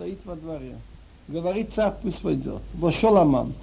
стоит 0.00 0.19
во 0.25 0.35
дворе. 0.35 0.75
Говорит 1.27 1.69
царь, 1.75 1.93
пусть 2.01 2.23
войдет. 2.23 2.61
Вошел 2.73 3.17
Аман. 3.17 3.53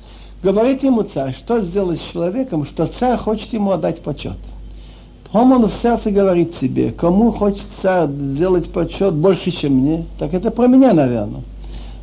Говорит 0.43 0.83
ему 0.83 1.03
царь, 1.03 1.35
что 1.35 1.61
сделать 1.61 2.01
с 2.01 2.13
человеком, 2.13 2.65
что 2.65 2.87
царь 2.87 3.17
хочет 3.17 3.53
ему 3.53 3.73
отдать 3.73 4.03
почет. 4.03 4.39
Он, 5.33 5.53
он 5.53 5.67
в 5.67 5.73
сердце 5.83 6.11
говорит 6.11 6.55
себе, 6.55 6.91
кому 6.91 7.33
хочет 7.33 7.67
царь 7.83 8.09
сделать 8.09 8.73
почет 8.73 9.15
больше, 9.15 9.51
чем 9.51 9.75
мне, 9.75 10.07
так 10.19 10.33
это 10.33 10.51
про 10.51 10.67
меня, 10.67 10.95
наверное. 10.95 11.43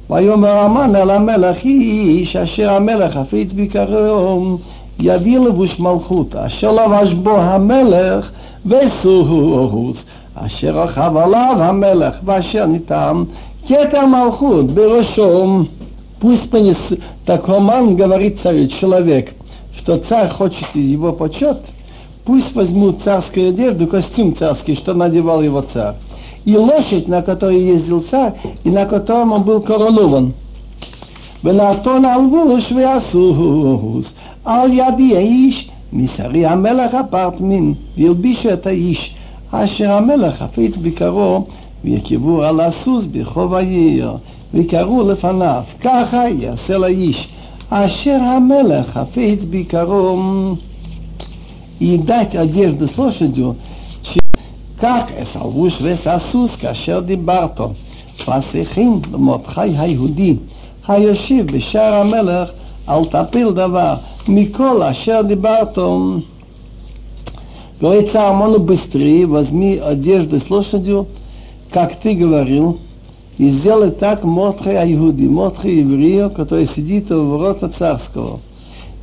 ויאמר 0.09 0.57
המן 0.57 0.95
אל 0.95 1.09
המלך 1.09 1.63
איש 1.65 2.35
אשר 2.35 2.73
המלך 2.73 3.17
חפיץ 3.17 3.53
ביקרו 3.53 4.57
יביא 4.99 5.39
לבוש 5.39 5.79
מלכות 5.79 6.35
אשר 6.35 6.71
לבש 6.71 7.13
בו 7.13 7.37
המלך 7.37 8.31
וסוס 8.65 10.05
אשר 10.35 10.79
רכב 10.79 11.17
עליו 11.17 11.55
המלך 11.59 12.19
ואשר 12.25 12.65
ניתן 12.65 13.23
כתר 13.66 14.06
מלכות 14.06 14.66
בראשו 14.66 15.62
Пусть 16.22 16.50
понес, 16.50 16.76
так 17.24 17.48
Роман 17.48 17.96
говорит 17.96 18.40
царю, 18.42 18.66
человек, 18.66 19.30
что 19.74 19.96
царь 19.96 20.28
хочет 20.28 20.68
его 20.74 21.14
почет, 21.14 21.56
пусть 22.26 22.54
возьмут 22.54 23.00
царскую 23.02 23.48
одежду, 23.48 23.86
костюм 23.86 24.36
царский, 24.36 24.74
что 24.74 24.92
надевал 24.92 25.40
его 25.40 25.62
царь 25.62 25.94
и 26.44 26.56
лошадь, 26.56 27.08
на 27.08 27.22
которой 27.22 27.60
ездил 27.60 28.02
царь, 28.02 28.34
и 28.64 28.70
на 28.70 28.86
котором 28.86 29.32
он 29.32 29.42
был 29.42 29.60
коронован. 29.60 30.32
ולעתון 31.44 32.04
הלבוש 32.04 32.72
והסוס 32.72 34.12
על 34.44 34.72
ידי 34.72 35.16
האיש 35.16 35.70
משרי 35.92 36.46
המלך 36.46 36.94
הפרטמים 36.94 37.74
והלבישו 37.98 38.52
את 38.52 38.66
האיש 38.66 39.14
אשר 39.50 39.92
המלך 39.92 40.34
חפץ 40.34 40.76
בקרו 40.82 41.44
ויקיבו 41.84 42.42
על 42.42 42.60
הסוס 42.60 43.04
ברחוב 43.04 43.54
העיר 43.54 44.16
וקראו 44.54 45.10
לפניו 45.10 45.62
ככה 45.80 46.28
יעשה 46.28 46.78
לאיש 46.78 47.28
אשר 47.70 48.18
המלך 48.22 48.86
חפץ 48.86 49.44
בקרו 49.50 50.18
и 51.80 51.96
дать 51.96 52.34
одежду 52.34 52.86
с 52.86 52.98
лошадью 52.98 53.54
כך 54.78 55.12
אסלבוש 55.22 55.82
וססוס 55.82 56.56
כאשר 56.56 57.00
דיברתו. 57.00 57.72
פסיכין 58.24 59.00
למרדכי 59.12 59.60
היהודי 59.60 60.36
היושב 60.88 61.46
בשער 61.46 61.94
המלך 61.94 62.50
אל 62.88 63.04
תפיל 63.04 63.50
דבר 63.50 63.94
מכל 64.28 64.82
אשר 64.82 65.22
דיברתו. 65.22 65.98
Говорит 67.80 68.12
Саамону 68.12 68.58
быстрее, 68.58 69.26
возьми 69.26 69.78
одежду 69.78 70.38
с 70.38 70.50
лошадью, 70.50 71.06
как 71.75 71.97
ты 71.97 72.13
говорил, 72.15 72.77
и 73.37 73.49
сделай 73.49 73.91
так 73.91 74.23
Мотхе 74.23 74.77
Айгуди, 74.77 75.25
Мотхе 75.25 75.79
еврея, 75.79 76.29
который 76.29 76.67
сидит 76.67 77.11
у 77.11 77.25
ворота 77.25 77.67
царского. 77.67 78.39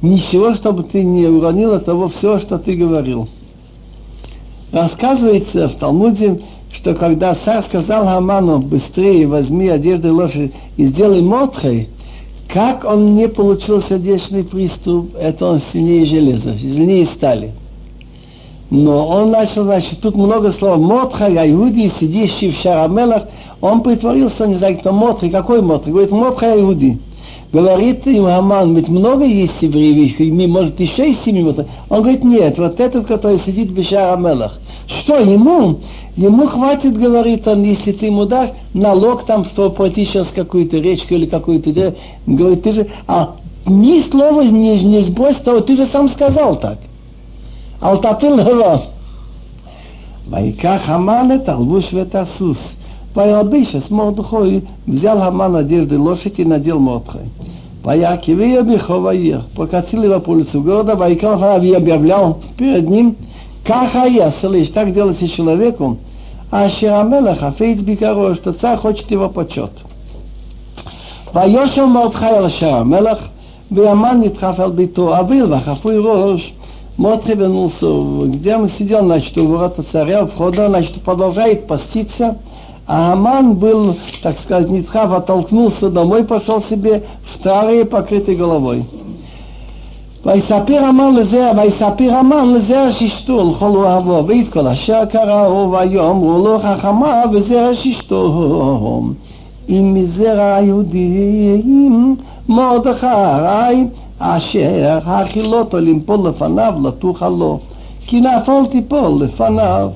Ничего, 0.01 0.55
чтобы 0.55 0.83
ты 0.83 1.05
не 1.05 1.27
уронил 1.27 1.75
от 1.75 1.85
того 1.85 2.09
все, 2.09 2.39
что 2.39 2.57
ты 2.57 2.73
говорил. 2.73 3.29
Рассказывается 4.73 5.69
в 5.69 5.75
Талмуде, 5.75 6.41
что 6.73 6.95
когда 6.95 7.35
царь 7.35 7.63
сказал 7.63 8.07
Хаману, 8.07 8.61
быстрее 8.61 9.27
возьми 9.27 9.69
одежду 9.69 10.15
лошади 10.15 10.51
и 10.79 10.87
сделай 10.87 11.21
мотхой, 11.21 11.91
как 12.49 12.87
он 12.87 13.15
не 13.15 13.29
получил 13.29 13.83
сердечный 13.83 14.45
приступ, 14.45 15.15
это 15.21 15.45
он 15.45 15.61
сильнее 15.75 16.07
железа, 16.07 16.57
сильнее 16.57 17.05
стали. 17.05 17.53
Но 18.73 19.07
он 19.07 19.33
начал, 19.33 19.65
значит, 19.65 20.01
тут 20.01 20.17
много 20.17 20.51
слов. 20.51 20.79
Мотха, 20.79 21.27
Иуди, 21.29 21.93
сидящий 22.01 22.53
в 22.53 22.57
Шарамелах, 22.57 23.25
он 23.61 23.83
притворился, 23.83 24.47
не 24.47 24.55
знаю, 24.55 24.79
кто 24.79 24.93
Мотха, 24.93 25.29
какой 25.29 25.61
Мотха, 25.61 25.91
говорит, 25.91 26.11
Мотха 26.11 26.59
Иуди. 26.59 26.99
Говорит 27.53 28.07
им 28.07 28.25
Аман, 28.25 28.75
ведь 28.75 28.89
много 28.89 29.27
есть 29.27 29.61
евреев, 29.61 30.49
может 30.49 30.81
еще 30.81 31.11
и 31.11 31.15
семи 31.23 31.43
вот. 31.43 31.67
Он 31.91 32.01
говорит, 32.01 32.25
нет, 32.25 32.57
вот 32.57 32.81
этот, 32.81 33.05
который 33.05 33.39
сидит 33.45 33.73
в 33.73 33.85
Шарамелах. 33.85 34.59
Что 34.87 35.19
ему? 35.19 35.81
Ему 36.17 36.47
хватит, 36.47 36.99
говорит 36.99 37.47
он, 37.47 37.65
если 37.65 37.93
ты 37.93 38.07
ему 38.07 38.25
дашь 38.25 38.53
налог 38.73 39.27
там, 39.27 39.45
что 39.45 39.69
пройти 39.69 40.07
сейчас 40.07 40.29
какую-то 40.35 40.79
речку 40.79 41.13
или 41.13 41.27
какую-то... 41.27 41.95
Говорит, 42.27 42.63
ты 42.63 42.73
же... 42.73 42.87
А 43.07 43.37
ни 43.67 44.01
слова 44.01 44.41
не, 44.41 44.83
не 44.83 45.01
сбрось 45.01 45.37
ты 45.37 45.77
же 45.77 45.87
сам 45.87 46.09
сказал 46.09 46.57
так. 46.57 46.79
אל 47.85 47.97
תטיל 47.97 48.41
הראש. 48.41 48.81
ויקח 50.31 50.81
המן 50.87 51.29
את 51.35 51.49
הלבוש 51.49 51.95
ואת 51.95 52.15
הסוס, 52.15 52.59
וילביש 53.17 53.77
את 53.77 53.91
מרדכי, 53.91 54.61
взял 54.89 55.19
המן 55.19 55.57
одежды 55.57 55.99
лошади 55.99 56.43
и 56.43 56.45
надел 56.45 56.79
Мордхой. 56.79 57.23
Вояки 57.83 58.31
Виабиховая 58.31 59.43
покатили 59.57 60.07
его 60.07 60.21
по 60.21 60.31
улицу 60.31 60.63
города, 60.63 60.95
Вайков 60.95 61.43
Ави 61.43 61.73
объявлял 61.73 62.39
перед 62.57 62.89
ним, 62.89 63.17
Кахая, 63.65 64.33
слышь, 64.41 64.69
так 64.69 64.93
делается 64.93 65.29
человеку, 65.29 65.99
а 66.51 66.69
Ширамелах, 66.69 67.43
Афейц 67.43 67.81
Бикаро, 67.81 68.35
что 68.35 68.53
царь 68.53 68.77
хочет 68.77 69.11
его 69.11 69.29
почет. 69.29 69.71
Вайошел 71.33 71.87
Мордхай 71.87 72.49
Ширамелах, 72.51 73.19
Виаман 73.71 74.21
Нитхаф 74.21 74.61
Албиту, 74.61 75.13
Авил 75.13 75.49
Вахафуй 75.49 75.99
Рош, 75.99 76.55
Мотри 76.98 77.36
вернулся, 77.36 77.86
где 78.26 78.56
он 78.56 78.68
сидел, 78.68 79.02
значит, 79.02 79.38
у 79.38 79.48
ворота 79.48 79.84
царя, 79.84 80.26
входа, 80.26 80.68
значит, 80.68 81.02
продолжает 81.02 81.68
поститься, 81.68 82.38
а 82.88 83.14
Аман 83.14 83.54
был, 83.54 83.96
так 84.24 84.36
сказать, 84.40 84.70
Нитхав 84.70 85.14
оттолкнулся 85.14 85.90
домой, 85.90 86.24
пошел 86.24 86.62
себе 86.62 87.04
в 87.24 87.36
старые 87.36 87.86
покрытой 87.86 88.36
головой. 88.36 88.84
ויספר 90.26 90.84
המן 90.84 91.16
לזה, 91.16 91.52
ויספר 91.58 92.14
המן 92.14 92.54
לזה 92.54 92.90
אשתו 92.90 93.52
לכל 93.52 93.66
אוהבו, 93.66 94.24
ואת 94.28 94.50
כל 94.50 94.68
אשר 94.68 95.06
קראו 95.06 95.72
ויאמרו 95.72 96.46
לו 96.46 96.60
חכמה 96.60 97.24
וזרע 97.34 97.72
אשתו. 97.72 99.04
אם 99.70 99.94
מזרע 99.94 100.56
היהודים 100.56 102.16
מרדכי 102.50 103.08
אשר 104.22 105.00
הכילותו 105.06 105.80
למפול 105.80 106.30
לפניו 106.30 106.74
לתוכה 106.84 107.30
לו, 107.30 107.60
כי 108.06 108.22
נפל 108.22 108.66
תיפול 108.72 109.24
לפניו. 109.24 109.90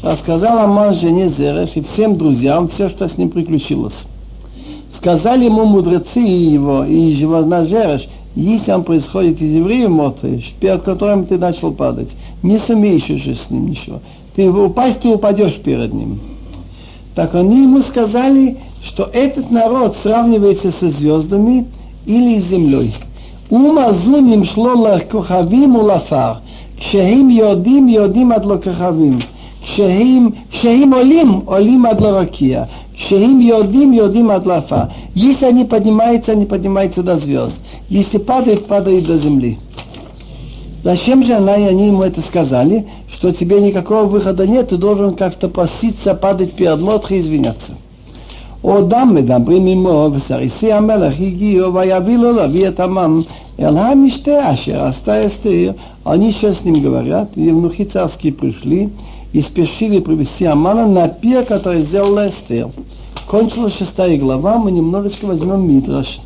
Рассказал 0.00 0.60
Аман 0.60 0.94
жене 0.94 1.28
Зереш 1.28 1.70
и 1.74 1.82
всем 1.82 2.16
друзьям 2.16 2.68
все, 2.68 2.88
что 2.88 3.08
с 3.08 3.18
ним 3.18 3.30
приключилось. 3.30 3.94
Сказали 4.96 5.46
ему 5.46 5.64
мудрецы 5.64 6.20
его 6.20 6.84
и 6.84 6.94
его 6.94 7.42
Зереш, 7.64 8.08
если 8.36 8.70
он 8.70 8.84
происходит 8.84 9.42
из 9.42 9.54
евреев 9.54 9.90
мертвый, 9.90 10.44
перед 10.60 10.82
которым 10.82 11.26
ты 11.26 11.36
начал 11.36 11.72
падать, 11.72 12.10
не 12.44 12.58
сумеешь 12.58 13.10
уже 13.10 13.34
с 13.34 13.50
ним 13.50 13.70
ничего. 13.70 13.98
Ты 14.36 14.48
упасть, 14.48 15.00
ты 15.00 15.08
упадешь 15.08 15.56
перед 15.56 15.92
ним. 15.92 16.20
Так 17.16 17.34
они 17.34 17.64
ему 17.64 17.80
сказали, 17.80 18.56
что 18.84 19.10
этот 19.12 19.50
народ 19.50 19.96
сравнивается 20.00 20.70
со 20.78 20.88
звездами 20.90 21.66
или 22.06 22.40
с 22.40 22.44
землей. 22.44 22.94
ומאזונים 23.52 24.44
שלו 24.44 24.86
לכוכבים 24.86 25.74
ולעפר. 25.76 26.32
כשהם 26.80 27.30
יודעים, 27.30 27.88
יודעים 27.88 28.32
עד 28.32 28.44
לכוכבים. 28.44 29.18
כשהם, 29.62 30.28
כשהם 30.50 30.94
עולים, 30.94 31.40
עולים 31.44 31.86
עד 31.86 32.00
לרקיע. 32.00 32.64
כשהם 32.98 33.40
יודעים, 33.40 33.92
יודעים 33.92 34.30
עד 34.30 34.46
לעפר. 34.46 34.82
Если 35.14 35.44
они 35.44 35.64
поднимаются, 35.64 36.32
они 36.32 36.46
поднимаются 36.46 37.02
до 37.02 37.16
звезд. 37.16 37.64
Если 37.88 38.18
падает, 38.18 38.66
падает 38.66 39.06
до 39.06 39.16
земли. 39.18 39.58
Зачем 40.82 41.22
же 41.22 41.34
она 41.34 41.56
и 41.56 41.64
они 41.64 41.88
ему 41.88 42.02
это 42.02 42.20
сказали, 42.20 42.86
что 43.12 43.32
тебе 43.32 43.60
никакого 43.60 44.04
выхода 44.04 44.46
нет, 44.46 44.70
ты 44.70 44.76
должен 44.76 45.14
как-то 45.14 45.48
поститься, 45.48 46.14
падать 46.14 46.52
перед 46.52 46.80
Мотхой 46.80 47.18
и 47.18 47.20
извиняться. 47.20 47.72
עודם 48.62 49.10
מדברים 49.14 49.66
עמו, 49.66 50.10
וסריסי 50.12 50.72
המלך 50.72 51.14
הגיעו, 51.20 51.74
ויביא 51.74 52.18
לו 52.18 52.32
להביא 52.32 52.68
את 52.68 52.80
עמם 52.80 53.22
אל 53.60 53.78
המשתה 53.78 54.52
אשר 54.52 54.84
עשתה 54.84 55.26
אסתר. 55.26 55.72
Они 56.08 56.32
сейчас 56.32 56.60
с 56.60 56.64
ним 56.64 56.80
говорят, 56.80 57.36
евнухи 57.36 57.84
царские 57.84 58.32
пришли 58.32 58.88
и 59.34 59.42
спешили 59.42 60.00
привести 60.00 60.46
Амана 60.46 60.86
на 60.86 61.06
пир, 61.06 61.44
который 61.44 61.82
сделала 61.82 62.28
Эстер. 62.28 62.70
Кончилась 63.26 63.76
шестая 63.76 64.16
глава, 64.16 64.56
мы 64.56 64.72
немножечко 64.72 65.26
возьмем 65.26 65.68
Митраш. 65.68 66.20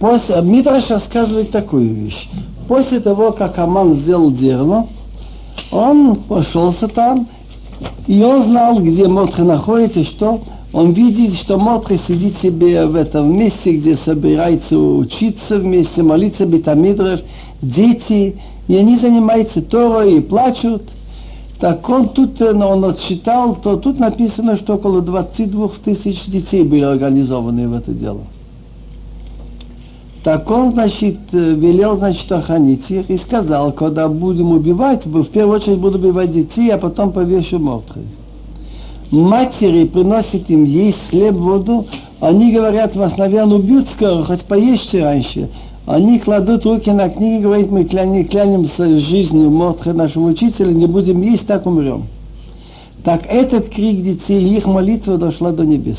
После, 0.00 0.40
Митраш 0.42 0.90
рассказывает 0.90 1.50
такую 1.50 1.92
вещь. 1.92 2.28
После 2.68 3.00
того, 3.00 3.32
как 3.32 3.58
Аман 3.58 3.94
сделал 3.94 4.30
дерево, 4.30 4.86
он 5.72 6.16
пошелся 6.16 6.86
там, 6.86 7.28
и 8.06 8.22
он 8.22 8.44
знал, 8.44 8.78
где 8.78 9.08
Мотха 9.08 9.42
находится, 9.42 10.04
что 10.04 10.40
он 10.72 10.92
видит, 10.92 11.34
что 11.34 11.58
Мотха 11.58 11.96
сидит 11.98 12.34
себе 12.40 12.86
в 12.86 12.94
этом 12.94 13.36
месте, 13.36 13.76
где 13.76 13.96
собирается 13.96 14.78
учиться 14.78 15.58
вместе, 15.58 16.02
молиться 16.02 16.46
Бетамидраш, 16.46 17.20
дети, 17.60 18.36
и 18.68 18.76
они 18.76 18.98
занимаются 18.98 19.62
Торой 19.62 20.18
и 20.18 20.20
плачут. 20.20 20.82
Так 21.58 21.88
он 21.88 22.10
тут, 22.10 22.40
э, 22.40 22.52
он 22.52 22.84
отсчитал, 22.84 23.56
то 23.56 23.76
тут 23.76 23.98
написано, 23.98 24.56
что 24.56 24.74
около 24.74 25.00
22 25.00 25.70
тысяч 25.84 26.26
детей 26.26 26.62
были 26.62 26.84
организованы 26.84 27.66
в 27.66 27.72
это 27.74 27.90
дело. 27.90 28.20
Так 30.24 30.50
он, 30.50 30.72
значит, 30.72 31.16
э, 31.32 31.54
велел, 31.54 31.96
значит, 31.96 32.30
охранить 32.32 32.90
их 32.90 33.08
и 33.08 33.16
сказал, 33.16 33.72
когда 33.72 34.08
будем 34.08 34.50
убивать, 34.50 35.06
в 35.06 35.24
первую 35.26 35.56
очередь 35.56 35.78
буду 35.78 35.98
убивать 35.98 36.32
детей, 36.32 36.70
а 36.70 36.78
потом 36.78 37.12
повешу 37.12 37.58
мертвых. 37.58 38.04
Матери 39.10 39.84
приносят 39.84 40.50
им 40.50 40.64
есть 40.64 40.98
хлеб, 41.08 41.34
воду, 41.34 41.86
они 42.20 42.52
говорят, 42.52 42.96
вас, 42.96 43.16
наверное, 43.16 43.58
убьют 43.58 43.86
скоро, 43.94 44.22
хоть 44.24 44.42
поешьте 44.42 45.02
раньше. 45.02 45.48
Они 45.86 46.18
кладут 46.18 46.66
руки 46.66 46.90
на 46.90 47.08
книги, 47.08 47.44
говорят, 47.44 47.70
мы 47.70 47.84
клянем, 47.84 48.26
клянемся 48.26 48.98
жизнью 48.98 49.50
Мортха 49.50 49.94
нашего 49.94 50.26
учителя, 50.26 50.72
не 50.72 50.86
будем 50.86 51.22
есть, 51.22 51.46
так 51.46 51.64
умрем. 51.64 52.04
Так 53.04 53.22
этот 53.26 53.70
крик 53.70 54.02
детей, 54.02 54.56
их 54.56 54.66
молитва 54.66 55.16
дошла 55.16 55.52
до 55.52 55.64
небес. 55.64 55.96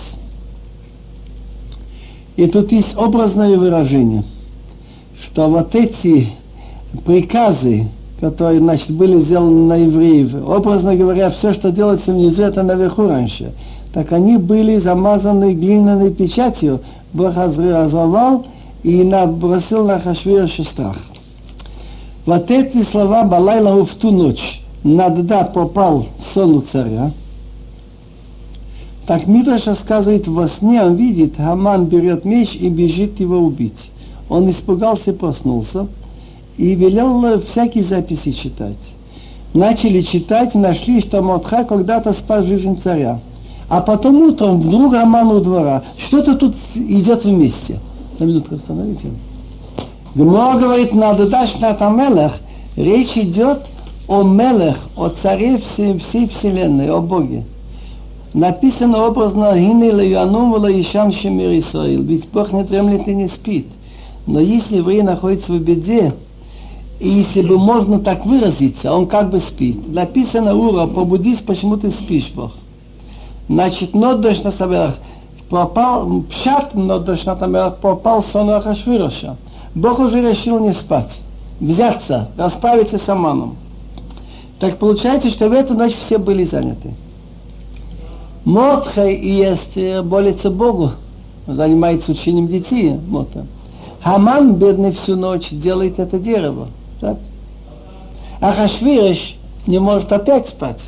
И 2.39 2.47
тут 2.47 2.71
есть 2.71 2.97
образное 2.97 3.57
выражение, 3.57 4.23
что 5.21 5.49
вот 5.49 5.75
эти 5.75 6.29
приказы, 7.05 7.87
которые 8.21 8.59
значит, 8.61 8.91
были 8.91 9.19
сделаны 9.19 9.67
на 9.67 9.75
евреев, 9.75 10.47
образно 10.47 10.95
говоря, 10.95 11.31
все, 11.31 11.51
что 11.51 11.69
делается 11.69 12.13
внизу, 12.13 12.43
это 12.43 12.63
наверху 12.63 13.09
раньше. 13.09 13.51
Так 13.93 14.13
они 14.13 14.37
были 14.37 14.77
замазаны 14.77 15.53
глиняной 15.53 16.11
печатью, 16.11 16.79
Бог 17.11 17.35
разорвал 17.35 18.45
и 18.83 19.03
набросил 19.03 19.85
на 19.85 19.99
Хашвироша 19.99 20.63
страх. 20.63 20.95
Вот 22.25 22.49
эти 22.49 22.83
слова 22.83 23.25
Балайла 23.25 23.83
в 23.83 23.93
ту 23.95 24.11
ночь 24.11 24.61
Надда 24.85 25.43
попал 25.43 26.05
сон 26.33 26.55
у 26.55 26.61
царя, 26.61 27.11
так 29.09 29.25
Мидраш 29.25 29.65
рассказывает, 29.65 30.27
во 30.27 30.47
сне 30.47 30.83
он 30.83 30.93
видит, 30.93 31.37
Хаман 31.37 31.87
берет 31.87 32.25
меч 32.25 32.53
и 32.53 32.69
бежит 32.69 33.19
его 33.19 33.39
убить. 33.39 33.89
Он 34.29 34.47
испугался, 34.51 35.13
проснулся 35.13 35.87
и 36.57 36.75
велел 36.75 37.41
всякие 37.41 37.83
записи 37.83 38.31
читать. 38.31 38.77
Начали 39.55 40.01
читать, 40.01 40.53
нашли, 40.53 41.01
что 41.01 41.23
Мотха 41.23 41.63
когда-то 41.63 42.13
спас 42.13 42.45
жизнь 42.45 42.79
царя. 42.83 43.19
А 43.67 43.81
потом 43.81 44.21
утром 44.21 44.61
вдруг 44.61 44.93
Аман 44.93 45.31
у 45.31 45.39
двора. 45.39 45.81
Что-то 45.97 46.35
тут 46.35 46.55
идет 46.75 47.25
вместе. 47.25 47.79
На 48.19 48.25
минутку 48.25 48.53
остановите. 48.53 49.07
Гмор 50.13 50.59
говорит, 50.59 50.93
надо 50.93 51.27
дать 51.27 51.59
на 51.59 51.89
Мелех. 51.89 52.33
Речь 52.75 53.17
идет 53.17 53.65
о 54.07 54.21
Мелех, 54.21 54.77
о 54.95 55.09
царе 55.09 55.57
всей, 55.57 55.97
всей 55.97 56.27
вселенной, 56.27 56.91
о 56.91 57.01
Боге 57.01 57.43
написано 58.33 59.05
образно 59.05 59.53
«Гине 59.55 59.91
леяну 59.91 60.51
вала 60.51 60.71
ишам 60.71 61.11
шемир 61.11 61.57
Исраил». 61.59 62.03
Ведь 62.03 62.27
Бог 62.29 62.51
не 62.51 62.63
дремлет 62.63 63.07
и 63.07 63.15
не 63.15 63.27
спит. 63.27 63.67
Но 64.27 64.39
если 64.39 64.77
еврей 64.77 65.01
находится 65.01 65.53
в 65.53 65.59
беде, 65.59 66.13
и 66.99 67.07
если 67.07 67.41
бы 67.41 67.57
можно 67.57 67.99
так 67.99 68.25
выразиться, 68.25 68.93
он 68.93 69.07
как 69.07 69.29
бы 69.29 69.39
спит. 69.39 69.93
Написано 69.93 70.53
«Ура, 70.53 70.85
пробудись, 70.85 71.39
почему 71.39 71.77
ты 71.77 71.91
спишь, 71.91 72.31
Бог?» 72.35 72.51
Значит, 73.47 73.95
но 73.95 74.15
дождь 74.15 74.43
на 74.43 74.51
соберах 74.51 74.95
пропал, 75.49 76.23
пшат, 76.29 76.75
но 76.75 76.99
дождь 76.99 77.25
на 77.25 77.37
соберах 77.37 77.77
пропал 77.77 78.23
сон 78.31 78.51
Ахашвироша. 78.51 79.37
Бог 79.73 79.99
уже 79.99 80.21
решил 80.21 80.59
не 80.59 80.73
спать, 80.73 81.11
взяться, 81.59 82.29
расправиться 82.37 82.99
с 82.99 83.09
Аманом. 83.09 83.55
Так 84.59 84.77
получается, 84.77 85.29
что 85.29 85.47
в 85.47 85.53
эту 85.53 85.73
ночь 85.73 85.95
все 86.05 86.17
были 86.17 86.43
заняты. 86.43 86.93
Мотхай 88.49 89.15
есть 89.15 89.75
молится 89.75 90.49
Богу, 90.49 90.93
занимается 91.45 92.13
учением 92.13 92.47
детей. 92.47 92.95
Мота. 93.07 93.45
Хаман, 94.01 94.55
бедный, 94.55 94.91
всю 94.91 95.15
ночь 95.15 95.49
делает 95.51 95.99
это 95.99 96.17
дерево. 96.17 96.69
Так? 96.99 97.19
А 98.41 98.51
Хашвириш 98.51 99.37
не 99.67 99.77
может 99.77 100.11
опять 100.11 100.49
спать. 100.49 100.81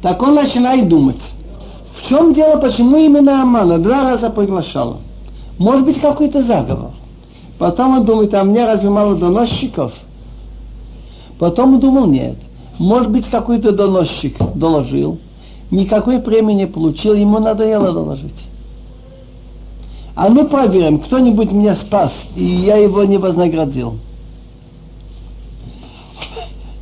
Так 0.00 0.22
он 0.22 0.36
начинает 0.36 0.88
думать, 0.88 1.20
в 1.94 2.08
чем 2.08 2.32
дело, 2.32 2.58
почему 2.58 2.96
именно 2.96 3.42
Амана 3.42 3.76
два 3.76 4.10
раза 4.10 4.30
приглашала. 4.30 5.00
Может 5.58 5.84
быть, 5.84 6.00
какой-то 6.00 6.42
заговор. 6.42 6.92
Потом 7.58 7.98
он 7.98 8.06
думает, 8.06 8.32
а 8.32 8.44
мне 8.44 8.64
разве 8.64 8.88
мало 8.88 9.14
доносчиков? 9.14 9.92
Потом 11.38 11.74
он 11.74 11.80
думал, 11.80 12.06
нет. 12.06 12.38
Может 12.80 13.10
быть, 13.10 13.26
какой-то 13.26 13.72
доносчик 13.72 14.38
доложил, 14.54 15.18
никакой 15.70 16.18
премии 16.18 16.54
не 16.54 16.66
получил, 16.66 17.12
ему 17.12 17.38
надоело 17.38 17.92
доложить. 17.92 18.46
А 20.14 20.30
ну 20.30 20.48
проверим, 20.48 20.98
кто-нибудь 20.98 21.52
меня 21.52 21.74
спас, 21.74 22.10
и 22.36 22.42
я 22.42 22.78
его 22.78 23.04
не 23.04 23.18
вознаградил. 23.18 23.98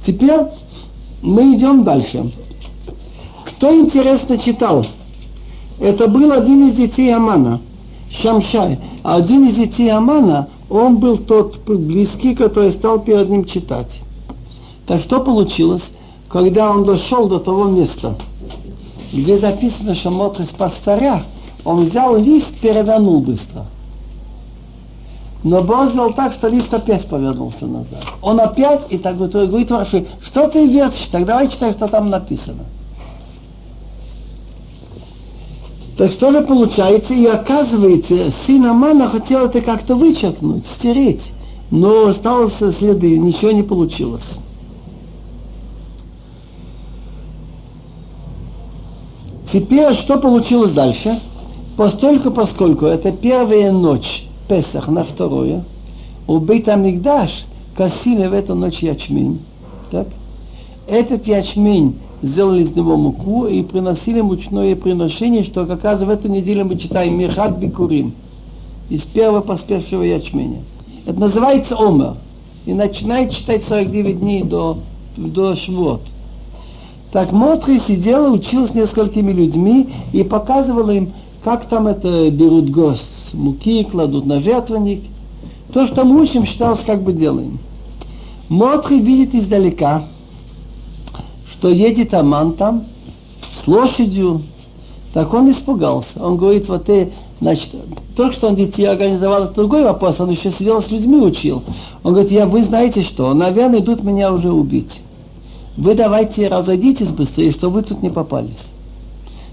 Теперь 0.06 0.42
мы 1.20 1.56
идем 1.56 1.82
дальше. 1.82 2.30
Кто 3.44 3.74
интересно 3.74 4.38
читал? 4.38 4.86
Это 5.80 6.06
был 6.06 6.30
один 6.30 6.68
из 6.68 6.74
детей 6.74 7.12
Амана, 7.12 7.60
Шамшай. 8.08 8.78
Один 9.02 9.48
из 9.48 9.56
детей 9.56 9.90
Амана, 9.90 10.48
он 10.70 10.98
был 10.98 11.18
тот 11.18 11.58
близкий, 11.66 12.36
который 12.36 12.70
стал 12.70 13.00
перед 13.00 13.28
ним 13.28 13.44
читать. 13.44 13.98
Так 14.88 15.02
что 15.02 15.20
получилось, 15.20 15.82
когда 16.30 16.70
он 16.70 16.84
дошел 16.84 17.28
до 17.28 17.38
того 17.38 17.66
места, 17.66 18.16
где 19.12 19.36
записано, 19.36 19.94
что 19.94 20.10
Мотри 20.10 20.46
спас 20.46 20.72
царя, 20.82 21.22
он 21.62 21.84
взял 21.84 22.16
лист, 22.16 22.58
перевернул 22.58 23.20
быстро. 23.20 23.66
Но 25.44 25.62
Бог 25.62 25.90
сделал 25.90 26.14
так, 26.14 26.32
что 26.32 26.48
лист 26.48 26.72
опять 26.72 27.06
повернулся 27.06 27.66
назад. 27.66 28.02
Он 28.22 28.40
опять, 28.40 28.80
и 28.88 28.96
так 28.96 29.18
говорит 29.18 29.70
Раши, 29.70 30.06
что 30.24 30.48
ты 30.48 30.66
вертишь, 30.66 31.08
так 31.12 31.26
давай 31.26 31.48
читай, 31.48 31.72
что 31.72 31.86
там 31.86 32.08
написано. 32.08 32.64
Так 35.98 36.12
что 36.12 36.32
же 36.32 36.40
получается? 36.40 37.12
И 37.12 37.26
оказывается, 37.26 38.32
сын 38.46 38.64
Амана 38.64 39.06
хотел 39.06 39.46
это 39.46 39.60
как-то 39.60 39.96
вычеркнуть, 39.96 40.64
стереть. 40.78 41.22
Но 41.70 42.06
осталось 42.06 42.54
следы, 42.78 43.18
ничего 43.18 43.50
не 43.50 43.62
получилось. 43.62 44.38
Теперь 49.52 49.94
что 49.94 50.18
получилось 50.18 50.72
дальше? 50.72 51.18
Постольку, 51.76 52.30
поскольку 52.30 52.86
это 52.86 53.12
первая 53.12 53.72
ночь 53.72 54.26
Песах 54.46 54.88
на 54.88 55.04
второе, 55.04 55.64
у 56.26 56.38
Бейта 56.38 56.74
Мигдаш 56.76 57.44
косили 57.74 58.26
в 58.26 58.32
эту 58.34 58.54
ночь 58.54 58.80
ячмень. 58.80 59.40
Так? 59.90 60.08
Этот 60.86 61.26
ячмень 61.26 61.96
сделали 62.20 62.62
из 62.62 62.72
него 62.72 62.96
муку 62.96 63.46
и 63.46 63.62
приносили 63.62 64.20
мучное 64.20 64.76
приношение, 64.76 65.44
что 65.44 65.64
как 65.66 65.84
раз 65.84 66.00
в 66.00 66.10
эту 66.10 66.28
неделю 66.28 66.64
мы 66.66 66.76
читаем 66.76 67.18
Мирхат 67.18 67.58
Бикурим 67.58 68.12
из 68.90 69.02
первого 69.02 69.40
поспевшего 69.40 70.02
ячменя. 70.02 70.62
Это 71.06 71.18
называется 71.18 71.76
Омер. 71.78 72.16
И 72.66 72.74
начинает 72.74 73.32
читать 73.32 73.64
49 73.66 74.20
дней 74.20 74.42
до, 74.42 74.78
до 75.16 75.54
Швот. 75.54 76.02
Так 77.12 77.32
Мотри 77.32 77.80
сидела, 77.80 78.30
учил 78.30 78.68
с 78.68 78.74
несколькими 78.74 79.32
людьми 79.32 79.88
и 80.12 80.22
показывала 80.22 80.90
им, 80.90 81.12
как 81.42 81.64
там 81.66 81.86
это 81.86 82.30
берут 82.30 82.70
гость, 82.70 83.32
муки 83.32 83.82
кладут 83.84 84.26
на 84.26 84.40
жертвенник. 84.40 85.02
То, 85.72 85.86
что 85.86 86.04
мы 86.04 86.20
учим, 86.20 86.44
считалось, 86.44 86.80
как 86.84 87.02
бы 87.02 87.12
делаем. 87.14 87.58
Мотри 88.50 89.00
видит 89.00 89.34
издалека, 89.34 90.04
что 91.52 91.70
едет 91.70 92.12
Аман 92.12 92.52
там 92.52 92.84
с 93.62 93.66
лошадью. 93.66 94.42
Так 95.14 95.32
он 95.32 95.50
испугался. 95.50 96.08
Он 96.20 96.36
говорит, 96.36 96.68
вот 96.68 96.84
ты, 96.84 97.10
значит, 97.40 97.70
то, 98.16 98.30
что 98.32 98.48
он 98.48 98.56
детей 98.56 98.84
организовал, 98.84 99.44
это 99.44 99.54
другой 99.54 99.84
вопрос. 99.84 100.20
Он 100.20 100.30
еще 100.30 100.50
сидел 100.50 100.82
с 100.82 100.90
людьми 100.90 101.16
учил. 101.16 101.62
Он 102.02 102.12
говорит, 102.12 102.32
я, 102.32 102.46
вы 102.46 102.62
знаете 102.62 103.02
что, 103.02 103.32
наверное, 103.32 103.80
идут 103.80 104.02
меня 104.02 104.32
уже 104.32 104.52
убить 104.52 105.00
вы 105.78 105.94
давайте 105.94 106.48
разойдитесь 106.48 107.06
быстрее, 107.06 107.52
чтобы 107.52 107.74
вы 107.74 107.82
тут 107.82 108.02
не 108.02 108.10
попались. 108.10 108.72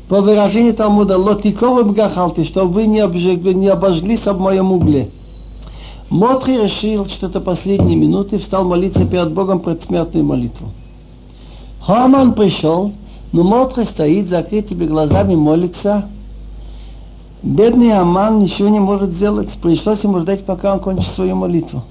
По 0.09 0.21
выражению 0.21 0.73
Талмуда, 0.73 1.19
лотиковым 1.19 1.93
гахалты, 1.93 2.45
чтобы 2.45 2.73
вы 2.73 2.87
не, 2.87 2.99
обжегли, 2.99 3.53
не 3.53 3.67
обожглись 3.67 4.25
об 4.25 4.39
моем 4.39 4.71
угле. 4.71 5.11
Мотри 6.09 6.57
решил, 6.57 7.05
что 7.05 7.27
это 7.27 7.39
последние 7.39 7.95
минуты, 7.95 8.39
встал 8.39 8.63
молиться 8.65 9.05
перед 9.05 9.33
Богом 9.33 9.59
предсмертную 9.59 10.25
молитву. 10.25 10.71
Хаман 11.81 12.33
пришел, 12.33 12.91
но 13.31 13.43
Мотри 13.43 13.83
стоит, 13.83 14.27
закрытыми 14.27 14.85
глазами, 14.85 15.35
молится. 15.35 16.09
Бедный 17.43 17.95
Аман 17.95 18.39
ничего 18.39 18.69
не 18.69 18.79
может 18.79 19.11
сделать, 19.11 19.49
пришлось 19.61 20.03
ему 20.03 20.19
ждать, 20.21 20.43
пока 20.43 20.73
он 20.73 20.79
кончит 20.79 21.11
свою 21.11 21.35
молитву. 21.35 21.83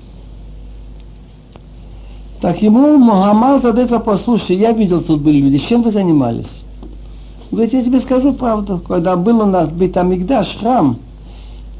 Так 2.44 2.60
ему 2.60 2.98
Мухаммад 2.98 3.62
задает 3.62 3.90
вопрос, 3.90 4.20
слушай, 4.26 4.54
я 4.54 4.72
видел, 4.72 5.00
тут 5.00 5.22
были 5.22 5.38
люди, 5.38 5.56
чем 5.56 5.80
вы 5.80 5.90
занимались? 5.90 6.62
Говорит, 7.50 7.72
я 7.72 7.82
тебе 7.82 8.00
скажу 8.00 8.34
правду. 8.34 8.82
Когда 8.86 9.16
был 9.16 9.40
у 9.40 9.46
нас 9.46 9.70
Битамигдаш, 9.70 10.58
храм, 10.58 10.98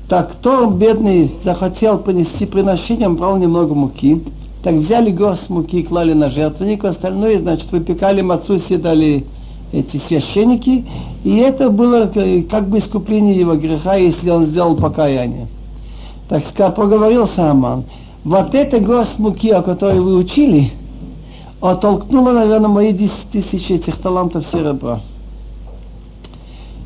так 0.09 0.33
кто 0.33 0.65
бедный 0.71 1.31
захотел 1.45 1.99
принести 1.99 2.47
приношение, 2.47 3.11
брал 3.11 3.37
немного 3.37 3.75
муки. 3.75 4.23
Так 4.63 4.77
взяли 4.77 5.11
горсть 5.11 5.51
муки 5.51 5.81
и 5.81 5.83
клали 5.83 6.15
на 6.15 6.31
жертвенник, 6.31 6.83
остальное, 6.87 7.39
значит, 7.39 7.71
выпекали 7.71 8.23
мацу, 8.23 8.59
съедали 8.59 9.27
эти 9.71 9.99
священники, 9.99 10.87
и 11.25 11.37
это 11.37 11.69
было 11.69 12.11
как 12.51 12.71
бы 12.71 12.79
искупление 12.79 13.37
его 13.37 13.55
греха, 13.57 13.97
если 13.97 14.31
он 14.31 14.47
сделал 14.47 14.77
покаяние. 14.77 15.47
Так 16.31 16.43
сказать, 16.49 16.75
проговорил 16.75 17.29
Саман, 17.29 17.85
вот 18.25 18.55
эта 18.55 18.81
горсть 18.81 19.19
муки, 19.19 19.51
о 19.51 19.63
которой 19.63 20.01
вы 20.01 20.17
учили, 20.17 20.71
оттолкнула, 21.61 22.33
наверное, 22.33 22.69
мои 22.69 22.93
10 22.93 23.13
тысяч 23.31 23.71
этих 23.71 23.99
талантов 23.99 24.47
серебра. 24.51 25.01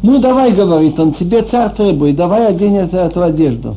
Ну, 0.02 0.18
давай, 0.18 0.52
говорит 0.52 0.99
он, 1.00 1.12
тебе 1.12 1.42
царь 1.42 1.71
требует, 1.71 2.16
давай 2.16 2.47
одень 2.47 2.76
эту, 2.76 2.97
эту 2.97 3.23
одежду. 3.23 3.76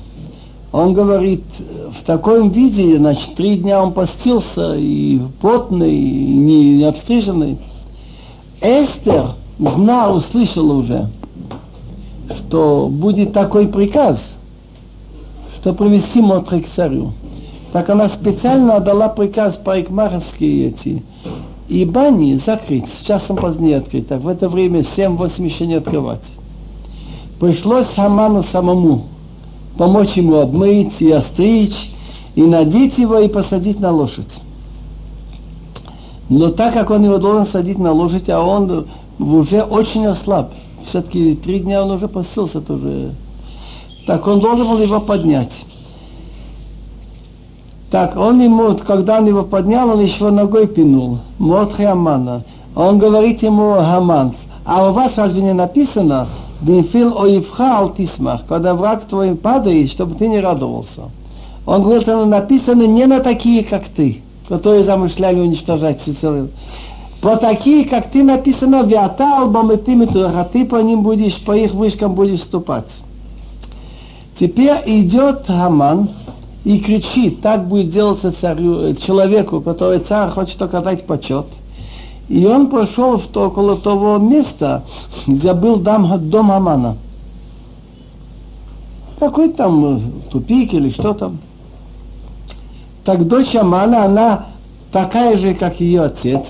Он 0.72 0.94
говорит, 0.94 1.44
в 2.00 2.04
таком 2.04 2.50
виде, 2.50 2.98
значит, 2.98 3.36
три 3.36 3.58
дня 3.58 3.84
он 3.84 3.92
постился, 3.92 4.76
и 4.78 5.20
потный, 5.42 5.94
и 5.94 6.34
не, 6.34 6.78
не 6.78 6.84
обстриженный. 6.84 7.58
Эстер 8.62 9.32
знала, 9.60 10.18
услышала 10.18 10.74
уже, 10.74 11.10
что 12.38 12.88
будет 12.90 13.34
такой 13.34 13.68
приказ, 13.68 14.20
что 15.60 15.74
привести 15.74 16.22
Мотри 16.22 16.62
к 16.62 16.70
царю. 16.70 17.14
Так 17.72 17.90
она 17.90 18.10
специально 18.10 18.76
отдала 18.76 19.08
приказ 19.08 19.56
парикмахерские 19.56 20.68
эти 20.68 21.04
и 21.70 21.86
бани 21.86 22.36
закрыть, 22.36 22.86
с 22.88 23.06
часом 23.06 23.38
позднее 23.38 23.78
открыть. 23.78 24.08
Так 24.10 24.22
в 24.22 24.28
это 24.28 24.50
время 24.50 24.82
7-8 24.82 25.46
еще 25.46 25.66
не 25.66 25.76
открывать. 25.76 26.26
Пришлось 27.40 27.88
Хаману 27.96 28.44
самому 28.44 29.04
помочь 29.78 30.14
ему 30.16 30.40
обмыть 30.40 30.94
и 31.00 31.10
остричь, 31.12 31.92
и 32.36 32.42
надеть 32.42 32.98
его 32.98 33.20
и 33.20 33.30
посадить 33.30 33.80
на 33.80 33.92
лошадь. 33.92 34.28
Но 36.28 36.50
так 36.50 36.74
как 36.74 36.90
он 36.90 37.04
его 37.04 37.18
должен 37.18 37.46
садить 37.46 37.80
на 37.80 37.94
лошадь, 37.94 38.30
а 38.30 38.42
он 38.42 38.86
уже 39.18 39.64
очень 39.64 40.06
ослаб, 40.06 40.52
все-таки 40.86 41.36
три 41.36 41.60
дня 41.60 41.84
он 41.84 41.92
уже 41.92 42.08
постился 42.08 42.60
тоже, 42.60 43.14
так 44.06 44.28
он 44.28 44.40
должен 44.40 44.68
был 44.68 44.80
его 44.80 45.00
поднять. 45.00 45.52
Так, 47.92 48.16
он 48.16 48.40
ему, 48.40 48.74
когда 48.88 49.18
он 49.18 49.28
его 49.28 49.44
поднял, 49.44 49.90
он 49.90 50.00
еще 50.00 50.32
ногой 50.32 50.66
пинул. 50.66 51.20
Мотхи 51.38 51.82
Амана. 51.82 52.44
Он 52.74 52.98
говорит 52.98 53.44
ему, 53.44 53.74
Хаман, 53.74 54.34
а 54.64 54.90
у 54.90 54.94
вас 54.94 55.12
разве 55.18 55.42
не 55.42 55.54
написано, 55.54 56.30
Бенфил 56.62 57.18
оивха 57.18 57.80
алтисмах, 57.80 58.46
когда 58.48 58.76
враг 58.76 59.04
твой 59.04 59.36
падает, 59.36 59.92
чтобы 59.92 60.16
ты 60.16 60.30
не 60.30 60.40
радовался. 60.40 61.10
Он 61.66 61.84
говорит, 61.84 62.08
оно 62.08 62.26
написано 62.26 62.84
не 62.84 63.08
на 63.08 63.20
такие, 63.20 63.64
как 63.64 63.84
ты, 63.86 64.22
которые 64.48 64.86
замышляли 64.86 65.42
уничтожать 65.42 66.02
всецелую. 66.02 66.50
По 67.20 67.36
такие, 67.36 67.86
как 67.86 68.10
ты 68.10 68.24
написано, 68.24 68.84
виата 68.84 69.40
албам 69.40 69.72
и 69.72 69.78
ты, 69.78 70.02
а 70.02 70.44
ты 70.46 70.66
по 70.66 70.78
ним 70.78 71.02
будешь, 71.02 71.44
по 71.44 71.52
их 71.52 71.74
вышкам 71.74 72.14
будешь 72.16 72.42
ступать. 72.42 72.90
Теперь 74.40 74.78
идет 74.86 75.46
Хаман, 75.48 76.10
и 76.64 76.80
кричит, 76.80 77.42
так 77.42 77.68
будет 77.68 77.90
делаться 77.90 78.32
царю, 78.32 78.82
э, 78.82 78.96
человеку, 78.96 79.62
который 79.62 80.00
царь 80.00 80.30
хочет 80.30 80.62
оказать 80.62 81.06
почет. 81.06 81.48
И 82.30 82.46
он 82.46 82.70
пошел 82.70 83.18
в 83.18 83.28
то, 83.28 83.48
около 83.48 83.78
того 83.78 84.18
места, 84.18 84.84
где 85.26 85.54
был 85.54 85.78
дом, 85.78 86.30
дом 86.30 86.52
Амана. 86.52 86.98
Какой 89.20 89.50
там 89.50 89.98
э, 89.98 90.00
тупик 90.30 90.74
или 90.74 90.92
что 90.92 91.14
там. 91.14 91.40
Так 93.04 93.28
дочь 93.28 93.56
Амана, 93.56 94.06
она 94.06 94.46
такая 94.92 95.38
же, 95.38 95.56
как 95.56 95.80
ее 95.80 96.04
отец. 96.04 96.42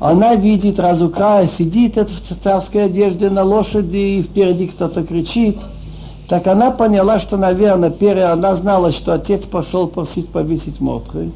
Она 0.00 0.34
видит 0.34 0.80
Разука, 0.80 1.46
сидит 1.56 1.96
в 1.96 2.42
царской 2.42 2.86
одежде 2.86 3.30
на 3.30 3.44
лошади, 3.44 3.96
и 3.96 4.22
впереди 4.22 4.66
кто-то 4.66 5.04
кричит– 5.04 5.58
так 6.28 6.46
она 6.46 6.70
поняла, 6.70 7.20
что, 7.20 7.36
наверное, 7.36 7.90
первое, 7.90 8.32
она 8.32 8.56
знала, 8.56 8.92
что 8.92 9.12
отец 9.12 9.42
пошел 9.42 9.88
просить 9.88 10.28
повесить 10.30 10.80
Мотры. 10.80 11.30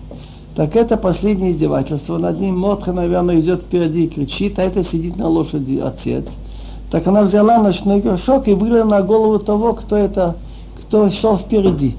Так 0.57 0.75
это 0.77 0.97
последнее 0.97 1.53
издевательство. 1.53 2.19
Над 2.19 2.41
ним 2.41 2.59
Мотха, 2.59 2.93
наверное, 2.93 3.39
идет 3.39 3.61
впереди 3.61 4.07
и 4.07 4.09
кричит, 4.09 4.59
а 4.59 4.63
это 4.63 4.83
сидит 4.83 5.17
на 5.17 5.29
лошади 5.29 5.81
отец. 5.85 6.25
Так 6.91 7.07
она 7.07 7.23
взяла 7.23 7.59
ночной 7.59 8.01
горшок 8.01 8.49
и 8.49 8.55
вылила 8.55 8.85
на 8.85 9.03
голову 9.03 9.39
того, 9.39 9.75
кто 9.75 9.97
это, 9.97 10.37
кто 10.81 11.11
шел 11.11 11.37
впереди. 11.37 11.95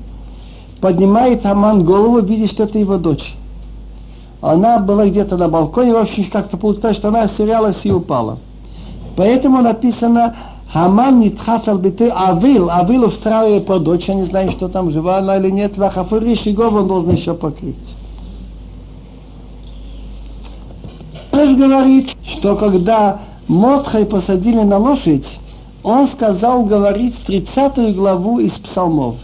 Поднимает 0.81 1.45
Аман 1.45 1.83
голову, 1.83 2.19
видит, 2.19 2.51
что 2.51 2.63
это 2.63 2.79
его 2.79 2.97
дочь. 2.97 3.35
Она 4.41 4.79
была 4.79 5.05
где-то 5.05 5.37
на 5.37 5.47
балконе, 5.47 5.93
в 5.93 5.97
общем, 5.97 6.25
как-то 6.31 6.57
получилось, 6.57 6.97
что 6.97 7.09
она 7.09 7.23
остерялась 7.23 7.77
и 7.83 7.91
упала. 7.91 8.39
Поэтому 9.15 9.61
написано, 9.61 10.35
Хаман 10.71 11.19
нитхафел 11.19 11.79
биты 11.79 12.09
Авил, 12.09 12.69
Авил 12.69 13.05
устраивает 13.05 13.65
по 13.65 13.79
дочь, 13.79 14.05
я 14.07 14.13
не 14.13 14.25
знаю, 14.25 14.51
что 14.51 14.67
там, 14.69 14.91
жива 14.91 15.17
она 15.17 15.37
или 15.37 15.49
нет, 15.49 15.77
Вахафури 15.77 16.35
Шигов 16.35 16.73
он 16.73 16.87
должен 16.87 17.15
еще 17.15 17.33
покрыть. 17.33 17.75
Тоже 21.31 21.55
говорит, 21.55 22.09
что 22.23 22.55
когда 22.55 23.19
Мотхай 23.47 24.05
посадили 24.05 24.61
на 24.61 24.77
лошадь, 24.77 25.25
он 25.83 26.07
сказал 26.07 26.63
говорить 26.65 27.15
30 27.25 27.95
главу 27.95 28.39
из 28.39 28.51
псалмов. 28.51 29.15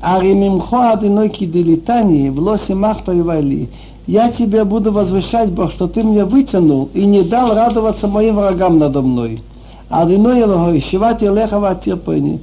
Аримимхо 0.00 0.92
адиной 0.92 1.28
киделитани, 1.28 2.30
в 2.30 2.38
лосе 2.38 2.74
махпаевали. 2.74 3.68
Я 4.06 4.30
тебя 4.30 4.64
буду 4.64 4.92
возвышать, 4.92 5.50
Бог, 5.50 5.72
что 5.72 5.88
ты 5.88 6.02
мне 6.04 6.24
вытянул 6.24 6.88
и 6.94 7.04
не 7.04 7.22
дал 7.22 7.54
радоваться 7.54 8.06
моим 8.06 8.36
врагам 8.36 8.78
надо 8.78 9.02
мной. 9.02 9.42
Адыной 9.88 10.42
Элохой, 10.42 10.80
Шивати 10.80 11.24
Лехава 11.24 11.74
Терпени. 11.74 12.40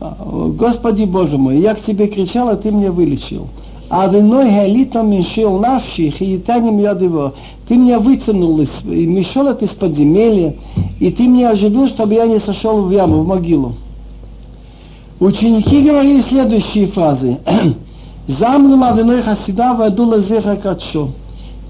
Господи 0.00 1.04
Боже 1.04 1.38
мой, 1.38 1.58
я 1.58 1.74
к 1.74 1.82
тебе 1.82 2.06
кричал, 2.06 2.48
а 2.48 2.56
ты 2.56 2.70
меня 2.70 2.92
вылечил. 2.92 3.48
Адыной 3.88 4.50
Хелито 4.50 5.02
Мишил 5.02 5.58
Навши, 5.58 6.10
Хиитаним 6.10 6.78
Ядыво. 6.78 7.34
Ты 7.68 7.76
меня 7.76 7.98
вытянул 7.98 8.60
из, 8.60 8.68
мешал 8.84 9.52
из 9.52 9.70
подземелья, 9.70 10.56
и 11.00 11.10
ты 11.10 11.28
меня 11.28 11.50
оживил, 11.50 11.88
чтобы 11.88 12.14
я 12.14 12.26
не 12.26 12.38
сошел 12.38 12.82
в 12.82 12.90
яму, 12.90 13.22
в 13.22 13.26
могилу. 13.26 13.74
Ученики 15.20 15.82
говорили 15.82 16.22
следующие 16.22 16.88
фразы. 16.88 17.38
Замну 18.26 18.76
ладыной 18.76 19.22
хасида 19.22 19.74
вадула 19.74 20.18
зеха 20.18 20.56
качо. 20.56 21.10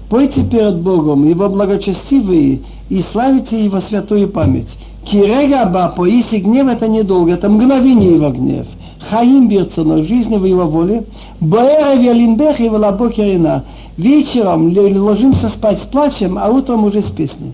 Пойте 0.09 0.43
перед 0.43 0.77
Богом 0.77 1.27
Его 1.27 1.49
благочестивые 1.49 2.61
и 2.89 3.03
славите 3.11 3.63
Его 3.63 3.79
святую 3.79 4.29
память. 4.29 4.69
Кирега 5.09 5.65
Бапо, 5.65 6.03
если 6.03 6.39
гнев 6.39 6.67
это 6.67 6.89
недолго, 6.89 7.31
это 7.31 7.49
мгновение 7.49 8.15
его 8.15 8.29
гнев. 8.29 8.67
Хаим 9.09 9.47
Бирцена, 9.47 10.03
жизнь 10.03 10.35
в 10.35 10.43
его 10.43 10.65
воле. 10.65 11.05
Баэра 11.39 11.95
Вялинбех 11.95 12.59
и 12.59 12.67
Валабокерина. 12.67 13.63
Вечером 13.95 14.67
ложимся 14.75 15.47
спать 15.47 15.77
с 15.77 15.87
плачем, 15.87 16.37
а 16.37 16.49
утром 16.49 16.83
уже 16.83 16.99
с 16.99 17.05
песней. 17.05 17.53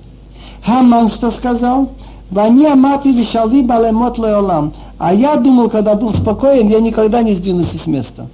Хаман 0.65 1.10
что 1.10 1.29
сказал? 1.29 1.89
Вани 2.31 2.65
амати 2.65 3.10
вишали 3.10 3.62
балемот 3.62 4.17
леолам. 4.17 4.74
А 4.98 5.13
я 5.13 5.36
думал, 5.36 5.69
когда 5.69 5.93
был 5.93 6.12
спокоен, 6.12 6.69
я 6.69 6.79
никогда 6.79 7.22
не 7.22 7.36
сдвинусь 7.36 7.67
с 7.83 7.86
места. 7.86 8.29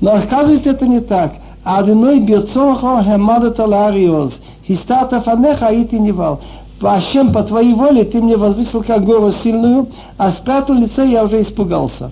Но 0.00 0.12
оказывается, 0.16 0.70
это 0.70 0.86
не 0.86 1.00
так. 1.00 1.32
Адиной 1.64 2.20
бирцохо 2.20 3.02
хемадата 3.02 3.64
лариоз. 3.64 4.32
Хистата 4.66 5.22
фанеха 5.22 5.68
ити 5.72 5.94
невал. 5.94 6.40
Ашем, 6.80 7.32
по 7.32 7.42
твоей 7.42 7.72
воле 7.74 8.04
ты 8.04 8.20
мне 8.20 8.36
возвысил 8.36 8.82
как 8.82 9.04
гору 9.04 9.32
сильную, 9.42 9.88
а 10.18 10.30
спрятал 10.30 10.74
лицо, 10.74 11.02
я 11.02 11.24
уже 11.24 11.40
испугался. 11.40 12.10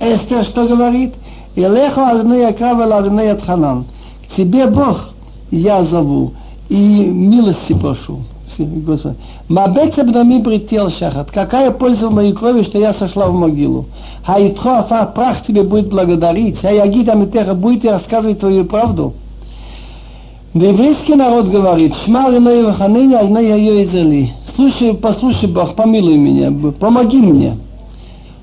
Эстер 0.00 0.44
что 0.44 0.66
говорит? 0.66 1.14
Илехо 1.56 2.10
адней 2.10 2.46
акрава 2.46 2.84
адней 2.96 3.32
атханан. 3.32 3.84
К 4.28 4.36
тебе 4.36 4.66
Бог 4.66 5.10
я 5.50 5.82
зову 5.82 6.32
и 6.68 6.74
милости 6.74 7.72
прошу. 7.72 8.20
Господи. 8.58 9.14
Мабеца 9.48 10.04
бнами 10.04 10.38
брител 10.38 10.90
шахат. 10.90 11.30
Какая 11.30 11.70
польза 11.70 12.08
в 12.08 12.14
моей 12.14 12.32
крови, 12.32 12.62
что 12.62 12.78
я 12.78 12.92
сошла 12.92 13.28
в 13.28 13.34
могилу? 13.34 13.86
Хаитхо 14.24 14.80
афа, 14.80 15.06
прах 15.06 15.44
тебе 15.46 15.62
будет 15.62 15.88
благодарить. 15.88 16.64
А 16.64 16.72
ягида 16.72 17.14
митеха, 17.14 17.54
будете 17.54 17.92
рассказывать 17.92 18.40
твою 18.40 18.64
правду? 18.64 19.14
Еврейский 20.54 21.14
народ 21.14 21.48
говорит, 21.48 21.94
шмар 22.04 22.34
иной 22.34 22.64
ваханыни, 22.64 23.14
а 23.14 23.26
иной 23.26 23.46
ее 23.46 23.84
изели. 23.84 24.32
Слушай, 24.56 24.94
послушай, 24.94 25.48
Бог, 25.48 25.74
помилуй 25.74 26.16
меня, 26.16 26.50
помоги 26.72 27.18
мне. 27.18 27.58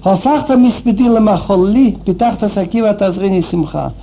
Хофахта 0.04 0.56
миспеди 0.56 1.10
ламахолли, 1.10 1.98
питахта 2.06 2.48
сакива 2.48 2.94
тазрени 2.94 3.44
симха. 3.50 3.94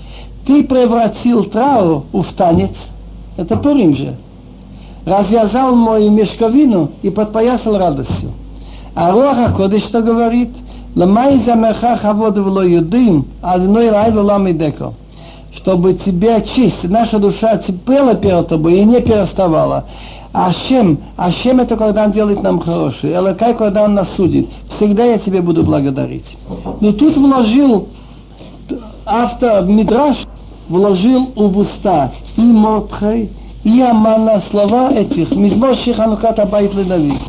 ты 0.47 0.65
превратил 0.65 1.45
траур 1.45 2.05
в 2.13 2.35
танец, 2.37 2.75
это 3.37 3.57
Пурим 3.57 3.95
же, 3.95 4.17
развязал 5.07 5.77
мою 5.77 6.11
мешковину 6.11 6.91
и 7.03 7.11
подпоясал 7.11 7.79
радостью. 7.79 8.33
А 8.97 9.13
Руаха 9.13 9.55
Кодыш 9.57 9.85
что 9.85 10.03
говорит? 10.03 10.51
Ламай 10.97 11.39
за 11.39 11.55
мехах 11.55 12.05
аводу 12.05 12.43
вло 12.43 12.63
юдым, 12.63 13.27
одной 13.41 13.91
лайду 13.91 14.23
ламидеко. 14.25 14.93
Чтобы 15.63 15.95
тебя 15.95 16.41
честь, 16.41 16.83
наша 16.83 17.21
душа 17.21 17.57
цепела 17.57 18.15
перед 18.15 18.49
тобой 18.49 18.81
и 18.81 18.85
не 18.85 19.01
переставала. 19.01 19.85
Ашем, 20.33 20.99
Ашем 21.17 21.61
это 21.61 21.77
когда 21.77 22.05
Он 22.05 22.11
делает 22.11 22.43
нам 22.43 22.59
хорошее, 22.59 23.15
Элакай, 23.15 23.55
когда 23.55 23.85
Он 23.85 23.95
нас 23.95 24.09
судит. 24.17 24.49
Всегда 24.77 25.05
я 25.05 25.19
тебе 25.19 25.41
буду 25.41 25.63
благодарить. 25.63 26.37
Но 26.81 26.91
тут 26.93 27.17
вложил 27.17 27.87
автор 29.07 29.65
Мидраш, 29.65 30.27
вложил 30.69 31.31
в 31.37 31.59
уста 31.59 32.11
и 32.37 32.43
Мордхай, 32.43 33.31
и 33.63 33.81
Амана 33.81 34.43
слова 34.51 34.93
этих, 34.93 35.31
Мизмор 35.31 35.77
Шиханукат 35.77 36.41
Абайт 36.41 36.75
Ледавид. 36.75 37.21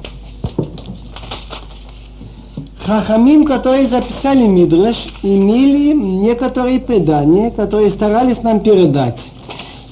Хахамим, 2.86 3.46
которые 3.46 3.88
записали 3.88 4.46
Мидраш, 4.46 5.08
имели 5.22 5.94
некоторые 5.94 6.82
предания, 6.82 7.50
которые 7.50 7.90
старались 7.90 8.44
нам 8.44 8.60
передать. 8.60 9.18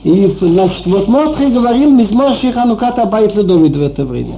И, 0.03 0.27
значит, 0.41 0.85
вот 0.87 1.07
Мордхай 1.07 1.51
говорил 1.51 1.91
Мизмор 1.91 2.33
Шиханукат 2.33 2.99
Абайт 2.99 3.33
Ледавид 3.33 3.77
в 3.77 3.81
это 3.81 4.03
время. 4.03 4.35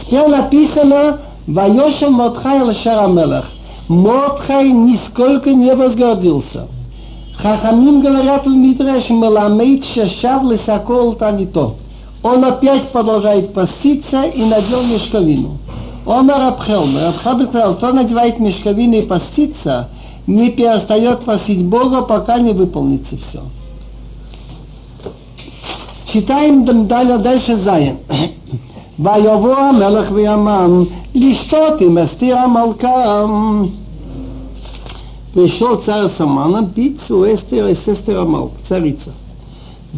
Теперь 0.00 0.26
написано 0.26 1.18
Вайошем 1.46 2.14
Мордхай 2.14 2.62
Лашарамелах. 2.62 3.50
Мордхай 3.88 4.70
нисколько 4.70 5.52
не 5.52 5.74
возгордился. 5.74 6.68
Хахамим 7.36 8.00
говорят 8.00 8.46
в 8.46 8.54
Мидраш, 8.54 9.10
Маламейт 9.10 9.84
Шашав 9.84 10.44
Лисакол 10.44 11.12
Танито. 11.12 11.74
Он 12.22 12.42
опять 12.44 12.88
продолжает 12.88 13.52
поститься 13.52 14.22
и 14.22 14.42
надел 14.44 14.82
мешковину. 14.84 15.58
Омар 16.05 16.41
Абхелмер, 16.41 17.09
Абхабер 17.09 17.47
сказал, 17.47 17.75
кто 17.75 17.91
надевает 17.91 18.39
мешковину 18.39 18.95
и 18.95 19.01
постится, 19.01 19.89
не 20.25 20.49
перестает 20.49 21.21
просить 21.21 21.65
Бога, 21.65 22.01
пока 22.01 22.39
не 22.39 22.53
выполнится 22.53 23.17
все. 23.17 23.41
Читаем 26.11 26.87
далее, 26.87 27.17
дальше 27.17 27.55
Заян. 27.57 27.97
ויבוא 28.99 29.57
המלך 29.57 30.11
וימם 30.11 30.83
לשתות 31.15 31.81
עם 31.81 31.97
אסתיר 31.97 32.37
המלכה 32.37 33.25
пришел 35.33 35.75
царь 35.85 36.07
Самана 36.17 36.65
пить 36.65 37.11
у 37.11 37.23
Эстера 37.23 37.69
и 37.69 37.75
сестер 37.75 38.17
Амал, 38.17 38.53
царица. 38.67 39.11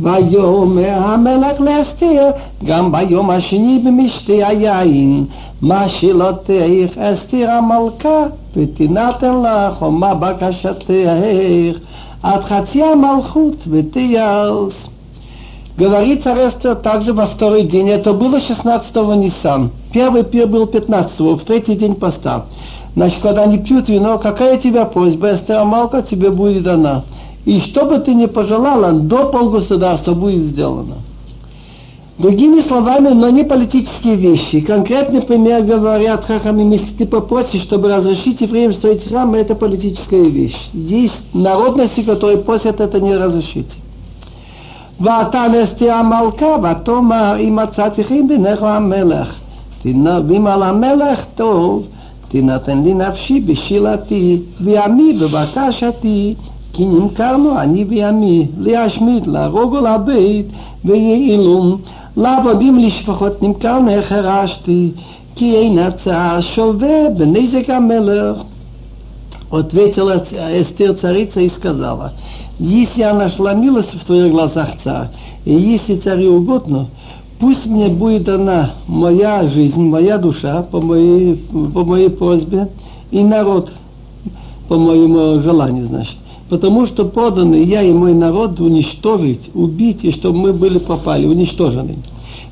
ויאמר 0.02 1.00
המלך 1.00 1.62
לאסתר, 1.62 2.30
גם 2.66 2.92
ביום 2.92 3.30
השני 3.30 3.82
במשתי 3.86 4.44
היין, 4.44 5.26
מה 5.62 5.90
שאלותיך 5.90 6.98
אסתר 6.98 7.50
המלכה, 7.50 8.24
ותינתן 8.56 9.42
לך, 9.44 9.82
או 9.82 9.92
מה 9.92 10.14
בקשתך, 10.16 11.80
עד 12.24 12.44
חצי 12.44 12.84
המלכות 12.84 13.68
ותיארס. 13.68 14.90
Говорит 15.80 16.26
царь 16.26 16.50
Эстер 16.50 16.76
также 16.76 17.14
во 17.14 17.26
второй 17.26 17.64
день, 17.64 17.90
это 17.90 18.12
было 18.12 18.36
16-го 18.36 19.14
Ниссан. 19.14 19.72
Первый 19.94 20.26
пир 20.26 20.46
был 20.46 20.66
15-го, 20.66 21.38
в 21.38 21.44
третий 21.46 21.76
день 21.76 21.96
поста. 21.96 22.48
Значит, 22.98 23.20
когда 23.22 23.44
они 23.44 23.60
пьют 23.60 23.88
вино, 23.88 24.18
какая 24.18 24.58
тебя 24.58 24.84
просьба, 24.84 25.32
Эстер 25.32 25.60
Амалка 25.60 26.02
тебе 26.02 26.32
будет 26.32 26.64
дана. 26.64 27.04
И 27.46 27.60
что 27.62 27.86
бы 27.86 28.00
ты 28.00 28.14
ни 28.14 28.26
пожелала, 28.26 28.92
до 28.92 29.26
полгосударства 29.26 30.14
будет 30.14 30.44
сделано. 30.44 30.96
Другими 32.18 32.62
словами, 32.62 33.10
но 33.14 33.30
не 33.30 33.46
политические 33.46 34.16
вещи. 34.16 34.60
Конкретный 34.60 35.22
пример 35.22 35.64
говорят 35.64 36.26
хахами, 36.26 36.74
если 36.74 36.94
ты 36.94 37.08
попросишь, 37.08 37.62
чтобы 37.62 37.88
разрешить 37.88 38.42
евреям 38.42 38.74
строить 38.74 39.08
храм, 39.08 39.34
это 39.36 39.56
политическая 39.56 40.24
вещь. 40.24 40.70
Есть 40.74 41.34
народности, 41.34 42.02
которые 42.02 42.40
просят 42.40 42.82
это 42.82 43.00
не 43.00 43.16
разрешить. 43.16 43.80
ואתה 45.02 45.46
נסתי 45.48 45.92
המלכה, 45.92 46.56
ותאמר 46.64 47.36
אם 47.40 47.60
מצאתי 47.64 48.04
חן 48.04 48.28
בעיניך 48.28 48.64
המלך. 48.64 49.36
ואם 49.86 50.48
על 50.48 50.64
המלך 50.64 51.26
טוב, 51.36 51.88
תינתן 52.28 52.84
לי 52.84 52.94
נפשי 52.94 53.40
בשילתי, 53.40 54.40
ועמי 54.62 55.14
בבקשתי, 55.14 56.36
כי 56.74 56.88
נמכרנו 56.88 57.60
אני 57.60 57.86
ועמי, 57.90 58.48
להשמיד, 58.58 59.28
להרוג 59.28 59.74
ולבית, 59.74 60.46
ויעילום. 60.86 61.78
לעבדים 62.18 62.80
לשפחות 62.80 63.44
נמכרנו, 63.44 63.92
החרשתי, 63.92 64.92
כי 65.36 65.56
אין 65.56 65.80
הצעה 65.80 66.42
שווה 66.42 67.10
בנזק 67.18 67.70
המלך. 67.70 68.42
Ответила 69.52 70.24
Эстер 70.62 70.94
царица 70.94 71.42
и 71.42 71.50
сказала, 71.50 72.14
если 72.60 73.00
я 73.00 73.16
нашла 73.16 73.56
милость 73.56 73.96
в 73.96 74.06
твоих 74.06 74.32
глазах, 74.32 74.70
царь, 74.84 75.08
и 75.44 75.56
если 75.56 75.96
царю 75.96 76.36
угодно, 76.36 76.86
Пусть 77.40 77.68
мне 77.68 77.88
будет 77.88 78.26
дана 78.26 78.72
моя 78.86 79.48
жизнь, 79.48 79.82
моя 79.82 80.18
душа 80.18 80.62
по 80.62 80.82
моей, 80.82 81.36
по 81.74 81.86
моей 81.86 82.10
просьбе 82.10 82.68
и 83.12 83.24
народ 83.24 83.72
по 84.68 84.78
моему 84.78 85.40
желанию, 85.40 85.86
значит. 85.86 86.18
Потому 86.50 86.88
что 86.88 87.06
поданы 87.06 87.64
я 87.64 87.84
и 87.84 87.92
мой 87.92 88.14
народ 88.14 88.60
уничтожить, 88.60 89.52
убить, 89.54 90.04
и 90.04 90.12
чтобы 90.12 90.40
мы 90.40 90.54
были 90.54 90.80
пропали, 90.80 91.26
уничтожены. 91.26 91.98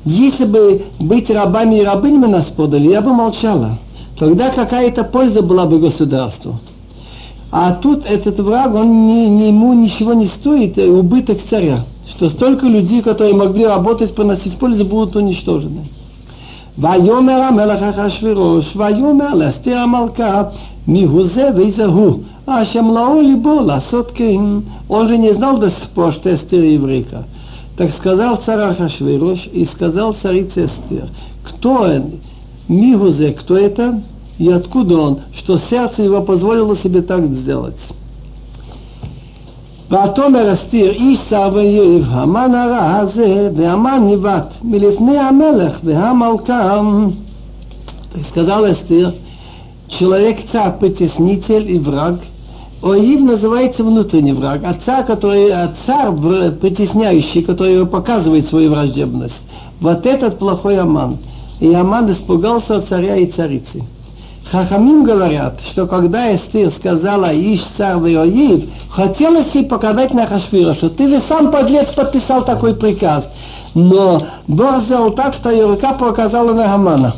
Если 0.04 0.44
бы 0.44 0.82
быть 1.00 1.30
рабами 1.30 1.80
и 1.80 1.84
рабынями 1.84 2.26
нас 2.26 2.44
подали, 2.44 2.88
я 2.88 3.00
бы 3.00 3.12
молчала. 3.12 3.78
Тогда 4.18 4.50
какая-то 4.50 5.04
польза 5.04 5.42
была 5.42 5.66
бы 5.66 5.78
государству. 5.80 6.60
А 7.50 7.72
тут 7.72 8.04
этот 8.06 8.38
враг, 8.40 8.74
он 8.74 9.06
не, 9.06 9.28
не, 9.28 9.48
ему 9.48 9.72
ничего 9.72 10.12
не 10.12 10.26
стоит, 10.26 10.78
убыток 10.78 11.38
царя 11.48 11.84
что 12.08 12.30
столько 12.30 12.66
людей, 12.66 13.02
которые 13.02 13.34
могли 13.34 13.66
работать, 13.66 14.14
приносить 14.14 14.54
пользу, 14.54 14.84
будут 14.84 15.16
уничтожены. 15.16 15.84
ויאמר 16.80 17.42
המלך 17.42 17.82
אחשוורוש, 17.82 18.76
ויאמר 18.76 19.34
לאסתר 19.34 19.76
המלכה, 19.78 20.42
מי 20.88 21.04
הוא 21.04 21.24
זה 21.34 21.48
ואיזה 21.56 21.86
הוא, 21.86 22.18
השמלאו 22.46 23.20
ליבו 23.20 23.60
לעשות 23.66 24.10
כן. 24.14 24.40
Он 24.88 25.08
же 25.08 25.18
не 25.18 25.32
знал 25.32 25.58
до 25.58 25.68
сих 25.68 25.90
пор, 25.90 26.12
что 26.12 26.32
Эстер 26.32 26.62
еврейка. 26.62 27.24
Так 27.76 27.90
сказал 27.90 28.36
царь 28.36 28.60
Ахашвирош 28.60 29.48
и 29.52 29.64
сказал 29.64 30.14
царице 30.14 30.64
Эстер, 30.64 31.08
кто 31.44 31.74
он, 31.82 32.12
Мигузе, 32.68 33.32
кто 33.32 33.56
это 33.56 34.00
и 34.38 34.50
откуда 34.50 34.98
он, 34.98 35.18
что 35.32 35.58
сердце 35.58 36.02
его 36.02 36.22
позволило 36.22 36.76
себе 36.76 37.02
так 37.02 37.24
сделать. 37.26 37.76
ותאמר 39.90 40.52
אסתיר 40.52 40.90
איש 40.90 41.20
שר 41.30 41.50
ויואב, 41.54 42.04
המן 42.08 42.54
הרע 42.54 42.96
הזה, 42.96 43.50
והמן 43.56 44.02
ניבט 44.06 44.54
מלפני 44.62 45.18
המלך 45.18 45.80
והמלכה. 45.84 46.80
Сказал 48.30 48.70
Эстер, 48.70 49.14
человек 49.86 50.38
царь, 50.52 50.72
притеснитель 50.80 51.70
и 51.70 51.78
враг. 51.78 52.20
Оив 52.83 53.21
называется 53.21 53.81
внутренний 53.81 54.33
враг, 54.33 54.59
а 54.65 54.73
царь, 54.73 55.05
который, 55.05 55.53
царь 55.85 56.11
притесняющий, 56.51 57.41
который 57.41 57.85
показывает 57.85 58.49
свою 58.49 58.71
враждебность. 58.71 59.47
Вот 59.79 60.05
этот 60.05 60.37
плохой 60.37 60.77
Аман. 60.77 61.17
И 61.61 61.73
Аман 61.73 62.11
испугался 62.11 62.81
царя 62.81 63.15
и 63.15 63.25
царицы. 63.25 63.83
Хахамим 64.51 65.05
говорят, 65.05 65.61
что 65.61 65.87
когда 65.87 66.35
Эстир 66.35 66.71
сказала 66.71 67.33
Иш 67.33 67.61
царь 67.77 67.99
Иоив, 67.99 68.65
хотелось 68.89 69.47
ей 69.53 69.65
показать 69.65 70.13
на 70.13 70.27
Хашвира, 70.27 70.73
что 70.73 70.89
ты 70.89 71.07
же 71.07 71.21
сам 71.29 71.53
подлец 71.53 71.87
подписал 71.87 72.43
такой 72.43 72.75
приказ. 72.75 73.31
Но 73.75 74.23
Бог 74.47 74.81
сделал 74.83 75.11
так, 75.11 75.35
что 75.35 75.49
ее 75.49 75.67
рука 75.67 75.93
показала 75.93 76.51
на 76.51 76.67
Хамана. 76.67 77.15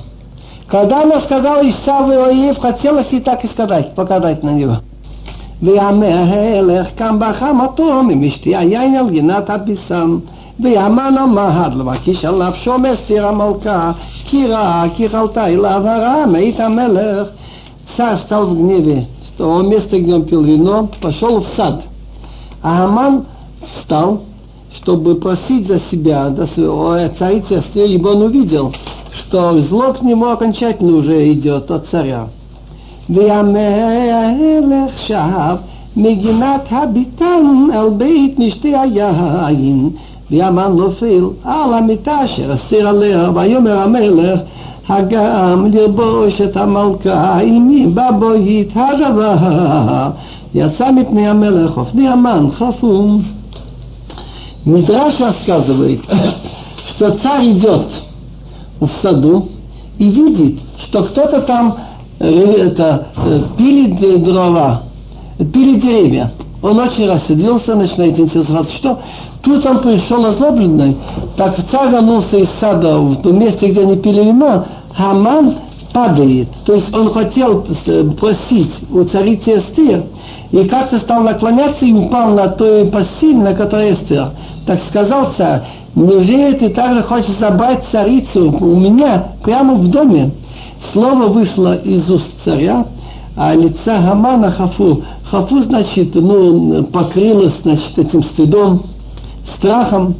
Когда 0.68 1.02
она 1.02 1.22
сказала 1.22 1.68
Иш 1.68 1.74
царь 1.84 2.14
Иоив, 2.14 2.60
хотелось 2.60 3.08
ей 3.10 3.22
так 3.22 3.44
и 3.44 3.48
сказать, 3.48 3.96
показать 3.96 4.44
на 4.44 4.52
него. 4.52 4.78
והמלך 5.63 6.89
קם 6.97 7.17
בחמתו 7.21 8.03
ממשתי 8.03 8.57
היין 8.57 8.95
על 8.95 9.11
גינת 9.11 9.51
הביסם 9.51 10.19
והמן 10.61 11.15
אמר 11.23 11.69
לבקיש 11.77 12.25
עליו 12.25 12.53
שומר 12.55 12.95
סיר 13.07 13.27
המלכה 13.27 13.93
כי 14.31 14.47
ראה, 14.47 14.85
כי 14.97 15.09
חלתה 15.09 15.47
אליו 15.47 15.83
הרע, 15.87 16.27
מאת 16.27 16.61
המלך. 16.61 17.29
Царь 17.97 18.17
встал 18.17 18.47
в 18.47 18.57
гневе 18.57 19.07
с 19.21 19.37
того 19.37 19.63
места, 19.63 19.99
где 19.99 20.15
он 20.15 20.25
пил 20.25 20.43
вино, 20.43 20.89
пошел 21.01 21.41
в 21.41 21.47
сад. 21.57 21.83
А 22.63 22.85
Аман 22.85 23.25
встал, 23.61 24.21
чтобы 24.73 25.17
просить 25.17 25.67
за 25.67 25.81
себя, 25.91 26.29
за 26.29 26.47
царицы 27.19 27.55
Астер, 27.55 27.87
ибо 27.87 28.09
он 28.09 28.23
увидел, 28.23 28.73
что 29.13 29.61
зло 29.61 29.93
к 29.93 30.03
нему 30.03 30.27
окончательно 30.27 30.97
уже 30.97 31.33
идет 31.33 31.71
от 31.73 31.87
царя. 31.89 32.29
והמלך 33.11 34.99
שב 34.99 35.57
מגינת 35.97 36.69
הביתן 36.71 37.69
אל 37.75 37.91
בית 37.97 38.39
משתי 38.39 38.75
היין, 38.77 39.91
והמן 40.31 40.73
נופל 40.77 41.25
על 41.45 41.75
המיטה 41.75 42.25
אשר 42.25 42.55
אסיר 42.55 42.89
עליה, 42.89 43.31
ויאמר 43.35 43.79
המלך 43.79 44.41
הגם 44.89 45.67
לרבוש 45.73 46.41
את 46.41 46.57
המלכה, 46.57 47.41
אמי 47.41 47.87
בבוהית 47.87 48.73
הדבר. 48.75 50.11
יצא 50.55 50.91
מפני 50.91 51.29
המלך, 51.29 51.79
ופני 51.79 52.09
המן 52.09 52.47
חפום. 52.51 53.23
Мидраш 54.67 55.19
рассказывает, 55.21 56.01
что 56.91 57.13
царь 57.13 57.51
идет 57.53 57.87
в 58.79 58.89
саду 59.01 59.49
и 59.99 60.07
видит, 60.07 60.61
что 60.79 61.05
кто-то 61.05 61.41
там 61.41 61.77
это, 62.20 63.08
пилит 63.58 64.24
дрова, 64.24 64.84
пилит 65.38 65.82
деревья. 65.82 66.32
Он 66.62 66.80
очень 66.80 67.10
рассердился, 67.10 67.76
начинает 67.76 68.20
интересоваться, 68.20 68.74
что 68.74 69.00
тут 69.44 69.66
он 69.66 69.80
пришел 69.80 70.26
озлобленный. 70.26 70.98
Так 71.38 71.56
царь 71.70 71.92
вернулся 71.92 72.38
из 72.38 72.48
сада 72.60 72.98
в 72.98 73.22
том 73.22 73.40
месте, 73.40 73.68
где 73.68 73.82
они 73.82 73.98
пили 73.98 74.24
вино, 74.24 74.66
Хаман 74.96 75.54
падает. 75.94 76.48
То 76.66 76.74
есть 76.74 76.94
он 76.96 77.10
хотел 77.12 77.66
просить 78.20 78.72
у 78.92 79.04
царицы 79.04 79.58
Эстер, 79.58 80.04
и 80.52 80.64
как-то 80.68 80.98
стал 81.00 81.22
наклоняться 81.22 81.86
и 81.86 81.94
упал 81.94 82.32
на 82.32 82.48
той 82.48 82.86
постель, 82.86 83.38
на 83.38 83.54
которой 83.54 83.94
Эстер. 83.94 84.30
Так 84.66 84.80
сказал 84.90 85.32
царь, 85.38 85.62
неужели 85.94 86.54
ты 86.54 86.70
также 86.70 87.04
хочешь 87.04 87.38
забрать 87.40 87.84
царицу 87.92 88.52
у 88.60 88.76
меня 88.76 89.26
прямо 89.44 89.76
в 89.76 89.88
доме? 89.90 90.32
Слово 90.94 91.28
вышло 91.28 91.76
из 91.76 92.10
уст 92.10 92.28
царя, 92.44 92.86
а 93.36 93.54
лица 93.54 94.00
Хамана 94.02 94.50
Хафу. 94.52 95.04
Хафу, 95.30 95.62
значит, 95.62 96.16
ну, 96.16 96.84
покрылось, 96.84 97.54
значит, 97.64 97.98
этим 97.98 98.24
стыдом, 98.24 98.84
страхом. 99.58 100.16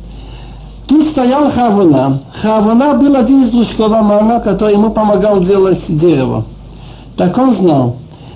Тут 0.88 1.08
стоял 1.10 1.50
Хавуна. 1.52 2.20
Хавуна 2.42 2.94
был 2.94 3.16
один 3.16 3.44
из 3.44 3.52
дружков 3.52 3.92
Амана, 3.92 4.40
который 4.40 4.74
ему 4.74 4.92
помогал 4.92 5.40
делать 5.40 5.80
дерево. 5.88 6.46
Так 7.18 7.38
он 7.38 7.56
знал. 7.56 7.96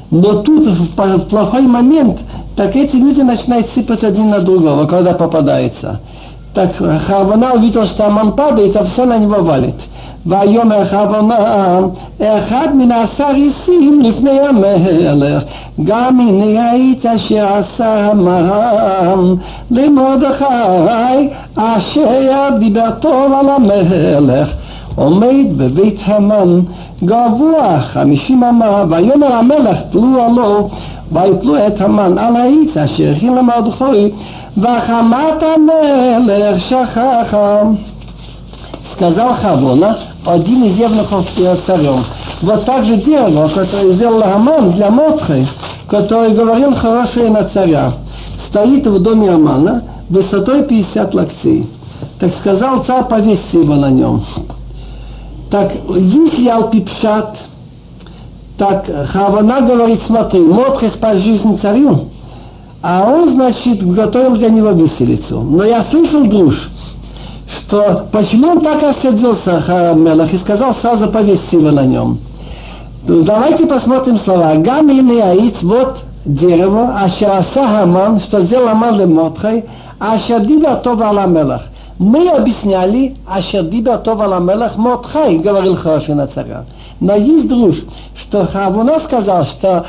Но 0.10 0.42
тут 0.42 0.66
в 0.66 1.20
плохой 1.28 1.68
момент, 1.68 2.20
так 2.56 2.76
эти 2.76 2.96
люди 2.96 3.22
начинают 3.22 3.68
сыпать 3.76 4.04
один 4.04 4.30
на 4.30 4.40
другого, 4.40 4.88
когда 4.88 5.14
попадается. 5.14 6.00
Так 6.56 6.72
Хавана 6.76 7.54
увидел, 7.54 7.86
что 7.86 8.08
Аман 8.08 8.34
падает, 8.34 8.76
а 8.76 8.86
все 8.86 9.06
на 9.06 9.20
него 9.20 9.42
валит. 9.42 9.76
ויאמר 10.30 10.86
חבונה, 10.86 11.80
אחד 12.22 12.68
מן 12.76 12.92
עשר 12.92 13.32
איסים 13.36 14.02
לפני 14.02 14.40
המלך, 14.40 15.44
גם 15.84 16.20
הנה 16.20 16.72
היית 16.72 17.06
אשר 17.06 17.54
עשה 17.54 18.12
המרם, 18.12 19.36
למרדכי 19.72 21.30
אשר 21.56 22.50
דיבר 22.60 22.92
טוב 23.00 23.34
על 23.34 23.50
המלך. 23.50 24.54
עומד 24.96 25.46
בבית 25.58 26.00
המן 26.06 26.60
גבוה 27.04 27.82
חמישים 27.82 28.44
אמה, 28.44 28.84
ויאמר 28.90 29.34
המלך 29.34 29.78
תלו 29.90 30.26
עלו, 30.26 30.36
לא, 30.36 30.68
ויתלו 31.12 31.68
את 31.68 31.82
המן 31.82 32.18
על 32.18 32.36
האיץ 32.36 32.78
אשר 32.78 33.12
הכין 33.16 33.36
למרדכי, 33.36 34.10
וחמת 34.58 35.44
המלך 35.44 36.62
שכחה. 36.70 37.62
כזל 39.00 39.34
חבונה 39.34 39.94
один 40.26 40.64
из 40.66 40.78
евнухов 40.78 41.28
царем. 41.66 42.04
Вот 42.42 42.66
так 42.66 42.86
же 42.86 42.98
дерево, 42.98 43.50
которое 43.54 43.92
сделал 43.92 44.24
Аман 44.24 44.72
для 44.74 44.90
Мотхи, 44.90 45.48
который 45.90 46.34
говорил 46.34 46.74
хорошее 46.76 47.30
на 47.30 47.44
царя, 47.44 47.94
стоит 48.50 48.88
в 48.88 49.02
доме 49.02 49.32
Амана 49.32 49.84
высотой 50.10 50.64
50 50.64 51.14
локтей. 51.14 51.68
Так 52.20 52.32
сказал 52.40 52.84
царь, 52.84 53.06
повесьте 53.06 53.62
его 53.62 53.76
на 53.76 53.90
нем. 53.90 54.22
Так, 55.52 55.72
если 55.96 56.48
Алпипшат, 56.48 57.38
так 58.58 58.86
Хавана 59.12 59.62
говорит, 59.62 60.00
смотри, 60.06 60.40
Мотхи 60.40 60.90
спас 60.90 61.18
жизнь 61.18 61.60
царю, 61.60 62.10
а 62.82 63.10
он, 63.10 63.30
значит, 63.30 63.86
готовил 63.86 64.38
для 64.38 64.50
него 64.50 64.72
виселицу. 64.72 65.42
Но 65.42 65.64
я 65.64 65.84
слышал, 65.84 66.26
друж, 66.26 66.70
что 67.70 68.08
почему 68.12 68.50
он 68.50 68.62
так 68.62 68.82
осердился 68.82 69.94
Мелах 69.96 70.34
и 70.34 70.38
сказал 70.38 70.74
сразу 70.82 71.08
повесить 71.08 71.52
его 71.52 71.70
на 71.70 71.86
нем. 71.86 72.18
Давайте 73.08 73.68
посмотрим 73.68 74.18
слова. 74.18 74.56
Гам 74.56 74.90
или 74.90 75.20
аиц, 75.20 75.54
вот 75.62 76.00
дерево, 76.26 76.96
ашараса 77.00 77.68
хаман, 77.68 78.20
что 78.20 78.42
сделал 78.42 78.70
Аман 78.70 79.00
лемотхай, 79.00 79.66
ашадиба 80.00 80.82
това 80.84 81.12
ламелах. 81.12 81.62
Мы 82.00 82.28
объясняли, 82.30 83.16
ашадиба 83.28 83.98
това 84.00 84.26
ламелах 84.26 84.76
мотхай, 84.76 85.38
говорил 85.38 85.76
хороший 85.76 86.16
на 86.16 86.26
царя. 86.26 86.66
Но 87.00 87.16
есть 87.16 87.48
друж, 87.48 87.76
что 88.16 88.48
Хавуна 88.48 89.00
сказал, 89.00 89.46
что 89.46 89.86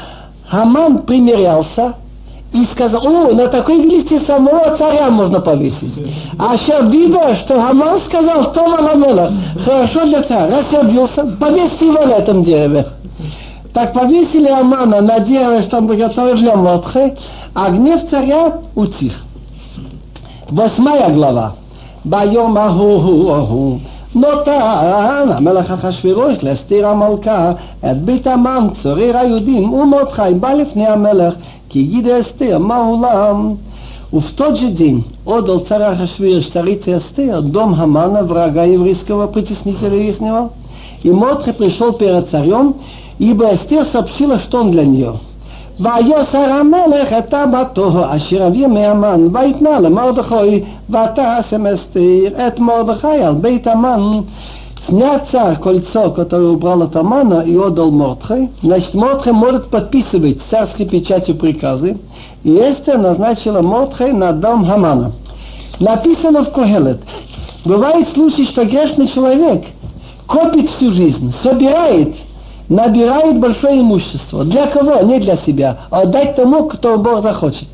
Хаман 0.50 0.98
примирялся, 0.98 1.94
и 2.53 2.63
сказал, 2.65 3.05
о, 3.05 3.34
на 3.34 3.47
такой 3.47 3.81
листе 3.81 4.19
самого 4.19 4.77
царя 4.77 5.10
можно 5.10 5.41
повесить. 5.41 5.93
А 6.39 6.58
сейчас 6.58 6.86
видно, 6.86 7.36
что 7.36 7.62
Хаман 7.62 7.99
сказал, 7.99 8.53
Тома 8.53 8.81
Ламела, 8.81 9.31
хорошо 9.63 10.05
для 10.05 10.23
царя, 10.23 10.60
рассердился, 10.60 11.25
повесьте 11.39 11.88
его 11.88 12.05
на 12.05 12.13
этом 12.13 12.43
дереве. 12.43 12.86
Так 13.73 13.91
повесили 13.93 14.47
Амана 14.47 15.01
на 15.01 15.19
дерево, 15.19 15.62
что 15.62 15.77
он 15.77 15.88
приготовил 15.88 16.38
для 16.38 16.55
Мотхи, 16.55 17.15
а 17.53 17.69
гнев 17.71 18.10
царя 18.10 18.60
утих. 18.73 19.25
Восьмая 20.49 21.10
глава. 21.10 21.55
ביום 22.05 22.58
ההוא 22.58 23.34
ההוא 23.36 23.77
נותן 24.15 24.60
המלך 25.29 25.71
אחשוורוש 25.71 26.43
להסתיר 26.43 26.88
המלכה 26.88 27.51
את 27.91 28.01
בית 28.01 28.27
המן 28.27 28.67
צורר 28.84 29.17
היהודים 29.17 29.73
ומרדכי 29.73 30.34
בא 30.39 30.53
לפני 30.53 30.88
המלך 30.88 31.36
Кигида 31.69 32.21
Эстер, 32.21 32.60
Маулам. 32.60 33.60
В 34.12 34.31
тот 34.34 34.58
же 34.58 34.69
день 34.69 35.03
отдал 35.25 35.60
царь 35.60 35.81
Ахашвириш 35.81 36.47
царице 36.47 36.97
Эстер 36.97 37.41
дом 37.41 37.75
Хамана, 37.75 38.23
врага 38.23 38.63
еврейского 38.63 39.27
притеснителя 39.27 39.97
ихнего. 39.97 40.51
И 41.03 41.12
Мотхе 41.12 41.53
пришел 41.53 41.93
перед 41.93 42.29
царем, 42.29 42.75
ибо 43.19 43.53
Эстер 43.53 43.86
сообщила, 43.86 44.39
что 44.39 44.62
он 44.62 44.71
для 44.71 44.86
нее. 44.86 45.15
ויוסר 45.79 46.38
המלך 46.38 47.13
את 47.13 47.29
טבעתו 47.29 48.15
אשר 48.15 48.47
אביא 48.47 48.67
מהמן 48.67 49.27
ויתנה 49.34 49.79
למרדכי 49.79 50.63
ותעשם 50.89 51.67
אסתר 51.67 52.47
את 52.47 52.60
מרדכי 52.60 53.08
על 53.08 53.34
בית 53.34 53.67
המן 53.67 54.19
Царь 54.88 55.56
кольцо, 55.56 56.10
которое 56.10 56.50
убрал 56.50 56.82
от 56.82 56.96
Амана 56.96 57.40
и 57.40 57.56
отдал 57.56 57.90
Мортхе. 57.90 58.50
Значит, 58.62 58.94
Мортхе 58.94 59.32
может 59.32 59.68
подписывать 59.68 60.40
царской 60.50 60.86
печатью 60.86 61.36
приказы. 61.36 61.98
И 62.42 62.50
Эстер 62.50 62.98
назначила 62.98 63.60
Мортхе 63.60 64.12
на 64.12 64.32
дом 64.32 64.66
Хамана. 64.66 65.12
Написано 65.78 66.44
в 66.44 66.50
Когелет. 66.50 67.00
Бывает 67.64 68.08
случай, 68.14 68.46
что 68.46 68.64
грешный 68.64 69.06
человек 69.06 69.64
копит 70.26 70.70
всю 70.70 70.92
жизнь, 70.92 71.32
собирает, 71.42 72.14
набирает 72.68 73.38
большое 73.38 73.80
имущество. 73.80 74.44
Для 74.44 74.66
кого? 74.66 75.00
Не 75.02 75.20
для 75.20 75.36
себя, 75.36 75.80
а 75.90 76.00
отдать 76.00 76.36
тому, 76.36 76.64
кто 76.64 76.96
Бог 76.96 77.22
захочет. 77.22 77.68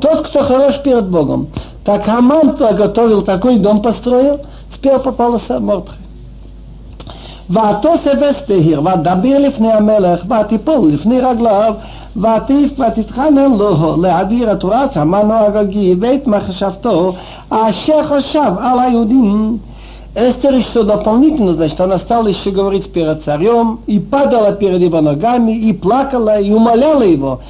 Тот, 0.00 0.26
кто 0.26 0.42
хорош 0.42 0.82
перед 0.82 1.08
Богом. 1.08 1.48
Так 1.84 2.04
Хаман 2.04 2.56
готовил 2.56 3.22
такой 3.22 3.58
дом, 3.58 3.82
построил, 3.82 4.40
теперь 4.74 4.98
попался 4.98 5.60
Мортхе. 5.60 5.98
ותוסף 7.49 8.21
אסתר, 8.31 8.81
ותדבר 8.81 9.37
לפני 9.39 9.71
המלך, 9.71 10.25
ותיפול 10.29 10.89
לפני 10.93 11.21
רגליו, 11.21 11.73
ותעיף 12.17 12.79
ותתחנן 12.79 13.51
לו 13.57 14.01
להעביר 14.01 14.51
את 14.51 14.59
תורת 14.59 14.97
המן 14.97 15.31
הגגי 15.31 15.95
ואת 15.99 16.27
מחשבתו 16.27 17.13
אשר 17.49 18.03
חשב 18.03 18.51
על 18.59 18.79
היהודים. 18.79 19.57
Эстер 20.15 20.53
еще 20.53 20.83
дополнительно, 20.83 21.51
значит, 21.53 21.81
она 21.81 21.97
стала 21.97 22.29
еще 22.29 22.49
говорить 22.49 22.89
перед 22.93 23.21
царем, 23.21 23.81
и 23.85 23.99
падала 23.99 24.53
перед 24.53 24.79
его 24.79 25.01
ногами, 25.01 25.51
и 25.51 25.73
плакала, 25.73 26.39
и 26.39 26.51
умоляла 26.51 27.01
его 27.01 27.41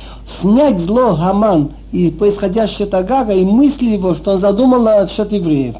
снять 0.42 0.80
зло 0.80 1.16
Хаман 1.16 1.70
и 1.92 2.10
происходящее 2.10 2.88
Тагага, 2.88 3.34
и 3.34 3.46
мысли 3.46 3.86
его, 3.86 4.16
что 4.16 4.32
он 4.32 4.40
задумал 4.40 4.82
насчет 4.82 5.32
евреев. 5.32 5.76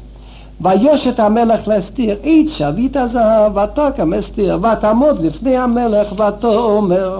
ויושת 0.63 1.19
המלך 1.19 1.67
להסתיר 1.67 2.13
את 2.21 2.49
שביט 2.49 2.97
הזהב, 2.97 3.57
ותוקם 3.57 4.13
אסתיר, 4.13 4.59
ותעמוד 4.59 5.25
לפני 5.25 5.57
המלך, 5.57 6.13
ותאמר, 6.13 7.19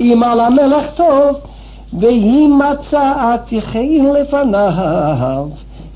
אם 0.00 0.22
על 0.26 0.40
המלך 0.40 0.86
טוב, 0.94 1.36
ויהי 1.98 2.46
מצאתי 2.46 3.62
חן 3.62 4.04
לפניו. 4.20 5.48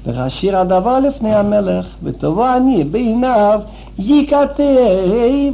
וכאשר 0.07 0.57
הדבר 0.57 0.99
לפני 0.99 1.35
המלך, 1.35 1.87
וטובו 2.03 2.47
אני 2.47 2.85
בעיניו, 2.85 3.61
ייכתב 3.99 4.63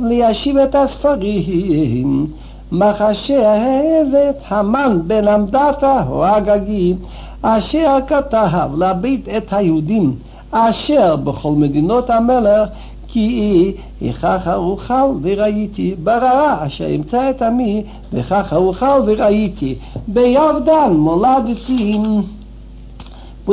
להשיב 0.02 0.57
את 0.57 0.74
הספרים. 0.74 2.26
מחשבת 2.72 4.37
המן 4.48 4.98
בן 5.07 5.28
עמדתה 5.28 6.02
או 6.09 6.26
הגגי, 6.26 6.94
אשר 7.42 7.98
כתב 8.07 8.68
להביט 8.78 9.28
את 9.37 9.52
היהודים 9.52 10.14
אשר 10.51 11.15
בכל 11.15 11.51
מדינות 11.51 12.10
המלך 12.10 12.69
כי 13.08 13.73
וכך 14.01 14.49
אוכל 14.56 15.10
וראיתי 15.21 15.95
ברעה 16.03 16.65
אשר 16.67 16.95
אמצא 16.95 17.30
את 17.30 17.41
עמי 17.41 17.84
וכך 18.13 18.53
אוכל 18.53 19.01
וראיתי 19.06 19.75
בירדן 20.08 20.93
מולדתי 20.93 21.99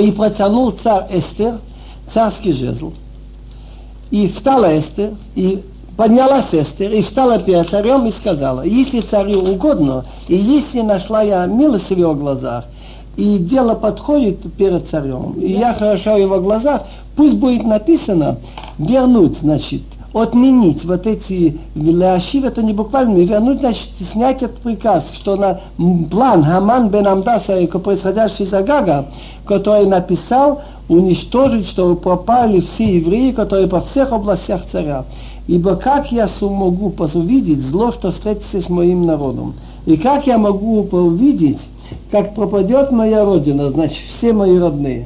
и 0.01 0.11
протянул 0.13 0.73
царь 0.73 1.07
Эстер, 1.11 1.59
царский 2.13 2.53
жезл, 2.53 2.93
и 4.11 4.29
встала 4.29 4.77
Эстер, 4.79 5.15
и 5.35 5.63
поднялась 5.97 6.53
Эстер, 6.53 6.91
и 6.91 7.03
встала 7.03 7.39
перед 7.39 7.69
царем 7.69 8.07
и 8.07 8.11
сказала, 8.11 8.63
если 8.63 9.01
царю 9.01 9.41
угодно, 9.41 10.05
и 10.29 10.35
если 10.35 10.81
нашла 10.81 11.23
я 11.23 11.47
милость 11.47 11.91
в 11.91 11.97
его 11.97 12.15
глазах, 12.15 12.65
и 13.20 13.38
дело 13.38 13.76
подходит 13.76 14.52
перед 14.54 14.88
царем, 14.90 15.34
и 15.34 15.52
я 15.52 15.74
хорошо 15.74 16.16
в 16.16 16.20
его 16.20 16.40
глазах, 16.40 16.84
пусть 17.18 17.36
будет 17.36 17.66
написано 17.66 18.38
вернуть, 18.78 19.38
значит, 19.40 19.82
отменить 20.14 20.86
вот 20.86 21.06
эти 21.06 21.60
ляшив, 21.76 22.46
это 22.46 22.64
не 22.64 22.72
буквально, 22.72 23.18
вернуть, 23.18 23.60
значит, 23.60 23.90
снять 24.14 24.42
этот 24.42 24.60
приказ, 24.60 25.04
что 25.14 25.36
на 25.36 25.60
план 26.10 26.46
Хаман 26.46 26.88
бен 26.88 27.08
Амдаса, 27.08 27.68
происходящий 27.68 28.46
из 28.46 28.54
Агага, 28.54 29.08
который 29.46 29.86
написал, 29.86 30.62
уничтожить, 30.88 31.68
чтобы 31.68 31.98
пропали 31.98 32.62
все 32.62 33.00
евреи, 33.00 33.32
которые 33.32 33.68
по 33.68 33.82
всех 33.82 34.14
областях 34.14 34.62
царя. 34.72 35.04
Ибо 35.48 35.76
как 35.76 36.10
я 36.14 36.30
могу 36.40 36.94
увидеть 37.16 37.60
зло, 37.60 37.92
что 37.92 38.12
встретится 38.12 38.62
с 38.62 38.70
моим 38.70 39.06
народом? 39.06 39.56
И 39.86 39.98
как 39.98 40.26
я 40.26 40.38
могу 40.38 40.84
увидеть, 40.84 41.58
как 42.11 42.35
пропадет 42.35 42.93
моя 42.93 43.25
родина, 43.25 43.71
значит, 43.71 44.03
все 44.19 44.33
мои 44.33 44.59
родные? 44.59 45.05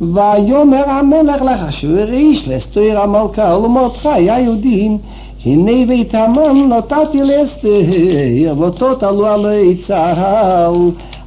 ויאמר 0.00 0.90
המלך 0.90 1.42
לחשוב 1.42 1.96
איש 1.96 2.48
לאסתר 2.48 3.00
המלכה 3.00 3.56
ולמרדכי 3.56 4.08
היהודים 4.08 4.98
הנה 5.44 5.86
בית 5.88 6.14
המן 6.14 6.68
נתתי 6.68 7.22
לאסתר 7.22 8.54
ואותות 8.58 9.02
עלו 9.02 9.26
עלי 9.26 9.76
צהל 9.76 10.74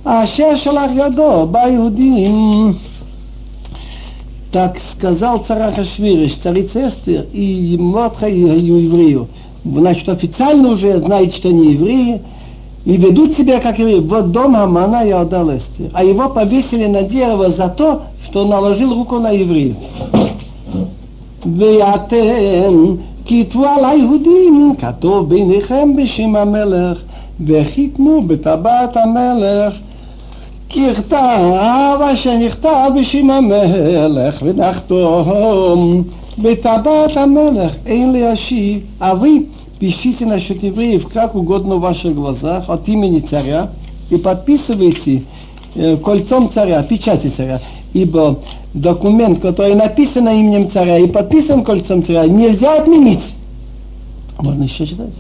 אשר 0.03 0.55
שלח 0.55 0.91
ידו 0.95 1.47
ביהודים 1.51 2.73
Так 4.51 4.79
сказал 4.91 5.39
царь 5.47 5.61
Ахашвириш, 5.61 6.33
царица 6.33 6.89
Эстер 6.89 7.25
и 7.31 7.77
Мордхай 7.79 8.33
еврею. 8.33 9.29
Значит, 9.63 10.09
официально 10.09 10.71
уже 10.71 10.97
знает, 10.97 11.33
что 11.33 11.47
они 11.47 11.71
евреи, 11.71 12.21
и 12.85 12.97
ведут 12.97 13.37
себя 13.37 13.59
как 13.59 13.79
евреи. 13.79 13.99
Вот 13.99 14.31
дом 14.31 14.55
Амана 14.55 15.03
я 15.05 15.21
отдал 15.21 15.49
Эстер. 15.49 15.91
А 15.93 16.03
его 16.03 16.29
повесили 16.29 16.87
на 16.87 17.03
дерево 17.03 17.49
за 17.49 17.69
то, 17.69 18.03
что 18.25 18.45
наложил 18.45 18.93
руку 18.93 19.19
на 19.19 19.31
евреев. 19.31 19.75
ואתם 21.57 22.95
כתבו 23.25 23.65
על 23.65 23.85
היהודים, 23.85 24.73
כתוב 24.79 25.29
ביניכם 25.29 25.95
בשם 25.95 26.35
המלך, 26.35 27.01
וחיתמו 27.45 28.21
בטבעת 28.21 28.97
המלך. 28.97 29.79
ככתב 30.69 31.99
אשר 32.13 32.37
נכתב 32.37 32.89
בשם 32.99 33.29
המלך, 33.29 34.43
ונחתום 34.43 36.03
בטבעת 36.37 37.17
המלך, 37.17 37.75
אין 37.85 38.11
להשיב. 38.11 38.79
אבי, 38.99 39.43
пишите 39.79 40.25
насчет 40.25 40.61
евреев, 40.63 41.07
как 41.07 41.35
угодно 41.35 41.75
в 41.75 41.81
ваших 41.81 42.13
глазах, 42.13 42.69
от 42.69 42.87
имени 42.87 43.19
царя, 43.19 43.71
и 44.09 44.17
подписывайте 44.17 45.23
э, 45.75 45.97
кольцом 45.97 46.51
царя, 46.51 46.83
печати 46.83 47.27
царя 47.27 47.61
ибо 47.93 48.39
документ, 48.73 49.39
который 49.39 49.75
написан 49.75 50.27
именем 50.29 50.69
царя 50.69 50.97
и 50.97 51.07
подписан 51.07 51.63
кольцом 51.63 52.03
царя, 52.03 52.25
нельзя 52.27 52.81
отменить. 52.81 53.33
Можно 54.39 54.63
еще 54.63 54.85
читать. 54.85 55.13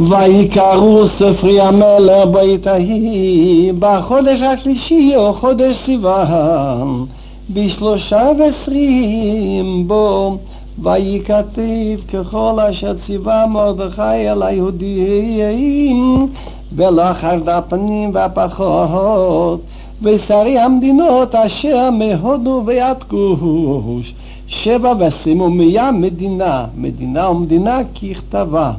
ויקראו 0.00 1.08
ספרי 1.08 1.60
המלך 1.60 2.28
בעת 2.32 2.66
ההיא 2.66 3.72
בחודש 3.78 4.40
השלישי 4.40 5.12
או 5.16 5.32
חודש 5.32 5.76
סיוון 5.84 7.06
בשלושה 7.50 8.30
ועשרים 8.38 9.88
בו 9.88 10.36
וייכתב 10.79 11.99
ככל 12.13 12.59
אשר 12.71 12.93
ציווה 12.93 13.47
מרדכי 13.47 14.01
אל 14.01 14.43
היהודים 14.43 16.27
ולא 16.75 17.13
חרד 17.13 17.49
הפנים 17.49 18.09
והפחות 18.13 19.61
ושרי 20.01 20.59
המדינות 20.59 21.35
אשר 21.35 21.89
מהודו 21.91 22.63
ועד 22.65 23.03
כוש, 23.03 24.13
שבע 24.47 24.93
ושימו 24.99 25.49
מים 25.49 26.01
מדינה, 26.01 26.65
מדינה 26.77 27.29
ומדינה 27.29 27.79
ככתבה, 27.83 28.71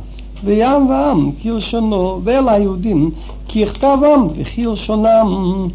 וים 0.45 0.91
ועם 0.91 1.33
כלשונו, 1.43 2.21
ואל 2.25 2.49
היהודים 2.49 3.11
ככתבם 3.49 4.27
וכלשונם. 4.37 5.69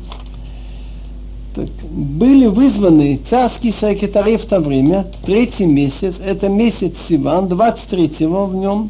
Были 1.91 2.47
вызваны 2.47 3.19
царские 3.29 3.73
секретари 3.73 4.37
в 4.37 4.45
то 4.45 4.59
время, 4.59 5.07
третий 5.25 5.65
месяц, 5.65 6.15
это 6.23 6.49
месяц 6.49 6.93
Сиван, 7.07 7.45
23-го 7.45 8.45
в 8.45 8.55
нем, 8.55 8.89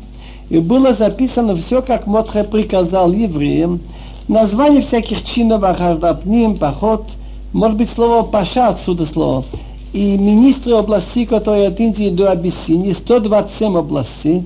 и 0.49 0.59
было 0.59 0.93
записано 0.93 1.55
все, 1.55 1.81
как 1.81 2.07
Мотхе 2.07 2.43
приказал 2.43 3.11
евреям, 3.11 3.81
название 4.27 4.81
всяких 4.81 5.23
чинов, 5.23 5.63
ахардапним, 5.63 6.57
поход, 6.57 7.05
может 7.53 7.77
быть 7.77 7.89
слово 7.93 8.23
паша 8.23 8.69
отсюда 8.69 9.05
слово. 9.05 9.45
И 9.93 10.17
министры 10.17 10.73
областей, 10.73 11.25
которые 11.25 11.67
от 11.67 11.79
Индии 11.79 12.09
до 12.09 12.31
Абиссинии, 12.31 12.91
127 12.93 13.77
областей, 13.77 14.43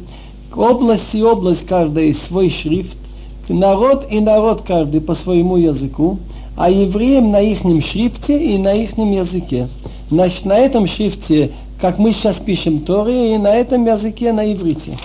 область 0.56 1.14
и 1.14 1.24
область 1.24 1.66
каждая 1.66 2.14
свой 2.14 2.50
шрифт, 2.50 2.98
народ 3.50 4.08
и 4.10 4.20
народ 4.20 4.62
каждый 4.62 5.02
по 5.02 5.16
своему 5.16 5.58
языку, 5.58 6.20
а 6.61 6.71
евреям 6.71 7.31
на 7.31 7.41
их 7.41 7.61
шрифте 7.85 8.39
и 8.39 8.59
на 8.59 8.73
их 8.73 8.97
языке. 8.97 9.69
Значит, 10.11 10.45
на 10.45 10.57
этом 10.59 10.87
шрифте, 10.87 11.53
как 11.81 11.99
мы 11.99 12.13
сейчас 12.13 12.37
пишем 12.37 12.81
Торе, 12.81 13.35
и 13.35 13.39
на 13.39 13.55
этом 13.55 13.85
языке 13.85 14.33
на 14.33 14.53
иврите. 14.53 14.97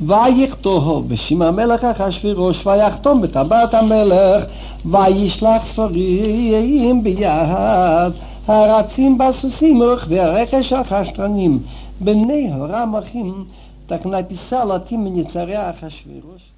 ויכתוב 0.00 1.08
בשם 1.08 1.42
המלך 1.42 1.84
אחשוורוש 1.84 2.66
ויחתום 2.66 3.22
בטבעת 3.22 3.74
המלך 3.74 4.44
וישלח 4.86 5.64
ספרים 5.64 7.02
ביד 7.02 8.12
הרצים 8.46 9.18
בסוסים 9.18 9.80
ורוכבי 9.80 10.20
הרכש 10.20 10.72
החשטרנים 10.72 11.58
בני 12.00 12.50
הרמחים 12.52 13.44
так 13.86 14.06
написал 14.06 14.72
от 14.72 14.90
имени 14.92 15.24
царя 15.24 15.68
Ахашвирош 15.68 16.40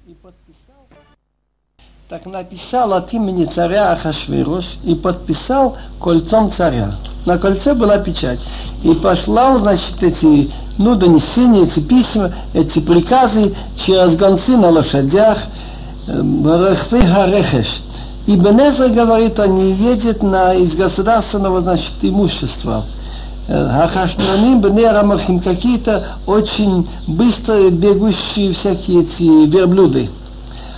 так 2.12 2.26
написал 2.26 2.92
от 2.92 3.10
имени 3.14 3.46
царя 3.46 3.92
Ахашвирош 3.92 4.76
и 4.84 4.94
подписал 4.94 5.78
кольцом 5.98 6.50
царя. 6.50 6.94
На 7.24 7.38
кольце 7.38 7.72
была 7.72 7.96
печать. 7.96 8.38
И 8.82 8.92
послал, 8.92 9.60
значит, 9.60 10.02
эти, 10.02 10.52
ну, 10.76 10.94
донесения, 10.94 11.62
эти 11.62 11.80
письма, 11.80 12.30
эти 12.52 12.80
приказы 12.80 13.54
через 13.76 14.14
гонцы 14.18 14.58
на 14.58 14.68
лошадях, 14.68 15.38
Рахфы 16.06 17.00
Харехеш. 17.00 17.80
И 18.26 18.36
Бенезра 18.36 18.88
говорит, 18.88 19.40
он 19.40 19.54
не 19.54 19.72
едет 19.72 20.22
на, 20.22 20.52
из 20.52 20.74
государственного, 20.74 21.62
значит, 21.62 21.94
имущества. 22.02 22.84
Хахаштраним, 23.48 24.60
Бенерамахим, 24.60 25.40
какие-то 25.40 26.04
очень 26.26 26.86
быстро 27.08 27.70
бегущие 27.70 28.52
всякие 28.52 29.00
эти 29.00 29.46
верблюды. 29.46 30.10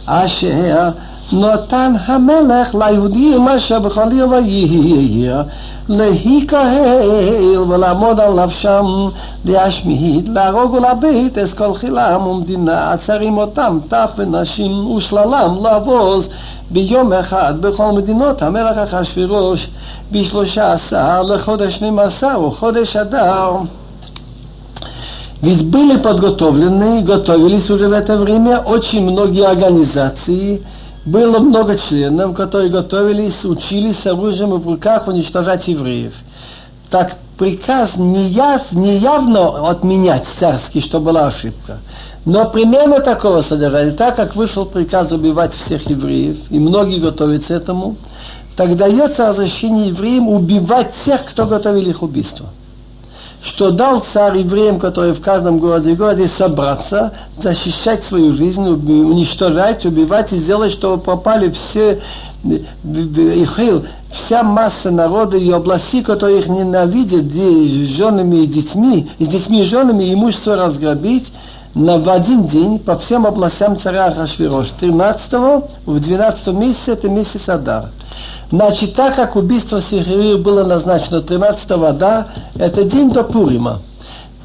Ашер 0.07 0.95
נתן 1.34 1.94
המלך 2.06 2.76
ליהודים 2.76 3.48
אשר 3.48 3.80
בכל 3.80 4.12
עיר 4.12 4.30
ויהיה 4.30 5.44
להיקהל 5.90 7.58
ולעמוד 7.70 8.20
על 8.20 8.44
נפשם 8.44 8.86
להשמיד, 9.46 10.30
להרוג 10.30 10.74
ולבית 10.74 11.38
את 11.38 11.54
כל 11.54 11.74
חילם 11.74 12.28
ומדינה, 12.28 12.92
עצרים 12.92 13.38
אותם 13.38 13.80
טף 13.88 14.12
ונשים 14.18 14.92
ושללם 14.92 15.56
לבוז 15.66 16.30
ביום 16.72 17.14
אחד 17.14 17.54
בכל 17.62 17.92
מדינות 17.92 18.42
המלך 18.42 18.78
אחשוורוש 18.78 19.70
בשלושה 20.12 20.74
עשר 20.74 21.22
לחודש 21.22 21.78
שנים 21.80 22.00
עשר 22.00 22.42
וחודש 22.48 22.96
אדר. 22.96 23.56
Ведь 25.42 25.64
были 25.64 25.96
подготовлены, 25.98 27.02
готовились 27.02 27.70
уже 27.70 27.88
в 27.88 27.94
это 27.94 28.18
время 28.18 28.60
очень 28.60 29.10
многие 29.10 29.46
организации, 29.46 30.62
было 31.05 31.39
много 31.39 31.77
членов, 31.77 32.35
которые 32.35 32.71
готовились, 32.71 33.45
учились 33.45 33.99
с 33.99 34.07
оружием 34.07 34.51
в 34.51 34.67
руках 34.67 35.07
уничтожать 35.07 35.69
евреев. 35.69 36.15
Так 36.91 37.17
приказ 37.37 37.97
не, 37.97 38.29
яв, 38.29 38.73
не 38.73 38.97
явно 38.97 39.69
отменять 39.69 40.25
царский, 40.39 40.81
что 40.81 41.01
была 41.01 41.27
ошибка. 41.27 41.79
Но 42.25 42.49
примерно 42.49 43.01
такого 43.01 43.43
содержания, 43.43 43.93
так 43.93 44.17
как 44.17 44.35
вышел 44.35 44.65
приказ 44.65 45.13
убивать 45.13 45.53
всех 45.53 45.91
евреев, 45.91 46.39
и 46.51 46.59
многие 46.59 47.01
готовятся 47.01 47.55
этому, 47.55 47.97
так 48.57 48.77
дается 48.77 49.29
разрешение 49.29 49.89
евреям 49.89 50.29
убивать 50.29 50.93
тех, 51.05 51.25
кто 51.25 51.47
готовил 51.47 51.87
их 51.87 52.03
убийство. 52.03 52.47
Что 53.45 53.71
дал 53.71 54.01
царь 54.01 54.39
евреям, 54.39 54.81
которые 54.81 55.13
в 55.13 55.21
каждом 55.21 55.59
городе 55.59 55.93
и 55.93 55.97
городе, 55.97 56.29
собраться, 56.29 57.13
защищать 57.39 58.03
свою 58.03 58.33
жизнь, 58.33 58.67
уничтожать, 58.67 59.85
убивать 59.85 60.33
и 60.33 60.37
сделать, 60.37 60.73
чтобы 60.73 61.03
попали 61.03 61.51
все 61.51 62.01
Ихил, 62.45 63.85
вся 64.11 64.43
масса 64.43 64.91
народа 64.91 65.37
и 65.37 65.51
области, 65.53 66.03
которые 66.03 66.41
их 66.41 66.49
ненавидят, 66.49 67.25
с 67.25 67.89
женами 67.97 68.37
и 68.37 68.47
детьми, 68.47 69.11
и 69.19 69.25
с 69.25 69.29
детьми 69.29 69.63
и 69.63 69.67
женами 69.67 70.13
имущество 70.13 70.57
разграбить, 70.57 71.27
на, 71.75 71.99
в 71.99 72.09
один 72.09 72.47
день 72.47 72.79
по 72.79 72.97
всем 72.97 73.27
областям 73.27 73.77
царя 73.77 74.07
Ахашвирош. 74.07 74.69
13 74.79 75.33
в 75.87 76.01
12 76.01 76.47
месяце, 76.49 76.93
это 76.93 77.09
месяц 77.09 77.49
Адар. 77.49 77.91
Значит, 78.51 78.95
так 78.95 79.17
как 79.17 79.37
убийство 79.37 79.81
Сихири 79.81 80.37
было 80.37 80.65
назначено 80.65 81.21
13 81.21 81.71
Адар, 81.71 82.29
это 82.57 82.85
день 82.85 83.11
до 83.11 83.25
Пурима. 83.25 83.81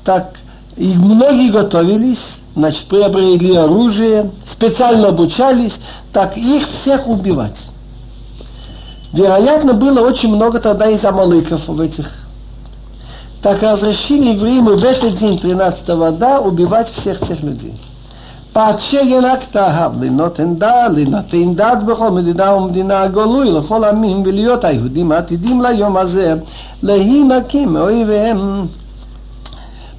Так 0.03 0.39
и 0.77 0.93
многие 0.95 1.51
готовились, 1.51 2.43
значит, 2.55 2.85
приобрели 2.85 3.55
оружие, 3.55 4.31
специально 4.49 5.09
обучались, 5.09 5.81
так 6.13 6.38
их 6.38 6.67
всех 6.69 7.07
убивать. 7.07 7.69
Вероятно, 9.12 9.73
было 9.73 10.01
очень 10.07 10.33
много 10.33 10.59
тогда 10.59 10.88
из 10.88 11.03
амалыков 11.03 11.67
в 11.67 11.81
этих. 11.81 12.12
Так 13.41 13.62
разрешили 13.62 14.33
евреям 14.33 14.65
в 14.65 14.83
этот 14.83 15.17
день 15.17 15.39
13 15.39 15.88
года 15.88 16.39
убивать 16.39 16.89
всех 16.91 17.19
тех 17.25 17.41
людей. 17.41 17.73
פאצ'ה 18.59 19.00
ינקת 19.00 19.57
לנותן 20.00 20.54
דה, 20.54 20.88
לנתן 20.88 21.54
דת 21.54 21.83
בכל 21.87 22.11
מדינה 22.11 22.54
ומדינה 22.54 23.07
גלוי 23.07 23.50
לכל 23.52 23.85
עמים 23.85 24.22
ולהיות 24.24 24.64
היהודים 24.64 25.12
העתידים 25.12 25.62
ליום 25.62 25.96
הזה 25.96 26.35
להינקים 26.83 27.72
מאויביהם. 27.72 28.66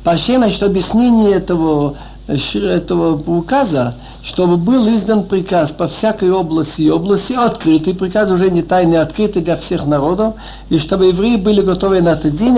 Паще, 0.06 0.38
значит, 0.38 0.62
объяснение 0.62 1.34
этого, 1.34 1.96
этого 2.28 3.20
указа, 3.26 3.96
чтобы 4.22 4.56
был 4.58 4.88
издан 4.88 5.24
приказ 5.24 5.72
по 5.72 5.88
всякой 5.88 6.30
области 6.30 6.84
и 6.84 6.92
области, 6.92 7.34
открытый 7.34 7.96
приказ, 7.96 8.30
уже 8.30 8.52
не 8.52 8.62
тайный, 8.62 9.00
открытый 9.00 9.42
для 9.42 9.58
всех 9.58 9.88
народов, 9.88 10.36
и 10.70 10.78
чтобы 10.78 11.08
евреи 11.08 11.38
были 11.38 11.62
готовы 11.62 12.04
на 12.04 12.10
этот 12.10 12.36
день, 12.36 12.56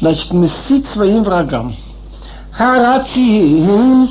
значит, 0.00 0.32
мстить 0.32 0.86
своим 0.86 1.22
врагам. 1.22 1.76
הרצים 2.58 4.08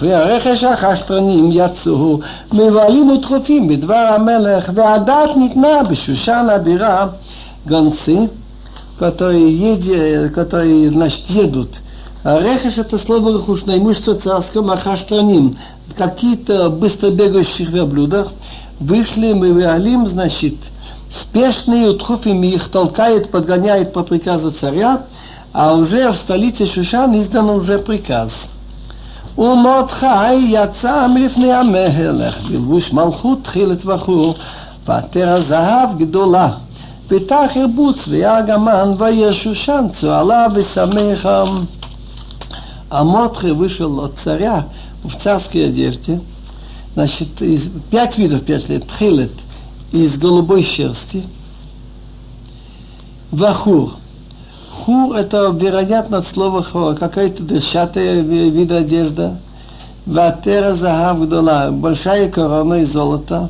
והרכש 0.00 0.64
החשטרנים 0.64 1.50
יצאו 1.52 2.20
מבוהלים 2.52 3.08
ודחופים 3.08 3.68
בדבר 3.68 4.06
המלך 4.14 4.70
והדעת 4.74 5.36
ניתנה 5.36 5.82
בשושן 5.82 6.46
הבירה 6.54 7.06
гонцы, 7.66 8.30
которые, 8.98 9.52
едят, 9.52 10.32
которые 10.32 10.90
значит, 10.90 11.28
едут. 11.28 11.80
А 12.22 12.38
рехеш 12.38 12.76
это 12.76 12.98
слово 12.98 13.32
рахушное 13.32 13.78
имущество 13.78 14.14
царского 14.14 14.62
махаштраним 14.62 15.56
какие-то 15.96 16.68
быстро 16.68 17.10
бегающих 17.10 17.70
верблюдах, 17.70 18.28
вышли 18.78 19.32
мы 19.32 19.64
Алим, 19.64 20.06
значит, 20.06 20.54
спешные, 21.10 21.90
утхуфими 21.90 22.48
их 22.48 22.68
толкает, 22.68 23.30
подгоняет 23.30 23.92
по 23.92 24.02
приказу 24.02 24.50
царя, 24.50 25.02
а 25.52 25.74
уже 25.74 26.12
в 26.12 26.16
столице 26.16 26.66
Шушан 26.66 27.20
издан 27.20 27.50
уже 27.50 27.78
приказ. 27.78 28.30
ומרדכי 29.38 30.34
יצא 30.34 31.06
מלפני 31.14 31.52
המלך 31.52 32.40
בלבוש 32.40 32.92
מלכות 32.92 33.44
תחילת 33.44 33.86
וכו' 33.86 34.34
ועטר 34.86 35.28
הזהב 35.28 35.98
גדולה 35.98 36.50
ותח 37.08 37.50
הרבוץ 37.54 38.08
וירג 38.08 38.50
המן 38.50 38.94
ויהיה 38.98 39.34
שושן 39.34 39.84
צוהלה 40.00 40.46
ושמחה. 40.54 41.44
А 42.90 43.04
Мотхе 43.04 43.52
вышел 43.52 44.00
от 44.00 44.18
царя 44.18 44.66
в 45.04 45.14
царской 45.14 45.66
одежде, 45.66 46.20
значит, 46.94 47.40
из, 47.40 47.70
пять 47.88 48.18
видов, 48.18 48.44
пять 48.44 48.68
лет, 48.68 48.88
тхилет, 48.88 49.32
из 49.92 50.18
голубой 50.18 50.64
шерсти, 50.64 51.22
вахур. 53.30 53.96
Хур– 54.75 55.15
это, 55.17 55.49
вероятно, 55.51 56.17
от 56.17 56.27
слова 56.27 56.61
какая-то 56.93 57.43
дышатая 57.43 58.21
вид 58.21 58.71
одежда. 58.71 59.37
Ватера 60.05 60.73
загав 60.73 61.25
гдола, 61.25 61.69
большая 61.71 62.29
корона 62.29 62.75
из 62.75 62.91
золота, 62.91 63.49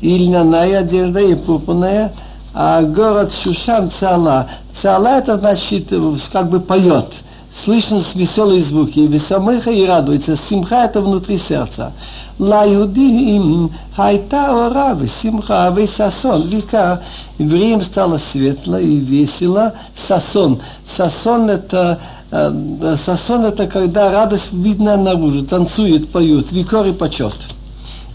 и 0.00 0.28
одежда, 0.72 1.20
и 1.20 1.34
пурпурная, 1.34 2.12
а 2.54 2.82
город 2.82 3.32
Шушан– 3.32 3.90
цала. 4.00 4.48
Цала– 4.80 5.08
это 5.18 5.38
значит, 5.38 5.92
как 6.32 6.50
бы 6.50 6.60
поет– 6.60 7.06
слышно 7.64 8.02
веселые 8.14 8.62
звуки, 8.62 9.00
и 9.00 9.06
весомеха 9.06 9.70
и 9.70 9.86
радуется, 9.86 10.36
симха 10.48 10.84
это 10.84 11.00
внутри 11.00 11.38
сердца. 11.38 11.92
Ла 12.38 12.64
им 12.64 13.70
хайта 13.94 14.66
оравы, 14.66 15.08
симха 15.20 15.66
а 15.66 15.70
вы 15.70 15.86
сасон. 15.86 16.48
Века 16.48 17.02
евреям 17.38 17.82
стало 17.82 18.18
светло 18.32 18.78
и 18.78 18.96
весело, 18.96 19.74
сасон. 20.08 20.60
Сасон 20.96 21.50
это, 21.50 22.00
э, 22.30 22.96
сасон 23.04 23.44
это 23.44 23.66
когда 23.66 24.10
радость 24.10 24.52
видна 24.52 24.96
наружу, 24.96 25.44
танцуют, 25.44 26.10
поют, 26.10 26.52
викор 26.52 26.86
и 26.86 26.92
почет. 26.92 27.34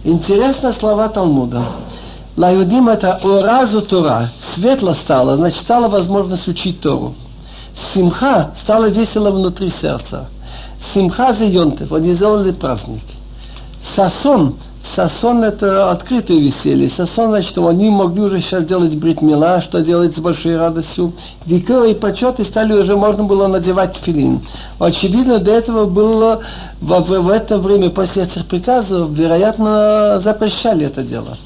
Интересно 0.04 0.74
слова 0.78 1.10
Талмуда. 1.10 1.62
Лаюдим 2.36 2.90
это 2.90 3.20
оразу 3.24 3.82
Тора. 3.82 4.30
Светло 4.56 4.94
стало, 4.94 5.38
значит 5.38 5.62
стало 5.62 5.88
возможность 5.88 6.48
учить 6.48 6.82
Тору. 6.82 7.16
Симха 7.78 8.52
стало 8.60 8.90
весело 8.90 9.32
внутри 9.32 9.70
сердца. 9.70 10.28
Симха 10.94 11.34
за 11.34 11.46
Йонтев, 11.46 11.92
они 11.92 12.14
сделали 12.14 12.52
праздник. 12.52 13.04
Сасон, 13.96 14.56
Сасон 14.96 15.44
это 15.44 15.92
открытое 15.92 16.40
веселье. 16.40 16.90
Сасон, 16.90 17.30
значит, 17.30 17.58
они 17.58 17.90
могли 17.90 18.22
уже 18.22 18.42
сейчас 18.42 18.66
делать 18.66 18.96
бритмила, 18.96 19.62
что 19.62 19.82
делать 19.82 20.16
с 20.16 20.20
большой 20.20 20.58
радостью. 20.58 21.14
Викор 21.46 21.86
и 21.86 21.94
почет, 21.94 22.40
и 22.40 22.44
стали 22.44 22.74
уже, 22.74 22.96
можно 22.96 23.24
было 23.24 23.48
надевать 23.48 23.96
филин. 23.96 24.42
Очевидно, 24.80 25.40
до 25.40 25.52
этого 25.52 25.86
было, 25.86 26.42
в, 26.82 27.00
в, 27.02 27.22
в 27.22 27.30
это 27.30 27.58
время, 27.58 27.90
после 27.90 28.24
этих 28.24 28.46
приказов, 28.46 29.10
вероятно, 29.12 30.20
запрещали 30.24 30.86
это 30.86 31.04
дело. 31.04 31.38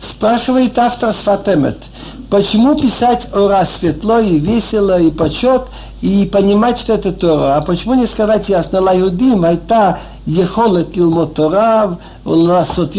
Спрашивает 0.00 0.78
автор 0.78 1.12
Сфатемет– 1.12 1.78
Почему 2.30 2.74
писать 2.74 3.28
ора 3.34 3.66
светло 3.78 4.18
и 4.18 4.38
весело 4.38 5.00
и 5.00 5.10
почет 5.10 5.62
и 6.02 6.28
понимать, 6.30 6.78
что 6.78 6.92
это 6.92 7.10
Тора? 7.10 7.56
А 7.56 7.62
почему 7.62 7.94
не 7.94 8.06
сказать 8.06 8.50
ясно, 8.50 8.82
лаюдим, 8.82 9.46
айта 9.46 9.98
ехолет 10.26 10.94
лилмот 10.94 11.34
Тора, 11.34 11.98
ласот 12.26 12.94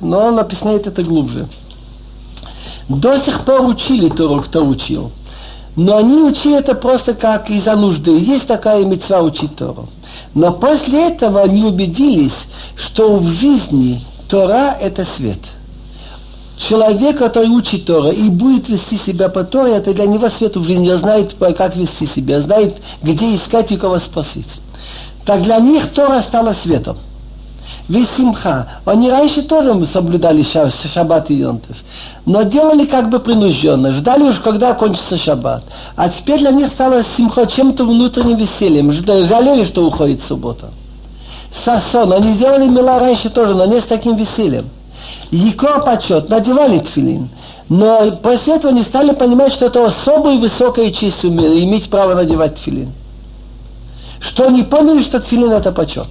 но 0.00 0.26
он 0.26 0.38
объясняет 0.40 0.88
это 0.88 1.04
глубже. 1.04 1.46
До 2.88 3.16
сих 3.18 3.44
пор 3.44 3.64
учили 3.68 4.08
Тору, 4.08 4.40
кто 4.40 4.64
учил. 4.64 5.12
Но 5.76 5.98
они 5.98 6.16
учили 6.24 6.58
это 6.58 6.74
просто 6.74 7.14
как 7.14 7.50
из-за 7.50 7.76
нужды. 7.76 8.10
Есть 8.18 8.48
такая 8.48 8.84
мецва 8.84 9.20
учить 9.20 9.54
Тору. 9.54 9.88
Но 10.34 10.52
после 10.52 11.12
этого 11.12 11.40
они 11.40 11.62
убедились, 11.62 12.48
что 12.74 13.16
в 13.16 13.28
жизни 13.28 14.02
Тора– 14.28 14.76
это 14.80 15.06
свет– 15.16 15.38
Человек, 16.68 17.18
который 17.18 17.48
учит 17.48 17.86
Тора 17.86 18.10
и 18.10 18.28
будет 18.28 18.68
вести 18.68 18.96
себя 18.96 19.28
по 19.28 19.42
Торе, 19.42 19.72
это 19.72 19.92
для 19.94 20.06
него 20.06 20.28
свет 20.28 20.56
в 20.56 20.64
жизни, 20.64 20.92
знает, 20.92 21.34
как 21.56 21.76
вести 21.76 22.06
себя, 22.06 22.40
знает, 22.40 22.80
где 23.02 23.34
искать 23.34 23.72
и 23.72 23.76
кого 23.76 23.98
спросить. 23.98 24.60
Так 25.24 25.42
для 25.42 25.58
них 25.58 25.88
Тора 25.92 26.20
стала 26.20 26.54
светом. 26.54 26.96
Весь 27.88 28.08
симха. 28.16 28.68
Они 28.84 29.10
раньше 29.10 29.42
тоже 29.42 29.74
соблюдали 29.92 30.44
шаббат 30.44 31.30
и 31.30 31.34
йонтов, 31.34 31.78
но 32.26 32.42
делали 32.44 32.84
как 32.84 33.10
бы 33.10 33.18
принужденно, 33.18 33.90
ждали 33.90 34.22
уж, 34.22 34.36
когда 34.38 34.72
кончится 34.74 35.18
шаббат. 35.18 35.64
А 35.96 36.08
теперь 36.08 36.38
для 36.38 36.52
них 36.52 36.68
стало 36.68 37.02
симха 37.16 37.46
чем-то 37.46 37.84
внутренним 37.84 38.36
весельем, 38.36 38.92
жалели, 38.92 39.64
что 39.64 39.84
уходит 39.84 40.20
суббота. 40.22 40.70
Сасон, 41.64 42.12
они 42.12 42.34
делали 42.34 42.68
мила 42.68 43.00
раньше 43.00 43.30
тоже, 43.30 43.54
но 43.54 43.66
не 43.66 43.80
с 43.80 43.84
таким 43.84 44.14
весельем 44.14 44.70
Яко 45.31 45.79
почет, 45.85 46.29
надевали 46.29 46.79
тфилин. 46.79 47.29
Но 47.69 48.11
после 48.23 48.55
этого 48.55 48.71
не 48.71 48.83
стали 48.83 49.13
понимать, 49.13 49.51
что 49.51 49.65
это 49.65 49.85
особая 49.85 50.37
высокая 50.37 50.91
честь 50.91 51.25
иметь 51.25 51.89
право 51.89 52.15
надевать 52.15 52.55
тфилин. 52.55 52.91
Что 54.19 54.49
не 54.49 54.63
поняли, 54.63 55.03
что 55.03 55.19
тфилин 55.19 55.51
это 55.51 55.71
почет. 55.71 56.07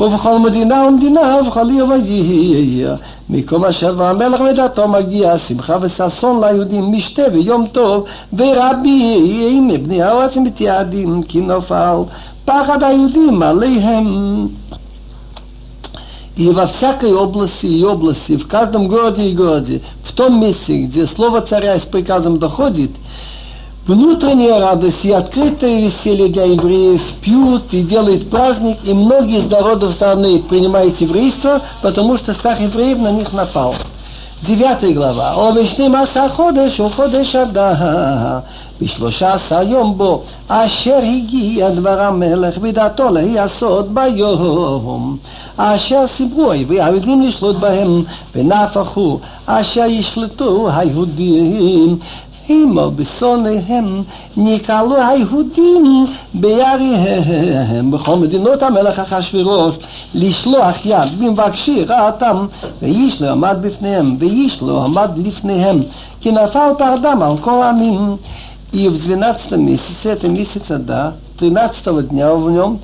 ובכל 0.00 0.38
מדינה 0.38 0.86
ומדינה 0.86 1.40
ובכל 1.40 1.68
עיר 1.70 1.86
ויהיה. 1.86 2.96
מקום 3.30 3.64
אשר 3.64 3.94
והמלך 3.96 4.40
ודתו 4.40 4.88
מגיע 4.88 5.38
שמחה 5.38 5.76
וששון 5.80 6.44
ליהודים 6.44 6.92
משתה 6.92 7.22
ויום 7.32 7.66
טוב 7.66 8.04
ורבים 8.32 9.68
מבני 9.68 10.02
הארץ 10.02 10.36
מתייעדים 10.36 11.22
כי 11.22 11.40
נופל 11.40 11.96
פחד 12.44 12.82
היהודים 12.82 13.42
עליהם 13.42 14.46
И 16.36 16.48
во 16.50 16.66
всякой 16.68 17.12
области 17.12 17.66
и 17.66 17.82
области, 17.82 18.36
в 18.36 18.46
каждом 18.46 18.86
городе 18.86 19.28
и 19.28 19.34
городе, 19.34 19.80
в 20.04 20.12
том 20.12 20.40
месте, 20.40 20.84
где 20.84 21.06
слово 21.06 21.40
царя 21.40 21.76
с 21.78 21.82
приказом 21.82 22.38
доходит, 22.38 22.92
внутренняя 23.88 24.60
радость 24.60 25.04
и 25.04 25.10
открытое 25.10 25.80
веселье 25.80 26.28
для 26.28 26.44
евреев 26.44 27.02
пьют 27.20 27.64
и 27.72 27.82
делают 27.82 28.30
праздник, 28.30 28.78
и 28.84 28.94
многие 28.94 29.38
из 29.38 29.50
народов 29.50 29.94
страны 29.94 30.40
принимают 30.40 31.00
еврейство, 31.00 31.62
потому 31.82 32.16
что 32.16 32.32
страх 32.34 32.60
евреев 32.60 32.98
на 32.98 33.10
них 33.10 33.32
напал. 33.32 33.74
Девятая 34.42 34.92
глава. 34.92 35.34
או 35.34 35.52
בשנים 35.54 35.94
עשר 35.94 36.28
חודש 36.28 36.80
וחודש 36.80 37.36
אדר, 37.36 38.38
בשלושה 38.80 39.32
עשר 39.32 39.62
יום 39.62 39.98
בו, 39.98 40.22
אשר 40.48 40.98
הגיע 40.98 41.70
דבר 41.70 42.00
המלך 42.00 42.58
בדעתו 42.58 43.08
להיעשות 43.08 43.94
ביום. 43.94 45.18
אשר 45.56 46.06
סיפרו 46.06 46.52
והיהודים 46.68 47.22
לשלוט 47.22 47.56
בהם, 47.56 48.02
ונהפכו, 48.34 49.18
אשר 49.46 49.84
ישלטו 49.84 50.68
היהודים. 50.70 51.98
הימו 52.48 52.90
בשונאיהם, 52.90 54.02
נקראו 54.36 54.96
היהודים 54.96 56.06
בעריהם, 56.34 57.90
בכל 57.90 58.16
מדינות 58.16 58.62
המלך 58.62 58.98
אחשורוש, 58.98 59.76
לשלוח 60.14 60.86
יד 60.86 61.18
במבקשי 61.18 61.84
רעתם, 61.84 62.46
ואיש 62.82 63.22
לא 63.22 63.30
עמד 63.30 63.56
בפניהם, 63.60 64.16
ואיש 64.20 64.62
לא 64.62 64.84
עמד 64.84 65.10
לפניהם, 65.16 65.82
כי 66.20 66.32
נפל 66.32 66.68
פרדם 66.78 67.22
על 67.22 67.36
כל 67.40 67.62
העמים. 67.62 68.16
И 68.70 68.86
в 68.86 69.02
12 69.02 69.56
месяце, 69.56 70.10
это 70.10 70.28
месяц 70.28 70.70
Ада, 70.70 71.14
13 71.38 72.02
дня 72.02 72.34
в 72.34 72.50
нем, 72.50 72.78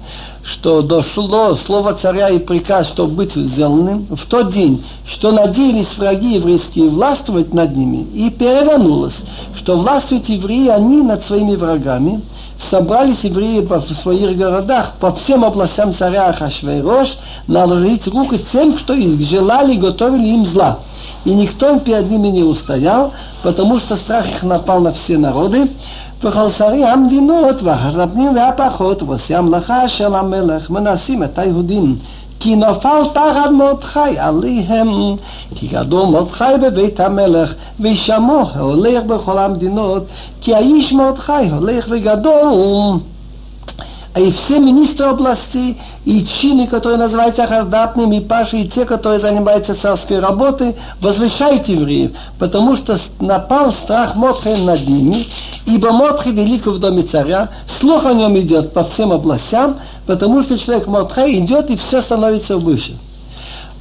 что 0.51 0.81
дошло 0.81 1.55
слово 1.55 1.93
царя 1.93 2.29
и 2.29 2.39
приказ, 2.39 2.87
чтобы 2.87 3.13
быть 3.13 3.35
сделанным, 3.35 4.07
в 4.09 4.25
тот 4.25 4.51
день, 4.51 4.83
что 5.05 5.31
надеялись 5.31 5.95
враги 5.95 6.35
еврейские 6.35 6.89
властвовать 6.89 7.53
над 7.53 7.75
ними, 7.75 8.07
и 8.15 8.31
перевернулось, 8.31 9.13
что 9.55 9.77
властвуют 9.77 10.27
евреи, 10.27 10.69
они 10.69 11.03
над 11.03 11.23
своими 11.23 11.55
врагами, 11.55 12.21
собрались 12.69 13.23
евреи 13.23 13.61
в 13.61 13.95
своих 13.95 14.37
городах 14.37 14.93
по 14.99 15.11
всем 15.13 15.45
областям 15.45 15.93
царя 15.93 16.29
Ахашвейрош 16.29 17.17
наложить 17.47 18.07
руку 18.07 18.35
тем, 18.51 18.73
кто 18.73 18.95
их 18.95 19.21
желали 19.21 19.75
готовили 19.75 20.27
им 20.27 20.45
зла. 20.45 20.79
И 21.25 21.31
никто 21.31 21.79
перед 21.79 22.09
ними 22.09 22.29
не 22.29 22.43
устоял, 22.43 23.13
потому 23.43 23.79
что 23.79 23.95
страх 23.95 24.27
их 24.27 24.43
напал 24.43 24.81
на 24.81 24.93
все 24.93 25.17
народы, 25.17 25.69
וכל 26.23 26.49
שרי 26.57 26.85
המדינות 26.85 27.63
והרבנים 27.63 28.35
והפחות 28.35 29.03
ועושי 29.03 29.35
המלאכה 29.35 29.89
של 29.89 30.15
המלך 30.15 30.69
מנסים 30.69 31.23
את 31.23 31.39
היהודים 31.39 31.95
כי 32.39 32.55
נפל 32.55 33.03
תחת 33.13 33.49
מרדכי 33.57 34.19
עליהם 34.19 35.15
כי 35.55 35.67
גדול 35.67 36.07
מרדכי 36.07 36.43
בבית 36.63 36.99
המלך 36.99 37.53
ושמו 37.79 38.49
הולך 38.59 39.03
בכל 39.03 39.37
המדינות 39.37 40.03
כי 40.41 40.55
האיש 40.55 40.93
מרדכי 40.93 41.49
הולך 41.51 41.87
וגדול 41.89 42.99
и 44.16 44.30
все 44.30 44.60
министры 44.60 45.10
области, 45.10 45.76
и 46.04 46.24
чины, 46.24 46.68
которые 46.68 46.98
называются 46.98 47.46
хардатными, 47.46 48.16
и 48.16 48.20
паши, 48.20 48.58
и 48.58 48.68
те, 48.68 48.84
которые 48.84 49.20
занимаются 49.20 49.74
царской 49.74 50.20
работой, 50.20 50.76
возвышают 51.00 51.66
евреев, 51.66 52.12
потому 52.38 52.76
что 52.76 52.98
напал 53.20 53.72
страх 53.72 54.14
Мотха 54.14 54.56
над 54.56 54.86
ними, 54.86 55.26
ибо 55.66 55.90
Мотха 55.90 56.30
великий 56.30 56.70
в 56.70 56.78
доме 56.78 57.02
царя, 57.02 57.48
слух 57.80 58.06
о 58.06 58.14
нем 58.14 58.38
идет 58.38 58.72
по 58.72 58.84
всем 58.84 59.12
областям, 59.12 59.78
потому 60.06 60.44
что 60.44 60.58
человек 60.58 60.86
Мотха 60.86 61.28
идет, 61.32 61.70
и 61.70 61.76
все 61.76 62.00
становится 62.00 62.56
выше. 62.56 62.96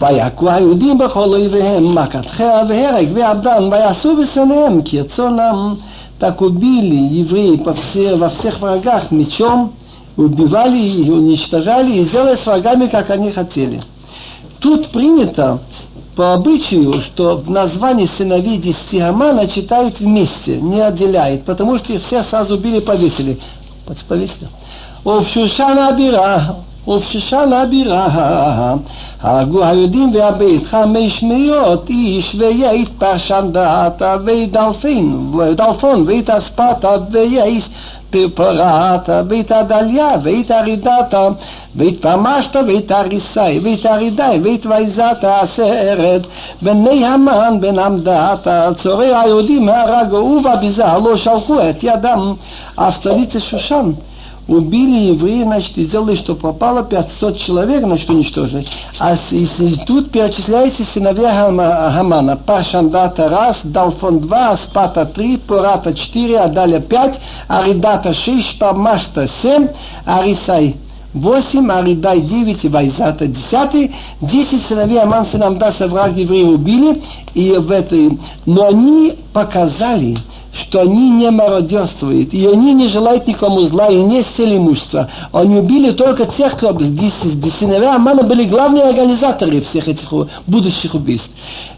ויכו 0.02 0.50
היהודים 0.50 0.98
בכל 0.98 1.30
אויביהם, 1.30 1.96
מכתחי 1.96 2.44
והרג 2.70 3.08
ועבדן, 3.14 3.64
ויעשו 3.72 4.16
בשונאיהם 4.16 4.82
כרצונם. 4.86 5.76
Так 6.20 6.42
убили 6.42 6.96
евреи 6.96 7.62
во 8.16 8.30
всех 8.30 8.60
врагах 8.60 9.12
мечом, 9.12 9.74
убивали 10.18 10.78
и 10.78 11.10
уничтожали, 11.10 11.94
и 11.94 12.04
сделали 12.04 12.36
с 12.36 12.46
врагами, 12.46 12.88
как 12.88 13.10
они 13.10 13.32
хотели. 13.32 13.82
Тут 14.60 14.90
принято 14.90 15.60
по 16.16 16.34
обычаю, 16.34 17.02
что 17.02 17.38
в 17.38 17.50
названии 17.50 18.08
сыновей 18.18 18.58
десяти 18.58 19.00
Амана 19.00 19.48
читают 19.48 20.00
вместе, 20.00 20.62
не 20.62 20.80
отделяет, 20.80 21.44
потому 21.44 21.78
что 21.78 21.94
их 21.94 22.06
все 22.06 22.24
сразу 22.24 22.56
убили, 22.56 22.80
повесили. 22.80 23.40
Повесили. 24.08 24.48
ובשושן 25.06 25.76
הבירה, 25.90 26.38
ובשושן 26.88 27.54
הבירה, 27.54 28.76
הרגו 29.22 29.64
היהודים 29.64 30.12
והבית 30.16 30.68
חמש 30.68 31.24
מאות 31.24 31.90
איש 31.90 32.36
וית 32.40 32.90
פרשנדתה 32.98 34.18
ודלפין, 34.26 35.34
ודלפון 35.38 36.04
וית 36.08 36.30
אספתה 36.30 36.98
פרפרעת, 38.11 39.09
ואית 39.29 39.53
הדליה, 39.53 40.09
ואית 40.23 40.51
הרידתה 40.51 41.29
ואית 41.77 42.03
פמשת, 42.03 42.57
ואית 42.67 42.91
הריסאי 42.91 43.59
ואית 43.59 43.87
הרידאי 43.87 44.39
ואית 44.43 44.67
ויזת 44.67 45.25
עשרת, 45.25 46.23
בני 46.63 47.05
המן 47.07 47.61
בן 47.61 47.79
עמדתה 47.79 48.71
צורי 48.83 49.15
היהודים 49.15 49.69
הרגו 49.69 50.17
ובביזה 50.17 50.85
לא 51.05 51.17
שלחו 51.17 51.71
את 51.71 51.85
ידם, 51.85 52.35
אף 52.77 53.01
צרית 53.03 53.41
שושן. 53.41 53.93
Убили 54.49 55.11
евреи, 55.11 55.43
значит, 55.43 55.77
и 55.79 55.85
сделали, 55.85 56.17
что 56.17 56.35
пропало 56.35 56.83
500 56.83 57.39
человек, 57.39 57.85
значит, 57.85 58.11
уничтожили. 58.11 58.67
А 58.99 59.17
если 59.31 59.75
тут 59.85 60.11
перечисляется 60.11 60.83
сыновья 60.93 61.33
Хамана. 61.35 62.37
Пашандата 62.37 63.29
раз, 63.29 63.59
Далфон 63.63 64.21
два, 64.21 64.51
Аспата 64.51 65.05
три, 65.05 65.37
Пората 65.37 65.93
четыре, 65.95 66.41
Адаля 66.41 66.81
пять, 66.81 67.21
Аридата 67.47 68.15
шесть, 68.15 68.59
Памашта 68.59 69.29
семь, 69.43 69.69
Арисай 70.07 70.77
восемь, 71.13 71.71
Аридай 71.71 72.21
девять 72.21 72.65
и 72.65 72.69
Вайзата 72.69 73.27
десятый. 73.27 73.95
Десять 74.21 74.67
сыновей 74.67 75.01
Аман 75.01 75.27
сынам 75.27 75.59
Даса 75.59 75.89
враг 75.89 76.17
евреев 76.17 76.49
убили, 76.49 77.03
и 77.35 77.53
в 77.53 77.71
этой, 77.71 78.19
но 78.47 78.69
они 78.69 79.15
показали, 79.33 80.17
что 80.61 80.81
они 80.81 81.11
не 81.11 81.31
мародерствуют, 81.31 82.35
и 82.35 82.47
они 82.47 82.75
не 82.75 82.89
желают 82.89 83.27
никому 83.27 83.61
зла, 83.63 83.89
и 83.89 84.03
не 84.03 84.25
сели 84.37 84.57
имущества. 84.57 85.09
Они 85.33 85.57
убили 85.57 85.93
только 85.93 86.27
тех, 86.27 86.57
кто 86.57 86.77
сыновья 87.59 87.95
Амана 87.95 88.23
были 88.23 88.45
главные 88.45 88.85
организаторы 88.85 89.61
всех 89.61 89.89
этих 89.89 90.13
будущих 90.47 90.95
убийств. 90.95 91.31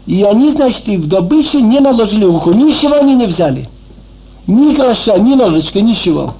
И 0.07 0.23
они, 0.23 0.51
значит, 0.51 0.87
и 0.87 0.97
в 0.97 1.07
добыче 1.07 1.61
не 1.61 1.79
наложили 1.79 2.25
руку, 2.25 2.51
ничего 2.51 2.95
они 2.95 3.15
не 3.15 3.27
взяли. 3.27 3.69
Ни 4.47 4.73
гроша, 4.75 5.17
ни 5.17 5.35
ножичка, 5.35 5.81
ничего. 5.81 6.33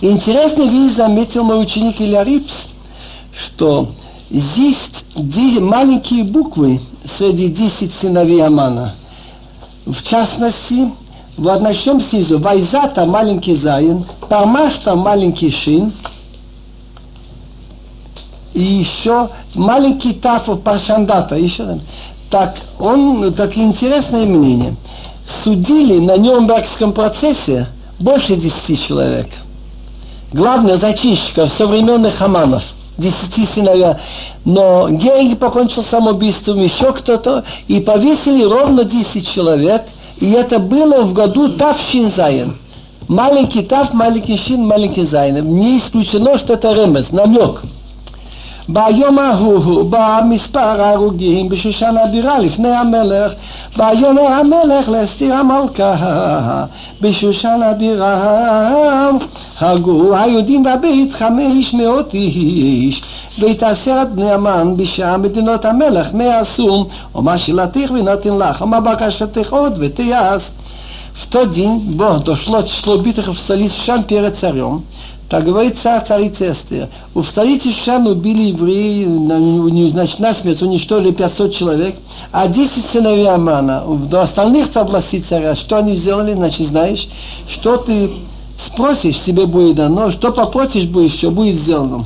Интересно, 0.00 0.64
вещь 0.64 0.94
заметил 0.94 1.44
мой 1.44 1.62
ученик 1.62 2.00
Илья 2.00 2.24
Рипс, 2.24 2.52
что 3.32 3.88
есть 4.30 5.06
маленькие 5.60 6.24
буквы 6.24 6.80
среди 7.18 7.48
десять 7.48 7.92
сыновей 8.00 8.44
Амана. 8.44 8.94
В 9.86 10.02
частности, 10.02 10.90
вот 11.36 11.60
начнем 11.60 12.00
снизу. 12.00 12.38
Вайзата 12.38 13.06
маленький 13.06 13.54
заин, 13.54 14.04
Пармашта 14.28 14.94
маленький 14.94 15.50
шин, 15.50 15.92
и 18.54 18.60
еще 18.60 19.30
маленький 19.54 20.12
тафу 20.12 20.56
паршандата, 20.56 21.36
еще 21.36 21.78
так 22.30 22.56
он, 22.78 23.32
так 23.32 23.56
интересное 23.56 24.26
мнение. 24.26 24.76
Судили 25.42 25.98
на 25.98 26.16
Нюрнбергском 26.16 26.92
процессе 26.92 27.68
больше 27.98 28.36
десяти 28.36 28.76
человек. 28.76 29.28
Главное, 30.32 30.76
зачинщиков 30.76 31.52
современных 31.56 32.16
хаманов, 32.16 32.62
десяти 32.98 33.46
сыновья. 33.54 34.00
Но 34.44 34.88
Геринг 34.88 35.38
покончил 35.38 35.84
самоубийством, 35.84 36.60
еще 36.60 36.92
кто-то, 36.92 37.44
и 37.68 37.80
повесили 37.80 38.42
ровно 38.42 38.84
десять 38.84 39.30
человек– 39.30 39.84
и 40.21 40.31
это 40.31 40.59
было 40.59 41.03
в 41.03 41.13
году 41.13 41.49
Тавшин 41.49 42.11
Зайн. 42.11 42.57
Маленький 43.07 43.63
Тав, 43.63 43.93
маленький 43.93 44.37
Шин, 44.37 44.65
маленький 44.65 45.05
Зайн. 45.05 45.45
Не 45.57 45.77
исключено, 45.77 46.37
что 46.37 46.53
это 46.53 46.73
ремес, 46.73 47.11
намек. 47.11 47.63
ביום 48.69 49.19
ההוא 49.19 49.83
בא 49.83 50.21
מספר 50.29 50.59
ההרוגים 50.59 51.49
בשושן 51.49 51.95
הבירה 52.03 52.39
לפני 52.39 52.69
המלך 52.69 53.33
ויאמר 53.77 54.27
המלך 54.27 54.89
לאסתיר 54.89 55.33
המלכה 55.33 56.65
בשושן 57.01 57.59
הבירה 57.63 59.11
הרגו 59.59 60.15
היהודים 60.15 60.63
בבית 60.63 61.13
חמש 61.13 61.73
מאות 61.73 62.13
איש 62.13 63.01
ואת 63.39 63.63
עשרת 63.63 64.11
בני 64.11 64.31
המן 64.31 64.73
בשעה 64.77 65.17
מדינות 65.17 65.65
המלך 65.65 66.07
מה 66.13 66.39
עשו 66.39 66.87
ומה 67.15 67.37
שאלתך 67.37 67.91
ונתן 67.91 68.37
לך 68.37 68.61
ומה 68.61 68.79
בקשתך 68.79 69.53
עוד 69.53 69.73
ותיעש 69.79 70.41
В 71.17 71.25
тот 71.25 71.49
день 71.49 71.79
Бог 71.79 72.23
дошло 72.23 72.61
число 72.61 72.95
убитых 72.95 73.27
в 73.27 73.39
столице 73.39 73.73
Шам 73.83 74.03
перед 74.03 74.37
царем, 74.37 74.83
Так 75.29 75.45
говорит 75.45 75.75
царь 75.81 76.05
царица 76.07 76.51
Эстер. 76.51 76.89
В 77.15 77.23
столице 77.25 77.71
Шан 77.71 78.05
убили 78.05 78.43
евреи, 78.43 79.89
значит, 79.89 80.19
насмерть 80.19 80.61
уничтожили 80.61 81.11
500 81.11 81.53
человек, 81.53 81.95
а 82.31 82.47
10 82.47 82.85
сыновей 82.93 83.27
Амана. 83.27 83.83
До 84.09 84.21
остальных 84.21 84.71
согласить 84.71 85.25
царя. 85.25 85.55
Что 85.55 85.77
они 85.77 85.95
сделали, 85.95 86.33
значит, 86.33 86.67
знаешь, 86.67 87.09
что 87.49 87.77
ты 87.77 88.11
спросишь, 88.55 89.19
тебе 89.21 89.47
будет 89.47 89.75
дано, 89.75 90.11
что 90.11 90.31
попросишь, 90.31 90.85
будет, 90.85 91.11
что 91.11 91.31
будет 91.31 91.55
сделано. 91.55 92.05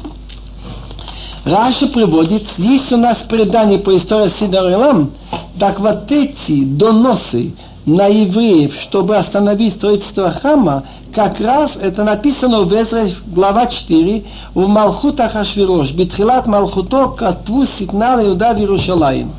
Раша 1.47 1.87
приводит, 1.87 2.43
есть 2.59 2.91
у 2.91 2.97
нас 2.97 3.19
предание 3.19 3.79
по 3.79 3.97
истории 3.97 4.33
Сидарилам, 4.37 5.13
так 5.61 5.79
вот 5.79 6.11
эти 6.11 6.65
доносы 6.65 7.55
на 7.87 8.09
евреев, 8.09 8.75
чтобы 8.81 9.15
остановить 9.15 9.75
строительство 9.75 10.33
храма, 10.33 10.83
как 11.15 11.41
раз 11.41 11.77
это 11.81 12.03
написано 12.03 12.63
в 12.63 12.73
Эзре, 12.73 13.15
глава 13.29 13.67
4, 13.69 14.25
в 14.55 14.67
Малхут 14.67 15.21
Ахашвирош, 15.21 15.93
Битхилат 15.93 16.49
Малхуто, 16.49 17.11
Катву 17.11 17.65
Ситнал 17.65 18.19
Иуда 18.27 18.51
Вирушалаим. 18.51 19.31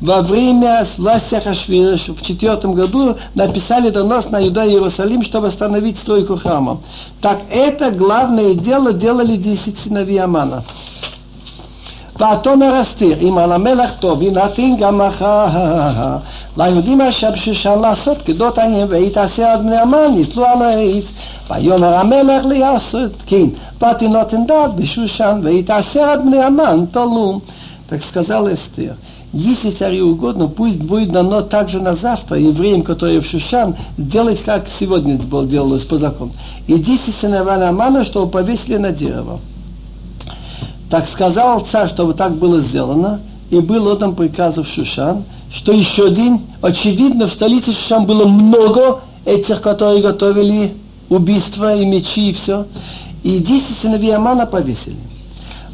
Во 0.00 0.22
время 0.22 0.86
власти 0.96 1.34
Ахашвирош 1.34 2.10
в 2.10 2.24
четвертом 2.24 2.74
году 2.74 3.16
написали 3.34 3.90
донос 3.90 4.30
на 4.30 4.40
Иуда 4.46 4.64
Иерусалим, 4.64 5.24
чтобы 5.24 5.48
остановить 5.48 5.98
стройку 5.98 6.36
храма. 6.36 6.78
Так 7.20 7.40
это 7.50 7.90
главное 7.90 8.54
дело 8.54 8.92
делали 8.92 9.34
десять 9.34 9.80
сыновей 9.80 10.20
Амана. 10.20 10.62
ותאמר 12.15 12.81
אסתיר, 12.81 13.17
אם 13.21 13.37
על 13.37 13.51
המלך 13.51 13.91
טוב, 13.99 14.21
ינתן 14.21 14.75
גם 14.79 14.97
מחר. 14.97 15.47
ליהודים 16.57 17.01
אשר 17.01 17.31
בשושן 17.31 17.79
לעשות 17.79 18.17
כדות 18.21 18.57
העניין, 18.57 18.87
ויתעשה 18.89 19.53
עד 19.53 19.59
בני 19.59 19.77
המן, 19.77 20.17
יתלו 20.17 20.45
על 20.45 20.61
העץ. 20.61 21.05
ויאמר 21.49 21.95
המלך 21.95 22.45
ליעשות 22.45 23.11
כן, 23.25 23.45
ותינותן 23.77 24.45
דעת 24.45 24.75
בשושן, 24.75 25.39
ויתעשה 25.43 26.13
עד 26.13 26.25
бни 26.25 26.37
Аман, 26.37 26.87
толу. 26.87 27.41
Так 27.89 28.01
сказал 28.03 28.47
Эстер. 28.47 28.95
Если 29.33 29.71
царю 29.71 30.11
угодно, 30.11 30.47
пусть 30.47 30.79
будет 30.79 31.11
дано 31.11 31.41
также 31.41 31.81
на 31.81 31.95
завтра 31.95 32.37
евреям, 32.37 32.83
которые 32.83 33.21
в 33.21 33.25
Шушан, 33.25 33.75
сделать, 33.97 34.43
как 34.43 34.65
сегодня 34.79 35.17
делалось 35.17 35.83
по 35.83 35.97
закону. 35.97 36.33
И 36.67 36.73
десять 36.73 37.15
сыновей 37.15 37.67
Амана, 37.67 38.03
чтобы 38.03 38.31
повесили 38.31 38.77
на 38.77 38.91
дерево. 38.91 39.39
Так 40.89 41.05
сказал 41.11 41.65
царь, 41.71 41.87
чтобы 41.87 42.13
так 42.13 42.35
было 42.35 42.59
сделано, 42.59 43.21
и 43.49 43.59
был 43.59 43.87
отдан 43.87 44.15
приказ 44.15 44.57
в 44.57 44.65
Шушан, 44.65 45.23
что 45.51 45.71
еще 45.71 46.09
день, 46.09 46.45
очевидно, 46.61 47.27
в 47.27 47.33
столице 47.33 47.73
Шушан 47.73 48.05
было 48.05 48.25
много 48.25 49.01
этих, 49.25 49.61
которые 49.61 50.01
готовили 50.01 50.75
убийства 51.09 51.75
и 51.75 51.85
мечи 51.85 52.29
и 52.29 52.33
все. 52.33 52.65
И 53.23 53.39
десять 53.39 53.77
сыновей 53.81 54.15
Амана 54.15 54.45
повесили. 54.45 54.97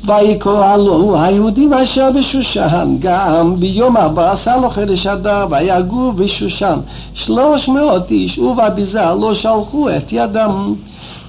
ויקראו 0.05 1.21
היהודים 1.21 1.73
אשר 1.73 2.11
בשושן 2.11 2.95
גם 2.99 3.59
ביום 3.59 3.97
ארבע 3.97 4.31
עשה 4.31 4.57
לו 4.57 4.69
חודש 4.69 5.07
אדר 5.07 5.45
ויגור 5.49 6.11
בשושן 6.11 6.79
שלוש 7.13 7.69
מאות 7.69 8.11
איש 8.11 8.39
ובביזה 8.39 9.05
לא 9.21 9.33
שלחו 9.33 9.89
את 9.89 10.11
ידם 10.11 10.73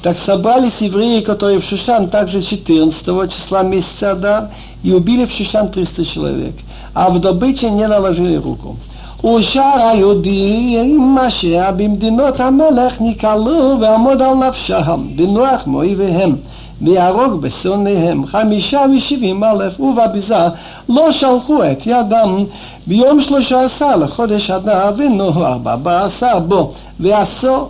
так 0.03 0.17
собрались 0.19 0.81
евреи, 0.81 1.21
которые 1.21 1.61
в 1.61 1.65
Шушан 1.65 2.09
также 2.09 2.43
14 2.43 3.33
числа 3.33 3.63
месяца 3.63 4.13
Адар, 4.13 4.51
и 4.83 4.93
убили 4.93 5.27
в 5.27 5.33
Шушан 5.33 5.71
300 5.71 6.05
человек, 6.05 6.55
а 6.95 7.11
в 7.11 7.21
добыче 7.21 7.71
не 7.71 7.87
наложили 7.87 8.37
руку. 8.37 8.77
ושאר 9.25 9.89
היהודים 9.89 11.19
אשר 11.19 11.71
במדינות 11.77 12.41
המלך 12.41 13.01
נקהלו 13.01 13.77
ועמוד 13.81 14.23
על 14.23 14.35
נפשם, 14.35 15.09
בנוח 15.17 15.67
מאויביהם. 15.67 16.37
ויהרוג 16.83 17.41
בשונאיהם 17.41 18.27
חמישה 18.27 18.81
ושבעים 18.97 19.45
אלף 19.45 19.81
ובביזה 19.81 20.49
לא 20.89 21.13
שלחו 21.13 21.65
את 21.73 21.87
ידם 21.87 22.45
ביום 22.87 23.21
שלושה 23.21 23.61
עשר 23.61 23.97
לחודש 23.97 24.51
אדר 24.51 24.91
ונוהר 24.97 25.59
בארבע 25.59 26.05
עשר 26.05 26.39
בו 26.39 26.73
ועשו 27.01 27.69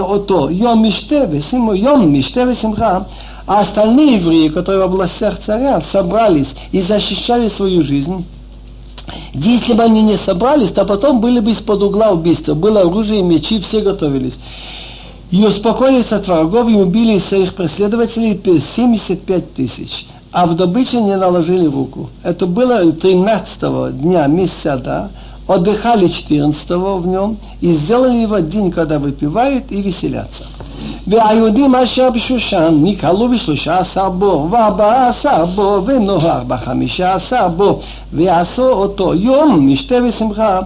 אותו 0.00 0.50
יום 0.50 0.86
משתה 0.86 1.16
ושימו 1.30 1.74
יום 1.74 2.18
משתה 2.18 2.40
ושמחה 2.48 2.98
А 3.48 3.60
остальные 3.60 4.16
евреи, 4.16 4.48
которые 4.48 4.82
в 4.82 4.84
областях 4.84 5.38
царя 5.40 5.80
собрались 5.80 6.54
и 6.70 6.82
защищали 6.82 7.48
свою 7.48 7.82
жизнь, 7.82 8.26
если 9.32 9.72
бы 9.72 9.82
они 9.84 10.02
не 10.02 10.18
собрались, 10.18 10.68
то 10.68 10.84
потом 10.84 11.22
были 11.22 11.40
бы 11.40 11.52
из-под 11.52 11.82
угла 11.82 12.10
убийства. 12.10 12.52
Было 12.52 12.80
оружие, 12.82 13.22
мечи, 13.22 13.58
все 13.60 13.80
готовились 13.80 14.38
и 15.30 15.44
успокоились 15.44 16.10
от 16.10 16.26
врагов 16.26 16.68
и 16.68 16.74
убили 16.74 17.18
своих 17.18 17.54
преследователей 17.54 18.40
75 18.76 19.54
тысяч, 19.54 20.06
а 20.32 20.46
в 20.46 20.54
добыче 20.54 21.00
не 21.00 21.16
наложили 21.16 21.66
руку. 21.66 22.08
Это 22.22 22.46
было 22.46 22.92
13 22.92 24.00
дня 24.00 24.26
месяца, 24.26 24.78
да, 24.82 25.10
отдыхали 25.46 26.08
14 26.08 26.70
в 26.70 27.06
нем 27.06 27.38
и 27.60 27.72
сделали 27.72 28.18
его 28.18 28.38
день, 28.38 28.70
когда 28.70 28.98
выпивают 28.98 29.70
и 29.70 29.82
веселятся. 29.82 30.44
והיהודים 31.06 31.74
אשר 31.74 32.10
בשושן 32.10 32.78
נקהלו 32.82 33.28
בשלושה 33.28 33.78
עשר 33.78 34.10
בו, 34.10 34.48
וארבעה 34.50 35.08
עשר 35.08 35.46
בו, 35.46 35.82
ונוהר 35.86 36.42
בחמישה 36.48 37.14
עשר 37.14 37.48
בו, 37.48 37.80
ועשו 38.12 38.68
אותו 38.68 39.14
יום 39.14 39.66
משתה 39.66 39.94
ושמחה. 40.04 40.60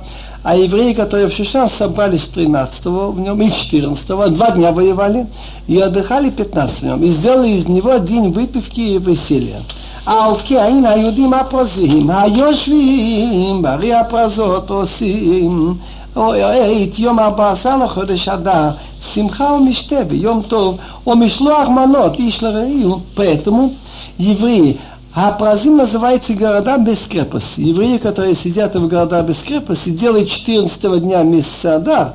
А 0.46 0.56
евреи, 0.56 0.92
которые 0.92 1.28
в 1.28 1.32
Шишан 1.32 1.68
собрались 1.70 2.24
13 2.24 2.84
в 2.84 3.20
нем 3.20 3.40
и 3.40 3.50
14 3.50 4.06
два 4.34 4.50
дня 4.50 4.72
воевали, 4.72 5.26
и 5.68 5.78
отдыхали 5.78 6.30
15 6.30 6.78
в 6.78 6.82
нем, 6.82 7.02
и 7.04 7.08
сделали 7.10 7.50
из 7.50 7.68
него 7.68 7.96
день 7.98 8.32
выпивки 8.32 8.80
и 8.80 8.98
веселья. 8.98 9.60
על 10.06 10.32
כן 10.44 10.84
היהודים 10.86 11.34
הפרזים 11.34 12.10
היושבים 12.10 13.62
בערי 13.62 13.94
הפרזות 13.94 14.70
עושים 14.70 15.74
את 16.12 16.98
יום 16.98 17.18
ארבע 17.18 17.50
עשר 17.50 17.76
לחודש 17.84 18.28
אדר 18.28 18.70
שמחה 19.14 19.44
ומשתה 19.44 19.96
ויום 20.08 20.42
טוב 20.48 20.76
ומשלוח 21.06 21.68
מנות 21.68 22.18
איש 22.18 22.42
לרעהו. 22.42 23.00
Поэтому 23.16 23.72
евреи 24.18 24.76
а 25.19 25.31
Празим 25.31 25.77
называется 25.77 26.33
города 26.33 26.77
без 26.77 26.99
крепости. 26.99 27.61
Евреи, 27.61 27.97
которые 27.97 28.35
сидят 28.35 28.75
в 28.75 28.87
городах 28.87 29.25
без 29.25 29.37
крепости, 29.37 29.89
делают 29.89 30.29
14 30.29 30.99
дня 31.01 31.23
месяца 31.23 31.77
Адар, 31.77 32.13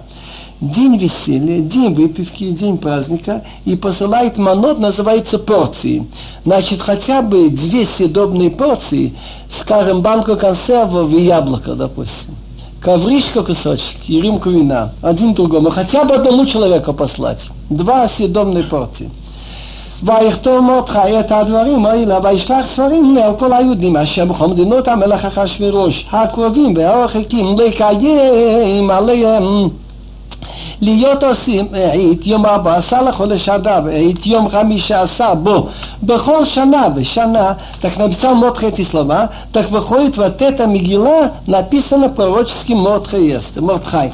день 0.60 0.98
веселья, 0.98 1.60
день 1.62 1.94
выпивки, 1.94 2.50
день 2.50 2.78
праздника, 2.78 3.42
и 3.64 3.74
посылает 3.74 4.38
манот, 4.38 4.78
называется 4.78 5.40
порции. 5.40 6.06
Значит, 6.44 6.80
хотя 6.80 7.22
бы 7.22 7.48
две 7.48 7.86
съедобные 7.86 8.52
порции, 8.52 9.16
скажем, 9.60 10.00
банку 10.00 10.36
консервов 10.36 11.12
и 11.12 11.22
яблоко, 11.22 11.74
допустим. 11.74 12.36
Ковришка 12.80 13.42
кусочки 13.42 14.12
и 14.12 14.20
рюмку 14.20 14.50
вина. 14.50 14.92
Один 15.02 15.34
другому. 15.34 15.70
Хотя 15.70 16.04
бы 16.04 16.14
одному 16.14 16.46
человеку 16.46 16.92
послать. 16.92 17.40
Два 17.68 18.08
съедобные 18.08 18.62
порции. 18.62 19.10
ויכתום 20.02 20.68
אותך 20.68 20.98
את 21.20 21.32
הדברים 21.32 21.86
האלה, 21.86 22.18
וישלח 22.22 22.66
ספרים 22.66 23.16
על 23.24 23.34
כל 23.38 23.52
היהודים 23.52 23.96
אשר 23.96 24.24
בכל 24.24 24.48
מדינות 24.48 24.88
המלך 24.88 25.24
אחשורוש, 25.24 26.06
הקרובים 26.12 26.74
והרחקים, 26.76 27.56
לקיים 27.58 28.90
עליהם. 28.90 29.68
להיות 30.82 31.24
עושים 31.24 31.66
את 32.12 32.26
יום 32.26 32.46
ארבע 32.46 32.74
עשר 32.74 33.02
לחודש 33.02 33.48
אדר 33.48 33.80
ואת 33.84 34.26
יום 34.26 34.48
חמישה 34.48 35.02
עשר 35.02 35.34
בו 35.34 35.66
בכל 36.02 36.44
שנה 36.44 36.86
ושנה 36.96 37.52
תכנבצה 37.80 38.34
מותחי 38.34 38.70
תסלמה 38.74 39.26
תכבכו 39.52 39.98
התבטאת 39.98 40.60
המגילה 40.60 41.20
נפיסה 41.48 41.96
לפרוצ'סקי 41.96 42.74
מותחי 42.74 43.36
אסתר 43.36 43.60
מותחי 43.60 44.08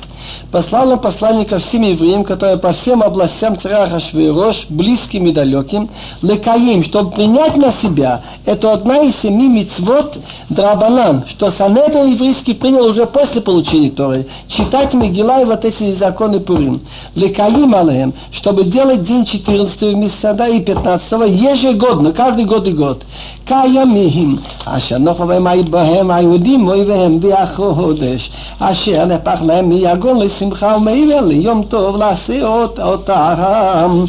послал 0.51 0.91
он 0.91 0.99
посланника 0.99 1.59
всем 1.59 1.81
евреям, 1.81 2.23
которые 2.23 2.57
по 2.57 2.73
всем 2.73 3.01
областям 3.01 3.59
царя 3.59 3.87
Хашвирош, 3.87 4.67
близким 4.69 5.27
и 5.27 5.31
далеким, 5.31 5.89
лекаим, 6.21 6.83
чтобы 6.83 7.11
принять 7.11 7.57
на 7.57 7.73
себя, 7.81 8.21
это 8.45 8.71
одна 8.71 8.99
из 8.99 9.15
семи 9.21 9.47
мицвод 9.47 10.17
Драбанан, 10.49 11.23
что 11.27 11.51
Санедр 11.51 12.05
еврейский 12.05 12.53
принял 12.53 12.85
уже 12.85 13.05
после 13.05 13.41
получения 13.41 13.89
Торы, 13.89 14.27
читать 14.47 14.93
Мегила 14.93 15.41
и 15.41 15.45
вот 15.45 15.65
эти 15.65 15.91
законы 15.93 16.39
Пурим. 16.39 16.81
Лекаим 17.15 17.73
алеем, 17.73 18.13
чтобы 18.31 18.63
делать 18.63 19.03
день 19.03 19.25
14 19.25 19.95
месяца 19.95 20.33
да, 20.33 20.47
и 20.47 20.61
15 20.61 21.11
ежегодно, 21.29 22.11
каждый 22.11 22.45
год 22.45 22.67
и 22.67 22.73
год. 22.73 23.03
קיימים, 23.45 24.35
אשר 24.65 24.97
נוחו 24.97 25.25
בהם 25.69 26.11
היהודים 26.11 26.67
אויביהם 26.67 27.17
והחודש, 27.21 28.31
אשר 28.59 29.05
נהפך 29.05 29.41
להם 29.45 29.69
מיגון 29.69 30.16
לשמחה 30.18 30.76
ומעבר 30.76 31.20
ליום 31.20 31.62
טוב 31.62 31.96
לעשות 31.96 32.80
אותם. 32.80 34.04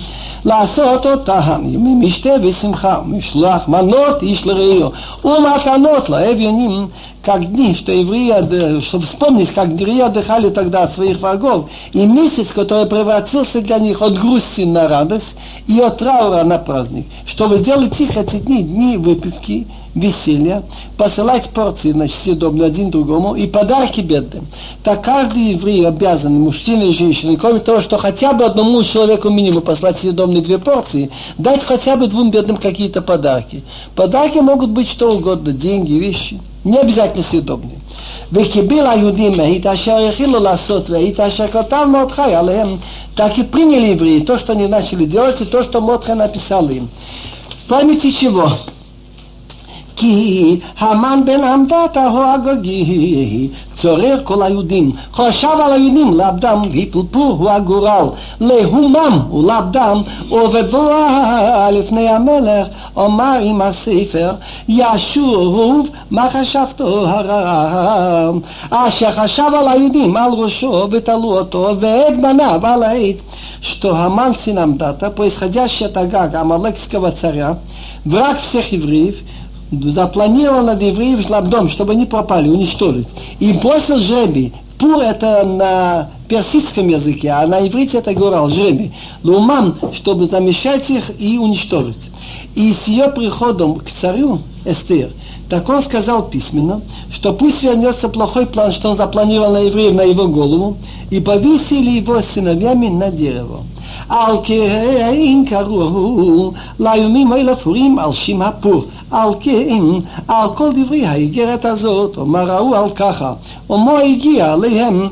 לעשות 0.46 1.06
אותם 1.06 1.62
ימים 1.66 2.02
משתה 2.02 2.30
ושמחה, 2.44 3.00
משלוח 3.06 3.68
מנות 3.68 4.22
איש 4.22 4.48
לרעהו, 4.48 4.92
ומתנות 5.24 6.10
לאביונים, 6.10 6.88
как 7.30 7.46
дни, 7.46 7.76
что 7.76 7.92
евреи, 7.92 8.82
чтобы 8.82 9.06
вспомнить, 9.06 9.54
как 9.54 9.68
евреи 9.68 10.00
отдыхали 10.00 10.50
тогда 10.50 10.82
от 10.82 10.96
своих 10.96 11.20
врагов, 11.20 11.70
и 11.94 12.04
месяц, 12.08 12.48
который 12.56 12.88
превратился 12.88 13.62
для 13.62 13.78
них 13.78 14.02
от 14.02 14.20
грусти 14.20 14.62
на 14.62 14.88
радость 14.88 15.38
и 15.68 15.80
от 15.80 16.00
траура 16.00 16.44
на 16.44 16.58
праздник, 16.58 17.06
чтобы 17.28 17.60
сделать 17.60 18.00
их 18.00 18.18
эти 18.18 18.38
дни, 18.38 18.64
дни 18.64 18.98
выпивки, 18.98 19.68
веселья, 19.94 20.64
посылать 20.98 21.52
порции, 21.52 21.92
значит, 21.92 22.16
съедобные 22.24 22.66
один 22.66 22.90
другому 22.90 23.36
и 23.36 23.46
подарки 23.46 24.02
бедным. 24.02 24.48
Так 24.84 25.04
каждый 25.04 25.52
еврей 25.52 25.88
обязан, 25.88 26.34
мужчина 26.34 26.86
и 26.86 26.94
женщина, 26.94 27.38
кроме 27.38 27.60
того, 27.60 27.82
что 27.82 27.98
хотя 27.98 28.34
бы 28.34 28.44
одному 28.44 28.82
человеку 28.82 29.30
минимум 29.30 29.62
послать 29.62 30.00
съедобные 30.00 30.42
две 30.42 30.58
порции, 30.58 31.12
дать 31.38 31.64
хотя 31.64 31.96
бы 31.96 32.08
двум 32.08 32.32
бедным 32.32 32.58
какие-то 32.58 33.04
подарки. 33.04 33.62
Подарки 33.96 34.40
могут 34.40 34.72
быть 34.72 34.90
что 34.90 35.12
угодно, 35.12 35.52
деньги, 35.52 35.94
вещи, 35.94 36.40
не 36.65 36.79
обязательно 36.79 37.25
съедобные. 37.31 37.79
וקיבל 38.33 38.87
היהודים 38.87 39.37
מהית 39.37 39.67
אשר 39.67 39.97
החילו 40.09 40.41
לעשות 40.41 40.91
והית 40.91 41.21
אשר 41.21 41.49
כתב 41.49 41.85
מרדכי 41.93 42.35
עליהם, 42.35 42.77
так 43.15 43.39
и 43.39 43.45
приняли 43.45 43.91
евреи 43.91 44.21
то, 44.21 44.39
что 44.39 44.53
они 44.55 44.67
начали 44.67 45.05
делать, 45.05 45.41
и 45.41 45.45
то, 45.45 45.63
что 45.63 45.81
Модхай 45.81 46.17
написал 46.17 46.69
им. 46.69 46.89
В 47.65 47.69
памяти 47.69 48.11
чего? 48.11 48.51
כי 49.99 50.61
המן 50.79 51.21
בן 51.25 51.45
עמדת 51.45 51.97
הוא 51.97 52.25
הגוגי, 52.25 53.49
צורר 53.75 54.17
כל 54.25 54.43
היהודים, 54.43 54.93
חשב 55.13 55.49
על 55.65 55.73
היהודים 55.73 56.15
לאבדם, 56.15 56.63
והפלפור 56.73 57.37
הוא 57.39 57.51
הגורל, 57.51 58.07
להומם 58.41 59.19
ולאבדם, 59.33 60.03
ובבואה 60.31 61.71
לפני 61.71 62.09
המלך, 62.09 62.69
אומר 62.97 63.39
עם 63.43 63.63
הספר, 63.63 64.33
ישוב 64.69 65.89
מה 66.11 66.31
חשבתו 66.31 67.09
הרע, 67.09 68.31
אשר 68.71 69.11
חשב 69.11 69.49
על 69.59 69.69
היהודים 69.69 70.17
על 70.17 70.33
ראשו 70.33 70.87
ותלו 70.91 71.39
אותו, 71.39 71.71
ואת 71.81 72.21
בניו 72.21 72.61
על 72.67 72.83
העץ, 72.83 73.17
что 73.65 73.97
Аман 73.97 74.35
сын 74.45 74.59
Амдата, 74.59 75.11
происходящий 75.11 75.87
от 75.87 75.97
Агага, 75.97 76.43
Амалекского 76.43 77.13
царя, 77.13 77.57
враг 78.05 78.39
всех 78.41 78.73
евреев, 78.73 79.23
запланировал 79.72 80.66
над 80.66 80.82
евреев 80.82 81.26
шлабдом, 81.26 81.70
чтобы 81.70 81.94
они 81.94 82.06
пропали, 82.06 82.50
уничтожить. 82.50 83.08
И 83.40 83.54
после 83.54 83.98
жреби, 84.00 84.54
Пур 84.80 85.00
это 85.00 85.44
на 85.44 86.10
персидском 86.30 86.88
языке, 86.88 87.32
а 87.32 87.46
на 87.46 87.68
иврите 87.68 87.98
это 87.98 88.14
горал, 88.14 88.50
жреби. 88.50 88.94
Лумам, 89.24 89.76
чтобы 89.92 90.28
замешать 90.28 90.90
их 90.90 91.12
и 91.20 91.38
уничтожить. 91.38 92.12
И 92.56 92.74
с 92.74 92.88
ее 92.88 93.10
приходом 93.10 93.76
к 93.76 93.90
царю 93.90 94.40
Эстер, 94.64 95.10
так 95.50 95.68
он 95.68 95.84
сказал 95.84 96.30
письменно, 96.30 96.82
что 97.12 97.34
пусть 97.34 97.62
вернется 97.62 98.08
плохой 98.08 98.46
план, 98.46 98.72
что 98.72 98.92
он 98.92 98.98
запланировал 98.98 99.52
на 99.52 99.60
евреев 99.60 99.94
на 99.96 100.04
его 100.04 100.30
голову, 100.30 100.78
и 101.10 101.20
повесили 101.20 102.00
его 102.00 102.22
сыновьями 102.34 102.88
на 102.88 103.12
дерево. 103.12 103.64
על 104.09 104.37
כן 104.45 105.45
קראו 105.47 106.53
ליומים 106.81 107.33
האלה 107.33 107.57
פורים 107.57 107.99
על 107.99 108.13
שם 108.13 108.43
הפור. 108.43 108.85
על 109.11 109.31
כן, 109.41 109.83
על 110.29 110.49
כל 110.55 110.69
דברי 110.73 111.07
האיגרת 111.07 111.65
הזאת, 111.65 112.17
אומר 112.17 112.51
ראו 112.51 112.75
על 112.75 112.91
ככה, 112.91 113.33
ומו 113.71 113.99
הגיע 113.99 114.53
עליהם 114.53 115.09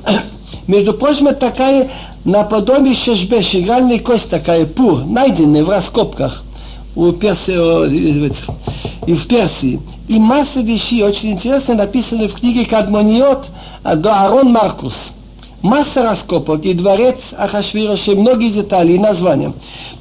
Между 0.69 0.95
прочим, 0.95 1.27
это 1.27 1.51
такая 1.51 1.91
наподобие 2.25 2.95
шешбеш, 2.95 3.55
игральная 3.55 3.99
кость 3.99 4.31
такая, 4.31 4.65
пур, 4.65 5.05
найденная 5.05 5.65
в 5.65 5.71
раскопках 5.71 6.45
у 6.95 7.11
Персии, 7.11 8.29
и 9.07 9.15
в 9.15 9.27
Персии. 9.27 9.81
И 10.07 10.19
масса 10.21 10.61
вещей 10.61 11.03
очень 11.03 11.33
интересных 11.33 11.79
написаны 11.79 12.29
в 12.29 12.35
книге 12.35 12.65
Кадмониот 12.65 13.51
до 13.97 14.25
Арон 14.25 14.53
Маркус – 14.53 15.16
масса 15.62 16.04
раскопок 16.04 16.66
и 16.66 16.74
дворец 16.74 17.18
Ахашвироша, 17.38 18.12
многие 18.12 18.50
детали 18.50 18.94
и 18.94 19.00
названия. 19.00 19.54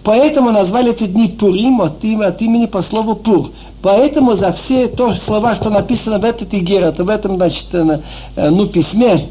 Поэтому 0.05 0.51
назвали 0.51 0.93
эти 0.93 1.07
дни 1.07 1.29
Пурим 1.29 1.81
от, 1.81 2.03
им, 2.05 2.21
от 2.23 2.41
имени 2.43 2.67
по 2.67 2.83
слову 2.83 3.15
Пур. 3.15 3.51
Поэтому 3.83 4.35
за 4.35 4.53
все 4.53 4.89
то 4.89 5.15
слова, 5.15 5.55
что 5.55 5.71
написано 5.71 6.19
в 6.19 6.25
этот 6.25 6.55
Игерат, 6.55 6.99
в 6.99 7.09
этом, 7.09 7.37
значит, 7.37 7.67
э, 7.73 8.01
э, 8.37 8.51
ну, 8.51 8.67
письме, 8.67 9.29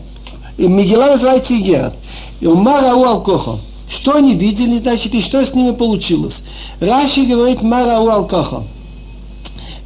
и 0.57 0.67
Мигела 0.67 1.11
называется 1.11 1.57
Игерат. 1.57 1.93
Умара 2.41 2.91
Алкохо. 2.91 3.59
Что 3.89 4.15
они 4.15 4.34
видели, 4.34 4.78
значит, 4.78 5.13
и 5.13 5.21
что 5.21 5.45
с 5.45 5.53
ними 5.53 5.71
получилось. 5.71 6.38
Раши 6.80 7.26
говорит 7.26 7.61
Мара 7.61 7.97
Алкохо. 7.97 8.63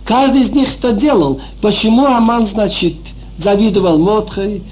Каждый 0.06 0.42
из 0.42 0.52
них 0.52 0.70
что 0.70 0.94
делал. 0.94 1.40
Почему 1.62 2.06
Аман, 2.06 2.48
значит, 2.48 2.96
завидовал 3.38 4.00
Мотхой, 4.00 4.64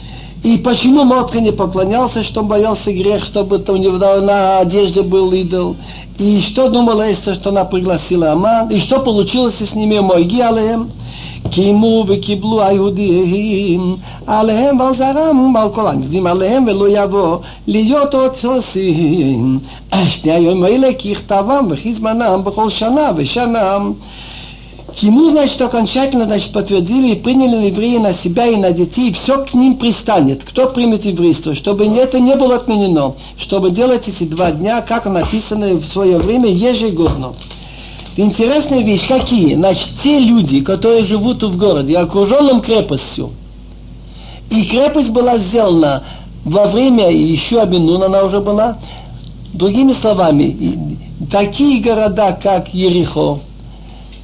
и 0.43 0.59
почему 0.59 1.05
Мотка 1.05 1.41
не 1.41 1.53
поклонялся, 1.53 2.25
что 2.25 2.41
он 2.41 2.49
боялся 2.49 2.93
грех, 2.93 3.25
чтобы 3.25 3.63
у 3.69 3.77
него 3.77 3.99
на 3.99 4.59
одежде 4.59 5.03
был 5.03 5.31
идол? 5.33 5.77
И 6.19 6.41
что 6.41 6.69
думала 6.69 7.13
Эстер, 7.13 7.35
что 7.35 7.51
она 7.51 7.65
пригласила 7.65 8.33
Аман? 8.33 8.69
И 8.69 8.81
что 8.81 9.01
получилось 9.01 9.55
с 9.61 9.75
ними 9.75 10.01
Мойги 10.01 10.41
алеем? 10.41 10.91
קיימו 11.51 12.05
וקיבלו 12.09 12.63
היהודים 12.63 13.97
עליהם 14.27 14.81
ועל 14.81 14.97
זרם 14.97 15.55
ועל 15.55 15.69
כל 15.69 15.87
הנביאים 15.87 16.27
עליהם 16.27 16.65
ולא 16.67 16.89
יבוא 16.89 17.39
להיות 17.67 18.15
עוד 18.15 18.33
עושים 18.45 19.59
שני 20.07 20.33
היום 20.33 20.65
האלה 20.65 20.89
ככתבם 20.93 21.67
וכי 21.71 21.95
זמנם 21.95 22.41
בכל 22.45 22.71
שנה 22.71 23.11
ושנה 23.17 23.79
Ему, 25.02 25.30
значит, 25.30 25.62
окончательно 25.62 26.26
значит, 26.26 26.52
подтвердили 26.52 27.10
и 27.12 27.16
приняли 27.16 27.68
евреи 27.68 27.98
на 27.98 28.14
себя 28.14 28.48
и 28.48 28.56
на 28.56 28.72
детей, 28.72 29.10
и 29.10 29.14
все 29.14 29.46
к 29.46 29.54
ним 29.54 29.78
пристанет. 29.78 30.44
Кто 30.44 30.70
примет 30.70 31.06
еврейство, 31.06 31.54
чтобы 31.54 31.86
это 31.86 32.20
не 32.20 32.36
было 32.36 32.56
отменено, 32.56 33.14
чтобы 33.38 33.70
делать 33.70 34.08
эти 34.08 34.24
два 34.24 34.52
дня, 34.52 34.82
как 34.82 35.06
написано 35.06 35.76
в 35.76 35.86
свое 35.86 36.18
время, 36.18 36.50
ежегодно. 36.50 37.34
Интересная 38.16 38.82
вещь, 38.82 39.08
какие? 39.08 39.54
Значит, 39.54 39.90
те 40.02 40.18
люди, 40.18 40.62
которые 40.62 41.06
живут 41.06 41.44
в 41.44 41.56
городе, 41.58 41.96
окруженном 41.96 42.62
крепостью, 42.62 43.34
и 44.50 44.64
крепость 44.64 45.10
была 45.10 45.38
сделана 45.38 46.06
во 46.44 46.66
время 46.66 47.12
еще 47.12 47.62
Абинун, 47.62 48.02
она 48.02 48.24
уже 48.24 48.40
была, 48.40 48.80
другими 49.54 49.94
словами, 49.94 50.98
такие 51.30 51.84
города, 51.84 52.36
как 52.42 52.74
Ерихо, 52.74 53.42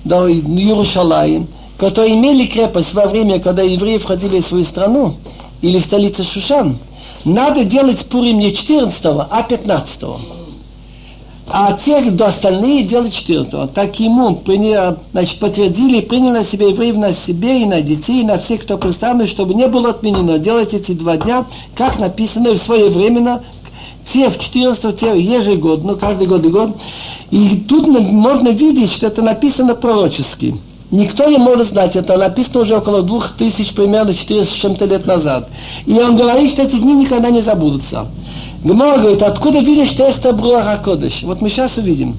до 0.04 0.32
Иерусалим, 0.32 1.47
которые 1.78 2.16
имели 2.16 2.45
крепость 2.45 2.93
во 2.93 3.06
время, 3.08 3.39
когда 3.39 3.62
евреи 3.62 3.97
входили 3.97 4.39
в 4.39 4.47
свою 4.47 4.64
страну, 4.64 5.16
или 5.62 5.80
в 5.80 5.86
столицу 5.86 6.24
Шушан, 6.24 6.78
надо 7.26 7.64
делать 7.64 7.99
Пурим 8.10 8.38
не 8.38 8.54
14 8.54 8.99
а 9.06 9.43
15 9.43 10.04
а 11.47 11.78
те, 11.86 12.01
кто 12.01 12.26
остальные 12.26 12.84
делают 12.84 13.14
14 13.14 13.74
Так 13.74 13.99
ему 13.99 14.36
приняли, 14.36 14.95
значит, 15.12 15.39
подтвердили, 15.39 15.99
приняли 15.99 16.39
на 16.39 16.45
себя 16.45 16.70
евреев 16.70 16.95
на 16.95 17.12
себе 17.12 17.62
и 17.62 17.66
на 17.66 17.82
детей, 17.82 18.22
и 18.22 18.26
на 18.26 18.39
всех, 18.39 18.62
кто 18.62 18.78
представлен, 18.78 19.28
чтобы 19.28 19.54
не 19.54 19.68
было 19.68 19.89
отменено. 19.89 20.39
Делать 20.39 20.74
эти 20.74 20.93
два 20.93 21.18
дня, 21.18 21.45
как 21.76 21.99
написано 21.99 22.51
в 22.51 22.58
своевременно, 22.58 23.43
те 24.12 24.30
в 24.30 24.39
14 24.39 24.99
те 24.99 25.20
ежегодно, 25.20 25.95
каждый 25.95 26.28
год 26.28 26.45
и 26.45 26.49
год. 26.49 26.78
И 27.33 27.64
тут 27.68 27.87
можно 27.89 28.49
видеть, 28.49 28.93
что 28.93 29.07
это 29.07 29.22
написано 29.22 29.74
пророчески. 29.74 30.57
Никто 30.91 31.29
не 31.29 31.37
может 31.37 31.68
знать, 31.68 31.97
это 31.97 32.16
написано 32.16 32.61
уже 32.61 32.76
около 32.76 33.03
двух 33.03 33.33
тысяч, 33.33 33.74
примерно 33.74 34.14
400 34.14 34.51
с 34.51 34.57
чем-то 34.57 34.87
лет 34.87 35.07
назад. 35.07 35.51
И 35.85 35.93
он 35.93 36.16
говорит, 36.16 36.53
что 36.53 36.62
эти 36.62 36.76
дни 36.76 36.95
никогда 36.95 37.29
не 37.31 37.43
забудутся. 37.43 38.07
Гмар 38.64 38.99
говорит, 38.99 39.22
откуда 39.22 39.59
видишь, 39.59 39.91
что 39.91 40.05
это 40.05 40.33
Бруаха 40.33 40.81
Кодыш? 40.83 41.22
Вот 41.22 41.43
мы 41.43 41.51
сейчас 41.51 41.76
увидим. 41.76 42.16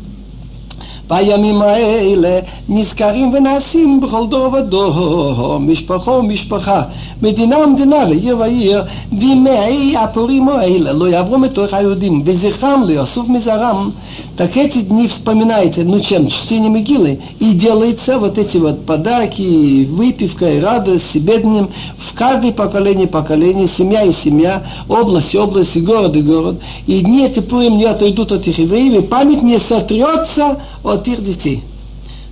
בימים 1.09 1.61
האלה 1.61 2.39
נזכרים 2.69 3.33
ונעשים 3.33 4.01
בכל 4.01 4.27
דור 4.27 4.53
ודור, 4.53 5.57
משפחה 5.59 6.11
ומשפחה, 6.11 6.81
מדינה 7.21 7.57
ומדינה, 7.57 8.03
לעיר 8.03 8.37
ועיר, 8.39 8.83
וימי 9.19 9.97
הפורים 9.97 10.49
האלה 10.49 10.93
לא 10.93 11.09
יעברו 11.09 11.37
מתוך 11.37 11.73
היהודים, 11.73 12.21
וזכרם 12.25 12.83
לא 12.87 12.93
יאסוף 12.93 13.29
מזרם. 13.29 13.89
так 14.36 14.56
эти 14.56 14.78
дни 14.78 15.06
вспоминается, 15.06 15.84
ну 15.84 16.00
чем, 16.00 16.28
чтение 16.28 16.68
могилы, 16.68 17.20
и 17.38 17.52
делается 17.52 18.18
вот 18.18 18.36
эти 18.36 18.56
вот 18.56 18.84
подарки, 18.84 19.84
выпивка 19.84 20.52
и 20.54 20.60
радость, 20.60 21.14
бедным 21.14 21.70
в 21.96 22.14
каждое 22.14 22.52
поколение 22.52 23.06
поколение, 23.06 23.68
семья 23.68 24.02
и 24.02 24.12
семья, 24.12 24.66
область 24.88 25.34
и 25.34 25.38
область, 25.38 25.76
и 25.76 25.80
город 25.80 26.16
и 26.16 26.22
город. 26.22 26.60
И 26.88 27.00
дни 27.00 27.26
эти 27.26 27.38
пурим 27.38 27.76
не 27.76 27.84
отойдут 27.84 28.32
от 28.32 28.44
их 28.48 28.58
евреев, 28.58 29.04
и 29.04 29.06
память 29.06 29.42
не 29.42 29.58
сотрется 29.58 30.60
от 30.82 31.06
их 31.06 31.22
детей. 31.22 31.62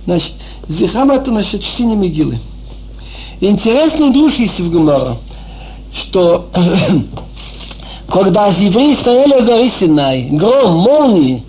Значит, 0.05 0.33
зихам 0.67 1.09
это 1.09 1.31
наше 1.31 1.57
чтение 1.57 1.97
могилы. 1.97 2.39
Интересный 3.39 4.11
друг 4.11 4.33
есть 4.33 4.59
в 4.59 4.69
Гумара, 4.69 5.15
что 5.93 6.49
когда 8.09 8.47
евреи 8.47 8.95
стояли 8.95 9.41
в 9.41 9.45
горе 9.45 9.71
Синай, 9.79 10.27
гром, 10.31 10.79
молнии, 10.79 11.43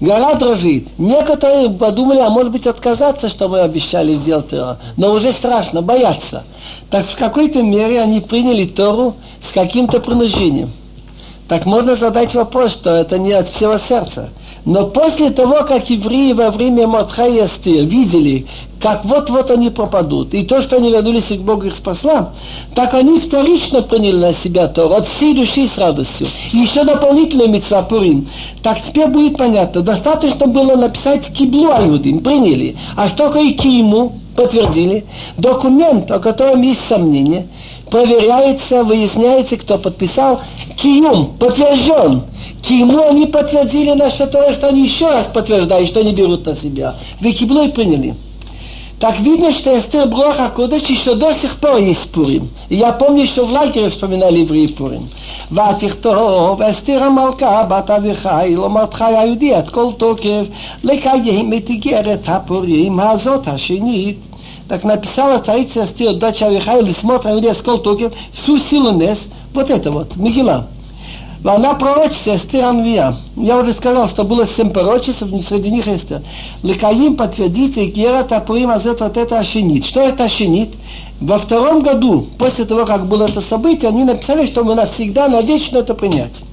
Гора 0.00 0.34
дрожит. 0.34 0.88
Некоторые 0.98 1.70
подумали, 1.70 2.18
а 2.18 2.28
может 2.28 2.52
быть 2.52 2.66
отказаться, 2.66 3.30
что 3.30 3.48
мы 3.48 3.60
обещали 3.60 4.14
сделать 4.16 4.48
Тору. 4.48 4.76
Но 4.96 5.12
уже 5.12 5.32
страшно, 5.32 5.80
боятся. 5.80 6.44
Так 6.90 7.06
в 7.06 7.16
какой-то 7.16 7.62
мере 7.62 8.00
они 8.00 8.20
приняли 8.20 8.66
Тору 8.66 9.16
с 9.48 9.52
каким-то 9.54 10.00
принуждением. 10.00 10.70
Так 11.48 11.64
можно 11.64 11.94
задать 11.94 12.34
вопрос, 12.34 12.72
что 12.72 12.90
это 12.90 13.18
не 13.18 13.32
от 13.32 13.48
всего 13.48 13.78
сердца. 13.78 14.30
Но 14.66 14.88
после 14.88 15.30
того, 15.30 15.62
как 15.62 15.88
евреи 15.88 16.32
во 16.32 16.50
время 16.50 16.88
Матха 16.88 17.28
и 17.28 17.38
Эстер 17.38 17.84
видели, 17.84 18.46
как 18.80 19.04
вот-вот 19.04 19.52
они 19.52 19.70
пропадут, 19.70 20.34
и 20.34 20.42
то, 20.42 20.60
что 20.60 20.76
они 20.76 20.90
вернулись 20.90 21.26
к 21.26 21.40
Богу 21.40 21.66
их 21.66 21.74
спасла, 21.74 22.32
так 22.74 22.92
они 22.94 23.20
вторично 23.20 23.82
приняли 23.82 24.16
на 24.16 24.34
себя 24.34 24.66
Тору 24.66 24.96
от 24.96 25.06
всей 25.06 25.34
души 25.34 25.68
с 25.72 25.78
радостью. 25.78 26.26
И 26.52 26.58
еще 26.58 26.82
дополнительно 26.82 27.46
митцва 27.46 27.82
Пурим. 27.82 28.26
Так 28.64 28.78
теперь 28.82 29.06
будет 29.06 29.38
понятно, 29.38 29.82
достаточно 29.82 30.48
было 30.48 30.74
написать 30.74 31.32
Киблу 31.32 31.70
Аюдим, 31.70 32.18
приняли. 32.18 32.76
А 32.96 33.08
что 33.08 33.28
такое 33.28 33.52
Киему? 33.52 34.18
Подтвердили. 34.34 35.06
Документ, 35.38 36.10
о 36.10 36.18
котором 36.18 36.60
есть 36.60 36.80
сомнения, 36.88 37.46
проверяется, 37.89 38.83
выясняется, 38.83 39.57
кто 39.57 39.77
подписал. 39.77 40.41
Киюм 40.77 41.37
подтвержден. 41.37 42.23
Киему 42.61 43.07
они 43.07 43.25
подтвердили 43.25 43.91
наше 43.91 44.27
то, 44.27 44.51
что 44.53 44.67
они 44.67 44.85
еще 44.85 45.07
раз 45.07 45.27
подтверждают, 45.27 45.89
что 45.89 45.99
они 45.99 46.13
берут 46.13 46.45
на 46.45 46.55
себя. 46.55 46.95
Векиблу 47.19 47.63
и 47.63 47.69
приняли. 47.69 48.15
Так 48.99 49.19
видно, 49.19 49.51
что 49.51 49.77
Эстер 49.79 50.05
Броха 50.07 50.51
Кодыш 50.55 50.83
еще 50.83 51.15
до 51.15 51.33
сих 51.33 51.55
пор 51.55 51.77
есть 51.77 52.11
Пурим. 52.11 52.49
И 52.69 52.75
я 52.75 52.91
помню, 52.91 53.25
что 53.25 53.45
в 53.45 53.51
лагере 53.51 53.89
вспоминали 53.89 54.39
евреи 54.39 54.67
Пурим. 54.67 55.09
ותכתוב 55.51 56.61
אסתר 56.61 57.03
המלכה 57.03 57.63
בת 57.63 57.91
אביחיל 57.91 58.59
ומרדכי 58.59 59.03
היהודי 59.03 59.59
את 59.59 59.69
כל 59.69 59.85
תוקף 59.97 60.45
לקיים 60.83 61.53
את 61.53 61.69
איגרת 61.69 62.19
הפורים 62.27 62.99
הזאת 62.99 63.47
השנית 63.47 64.17
так 64.68 64.84
написала 64.84 65.38
царица 65.38 65.84
Эстер, 65.84 66.14
дочь 66.14 66.42
Авихаила, 66.42 66.90
смотра 66.92 67.32
Иудея 67.32 67.54
Сколтокер, 67.54 68.12
всю 68.32 68.58
силу 68.58 68.92
Нес, 68.92 69.18
вот 69.54 69.70
это 69.70 69.90
вот, 69.90 70.16
Мегила. 70.16 70.68
Она 71.44 71.74
пророчица 71.74 72.36
Эстер 72.36 72.64
Анвия. 72.64 73.14
Я 73.36 73.58
уже 73.58 73.72
сказал, 73.72 74.08
что 74.08 74.24
было 74.24 74.48
семь 74.48 74.70
пророчеств, 74.70 75.22
среди 75.46 75.70
них 75.70 75.86
Эстер. 75.86 76.22
Лекаим 76.64 77.16
подтвердит, 77.16 77.76
и 77.76 77.86
Гера 77.86 78.24
Тапурим 78.24 78.70
Азет 78.70 79.00
вот 79.00 79.16
это 79.16 79.38
Ашенит. 79.38 79.84
Что 79.84 80.00
это 80.00 80.24
Ашенит? 80.24 80.70
Во 81.21 81.37
втором 81.37 81.83
году, 81.83 82.27
после 82.39 82.65
того, 82.65 82.85
как 82.85 83.07
было 83.07 83.27
это 83.27 83.41
событие, 83.41 83.89
они 83.89 84.03
написали, 84.03 84.47
что 84.47 84.63
мы 84.63 84.73
навсегда, 84.73 85.27
навечно 85.27 85.77
это 85.77 85.93
принять. 85.93 86.43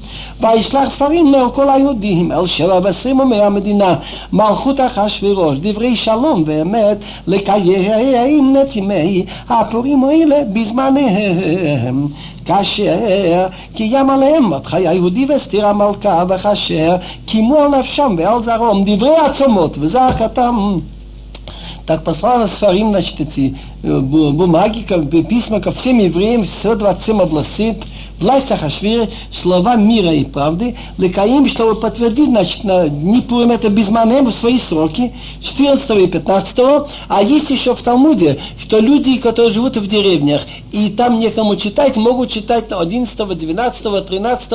וישלח 0.41 0.89
ספרים 0.89 1.31
מעל 1.31 1.51
כל 1.51 1.70
היהודים, 1.70 2.33
אל 2.33 2.47
שבע 2.47 2.81
ועשרים 2.83 3.20
אומי 3.20 3.41
המדינה, 3.41 3.95
מלכות 4.33 4.81
אחשוורוש, 4.81 5.59
דברי 5.59 5.97
שלום 5.97 6.43
ואמת, 6.47 6.99
לקיים 7.26 8.57
את 8.62 8.76
ימי 8.76 9.24
הפורים 9.49 10.05
האלה 10.05 10.37
בזמניהם. 10.53 12.09
כאשר 12.45 13.47
קיים 13.74 14.11
עליהם 14.11 14.45
מרדכי 14.45 14.89
היהודי 14.89 15.26
ואסתיר 15.29 15.66
המלכה, 15.66 16.24
וכאשר 16.29 16.97
קיימו 17.26 17.57
על 17.57 17.68
נפשם 17.68 18.14
ועל 18.18 18.43
זרעום 18.43 18.85
דברי 18.87 19.16
עצומות 19.16 19.76
וזעקתם 19.79 20.79
Так 21.86 22.04
послала 22.04 22.48
Сфарим, 22.48 22.90
значит, 22.90 23.20
эти 23.20 23.58
бумаги, 23.82 24.86
как 24.88 25.06
бы 25.06 25.24
письма 25.24 25.60
ко 25.60 25.72
всем 25.72 26.00
евреям, 26.00 26.46
все 26.46 26.76
27 26.76 27.22
областей, 27.22 27.82
власть 28.24 28.49
Ахашвира, 28.49 29.07
слова 29.32 29.76
мира 29.76 30.13
и 30.13 30.24
правды, 30.24 30.76
лекаим, 30.97 31.47
чтобы 31.49 31.76
подтвердить, 31.76 32.30
значит, 32.30 32.63
на 32.63 32.88
дни 32.88 33.21
Пурим 33.21 33.51
это 33.51 33.69
безманем 33.69 34.28
в 34.28 34.34
свои 34.34 34.59
сроки, 34.59 35.13
14 35.41 35.89
и 35.91 36.07
15, 36.07 36.57
а 37.09 37.21
есть 37.21 37.49
еще 37.49 37.76
в 37.76 37.82
Талмуде, 37.82 38.39
что 38.59 38.80
люди, 38.80 39.17
которые 39.17 39.51
живут 39.51 39.76
в 39.76 39.88
деревнях, 39.88 40.43
и 40.71 40.89
там 40.89 41.19
некому 41.19 41.57
читать, 41.57 41.97
могут 41.97 42.32
читать 42.32 42.65
11, 42.71 43.15
12, 43.15 44.07
13, 44.07 44.51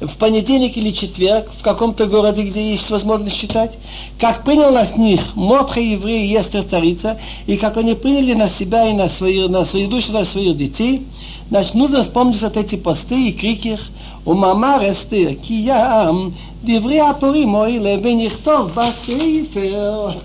в 0.00 0.16
понедельник 0.18 0.76
или 0.76 0.90
четверг, 0.90 1.50
в 1.58 1.62
каком-то 1.62 2.06
городе, 2.06 2.42
где 2.42 2.70
есть 2.70 2.88
возможность 2.88 3.38
читать, 3.38 3.78
как 4.20 4.44
принял 4.44 4.70
на 4.70 4.86
них 4.96 5.34
Мотха 5.34 5.80
евреи 5.80 6.38
Естер 6.38 6.62
царица, 6.62 7.18
и 7.46 7.56
как 7.56 7.76
они 7.76 7.94
приняли 7.94 8.34
на 8.34 8.48
себя 8.48 8.88
и 8.88 8.92
на 8.92 9.08
свои, 9.08 9.48
на 9.48 9.64
свои 9.64 9.86
души, 9.86 10.12
на 10.12 10.24
своих 10.24 10.56
детей, 10.56 11.02
Значит, 11.50 11.74
нужно 11.74 12.02
вспомнить 12.02 12.42
вот 12.42 12.56
эти 12.56 12.76
посты 12.76 13.28
и 13.28 13.32
крики. 13.32 13.78
У 14.24 14.34
мамар 14.34 14.82
эстер 14.82 15.34
киям 15.34 16.34
диври 16.62 16.98
апорим 16.98 17.54
ойле 17.54 17.96
венихтов 17.96 18.74
басейфер. 18.74 20.16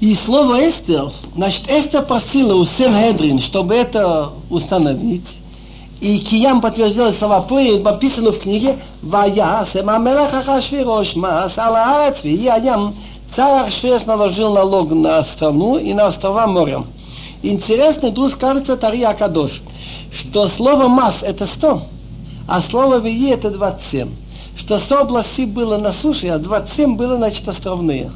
И 0.00 0.16
слово 0.16 0.68
Эстер, 0.68 1.12
значит, 1.36 1.70
Эстер 1.70 2.02
просила 2.02 2.56
у 2.56 2.64
Сен-Хедрин, 2.64 3.38
чтобы 3.38 3.76
это 3.76 4.30
установить. 4.50 5.38
И 6.00 6.18
Киям 6.18 6.60
подтвердил 6.60 7.12
слова 7.12 7.40
Пурин, 7.40 7.84
написано 7.84 8.32
в 8.32 8.40
книге 8.40 8.80
«Ваясем 9.00 9.88
амелах 9.88 10.34
ахашвирош 10.34 11.14
мас 11.14 11.56
алаарец 11.56 12.24
вияям». 12.24 12.96
Царь 13.36 13.68
Ахшвирош 13.68 14.04
наложил 14.04 14.52
налог 14.52 14.90
на 14.90 15.22
страну 15.22 15.78
и 15.78 15.94
на 15.94 16.06
острова 16.06 16.48
морем. 16.48 16.86
Интересно, 17.43 18.11
тут 18.11 18.35
кажется 18.35 18.77
Тария 18.77 19.09
Акадош, 19.09 19.61
что 20.11 20.47
слово 20.47 20.87
«мас» – 20.87 21.21
это 21.21 21.45
100, 21.45 21.81
а 22.47 22.61
слово 22.61 22.99
«вии» – 22.99 23.31
это 23.31 23.51
27. 23.51 24.09
Что 24.55 24.79
100 24.79 24.99
областей 25.01 25.45
было 25.45 25.77
на 25.77 25.93
суше, 25.93 26.27
а 26.27 26.39
27 26.39 26.95
было, 26.95 27.17
значит, 27.17 27.47
островные. 27.47 28.11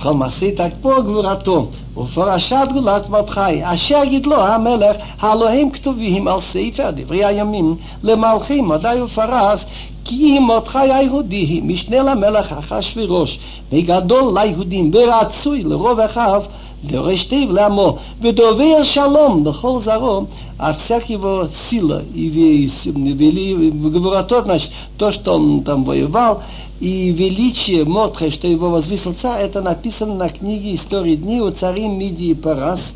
וכל 0.00 0.14
так 0.56 0.72
по 0.82 1.00
גבורתו, 1.02 1.68
ופרשת 1.96 2.68
גאולת 2.72 3.08
מרדכי, 3.08 3.60
אשר 3.62 4.04
גידלו 4.04 4.40
המלך, 4.40 4.96
הלא 5.20 5.50
הם 5.50 5.70
כתובים 5.70 6.28
על 6.28 6.40
ספר 6.40 6.90
דברי 6.90 7.24
הימים, 7.24 7.76
למלכים, 8.02 8.68
מדי 8.68 9.00
ופרס, 9.04 9.64
כי 10.04 10.38
מרדכי 10.38 10.78
היהודי, 10.78 11.60
משנה 11.64 12.02
למלך 12.02 12.52
אחשוורוש, 12.52 13.38
וגדול 13.72 14.38
ליהודים, 14.38 14.90
ורצוי 14.94 15.62
לרוב 15.62 16.00
אחיו, 16.00 16.42
Герештейв 16.83 17.49
ламо, 17.49 17.99
ведовер 18.19 18.85
шалом, 18.85 19.45
лохол 19.45 19.81
заро, 19.81 20.27
а 20.57 20.73
всякого 20.73 21.49
сила, 21.69 22.03
и 22.13 22.27
вели, 22.27 23.71
говорото, 23.71 24.41
значит, 24.41 24.71
то, 24.97 25.11
что 25.11 25.35
он 25.35 25.63
там 25.63 25.85
воевал, 25.85 26.43
и 26.79 27.11
величие 27.11 27.85
Мордхе, 27.85 28.31
что 28.31 28.47
его 28.47 28.69
возвысил 28.69 29.15
царь, 29.19 29.43
это 29.43 29.61
написано 29.61 30.15
на 30.15 30.29
книге 30.29 30.75
«Истории 30.75 31.15
дней 31.15 31.39
у 31.39 31.51
царей 31.51 31.87
Мидии 31.87 32.33
Парас», 32.33 32.95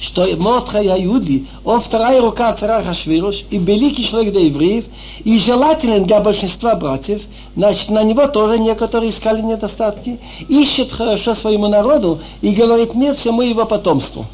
что 0.00 0.26
Мотха 0.36 0.80
Иуди, 0.80 1.46
он 1.64 1.80
вторая 1.80 2.20
рука 2.20 2.52
царя 2.54 2.82
Хашвируш, 2.82 3.44
и 3.50 3.58
великий 3.58 4.06
человек 4.06 4.32
для 4.32 4.46
евреев, 4.46 4.86
и 5.24 5.38
желателен 5.38 6.04
для 6.04 6.20
большинства 6.20 6.74
братьев, 6.74 7.22
значит, 7.54 7.90
на 7.90 8.02
него 8.02 8.26
тоже 8.26 8.58
некоторые 8.58 9.10
искали 9.10 9.42
недостатки, 9.42 10.18
ищет 10.48 10.90
хорошо 10.90 11.34
своему 11.34 11.68
народу 11.68 12.20
и 12.40 12.54
говорит 12.54 12.94
мир 12.94 13.14
всему 13.14 13.42
его 13.42 13.66
потомству. 13.66 14.24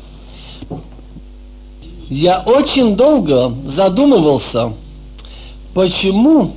Я 2.09 2.41
очень 2.47 2.95
долго 2.95 3.53
задумывался, 3.67 4.73
почему 5.75 6.53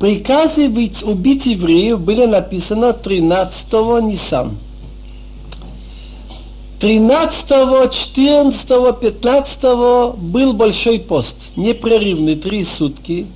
приказы 0.00 0.68
убить 0.68 1.44
евреев 1.44 2.00
были 2.00 2.24
написаны 2.24 2.94
13 2.94 3.72
Нисан. 4.02 4.56
13, 6.80 7.90
14, 7.90 9.00
15 9.00 10.16
был 10.16 10.54
большой 10.54 10.98
пост, 10.98 11.36
непрерывный, 11.54 12.36
три 12.36 12.64
сутки. 12.64 13.26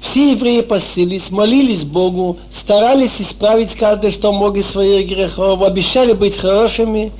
Все 0.00 0.32
евреи 0.32 0.62
постились, 0.62 1.30
молились 1.30 1.82
Богу, 1.82 2.38
старались 2.50 3.12
исправить 3.18 3.74
каждый, 3.74 4.10
что 4.10 4.32
мог 4.32 4.56
из 4.56 4.66
своих 4.66 5.06
грехов, 5.06 5.62
обещали 5.62 6.14
быть 6.14 6.36
хорошими. 6.36 7.12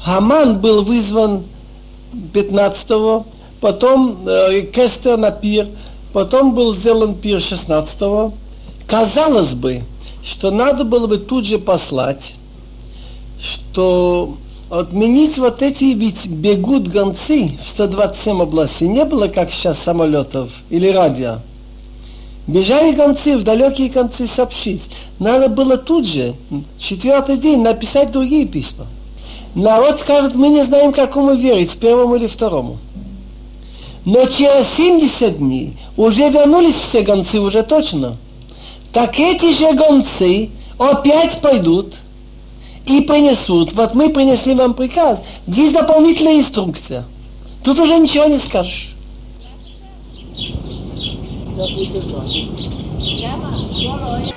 Хаман 0.00 0.60
был 0.60 0.82
вызван 0.82 1.44
15 2.32 3.24
потом 3.60 4.26
э, 4.26 4.62
Кестер 4.62 5.16
на 5.16 5.30
пир, 5.30 5.68
потом 6.12 6.54
был 6.54 6.74
сделан 6.74 7.14
пир 7.14 7.40
16 7.40 8.32
Казалось 8.86 9.54
бы, 9.54 9.84
что 10.24 10.50
надо 10.50 10.82
было 10.82 11.06
бы 11.06 11.18
тут 11.18 11.44
же 11.44 11.58
послать, 11.58 12.34
что 13.40 14.36
отменить 14.70 15.38
вот 15.38 15.62
эти, 15.62 15.84
ведь 15.84 16.26
бегут 16.26 16.88
гонцы 16.88 17.58
в 17.62 17.68
127 17.68 18.42
областей, 18.42 18.88
не 18.88 19.04
было 19.04 19.28
как 19.28 19.50
сейчас 19.50 19.78
самолетов 19.78 20.50
или 20.70 20.88
радио. 20.88 21.38
Бежали 22.46 22.92
гонцы 22.92 23.36
в 23.36 23.42
далекие 23.42 23.90
концы 23.90 24.28
сообщить. 24.28 24.82
Надо 25.18 25.48
было 25.48 25.76
тут 25.76 26.06
же, 26.06 26.34
четвертый 26.78 27.38
день, 27.38 27.62
написать 27.62 28.12
другие 28.12 28.46
письма. 28.46 28.86
Народ 29.54 30.00
скажет, 30.00 30.34
мы 30.34 30.48
не 30.50 30.64
знаем, 30.64 30.92
какому 30.92 31.34
верить, 31.34 31.72
первому 31.72 32.16
или 32.16 32.26
второму. 32.26 32.78
Но 34.04 34.24
через 34.26 34.66
70 34.76 35.38
дней 35.38 35.76
уже 35.96 36.28
вернулись 36.28 36.76
все 36.76 37.02
гонцы, 37.02 37.40
уже 37.40 37.64
точно. 37.64 38.18
так 38.92 39.18
эти 39.18 39.52
же 39.54 39.72
гонцы 39.72 40.50
опять 40.78 41.40
пойдут 41.40 41.94
и 42.86 43.02
принесут. 43.02 43.72
Вот 43.72 43.94
мы 43.94 44.10
принесли 44.10 44.54
вам 44.54 44.74
приказ. 44.74 45.22
Здесь 45.46 45.72
дополнительная 45.72 46.38
инструкция. 46.38 47.04
Тут 47.64 47.78
уже 47.78 47.98
ничего 47.98 48.26
не 48.26 48.38
скажешь. 48.38 48.92
He 52.98 54.32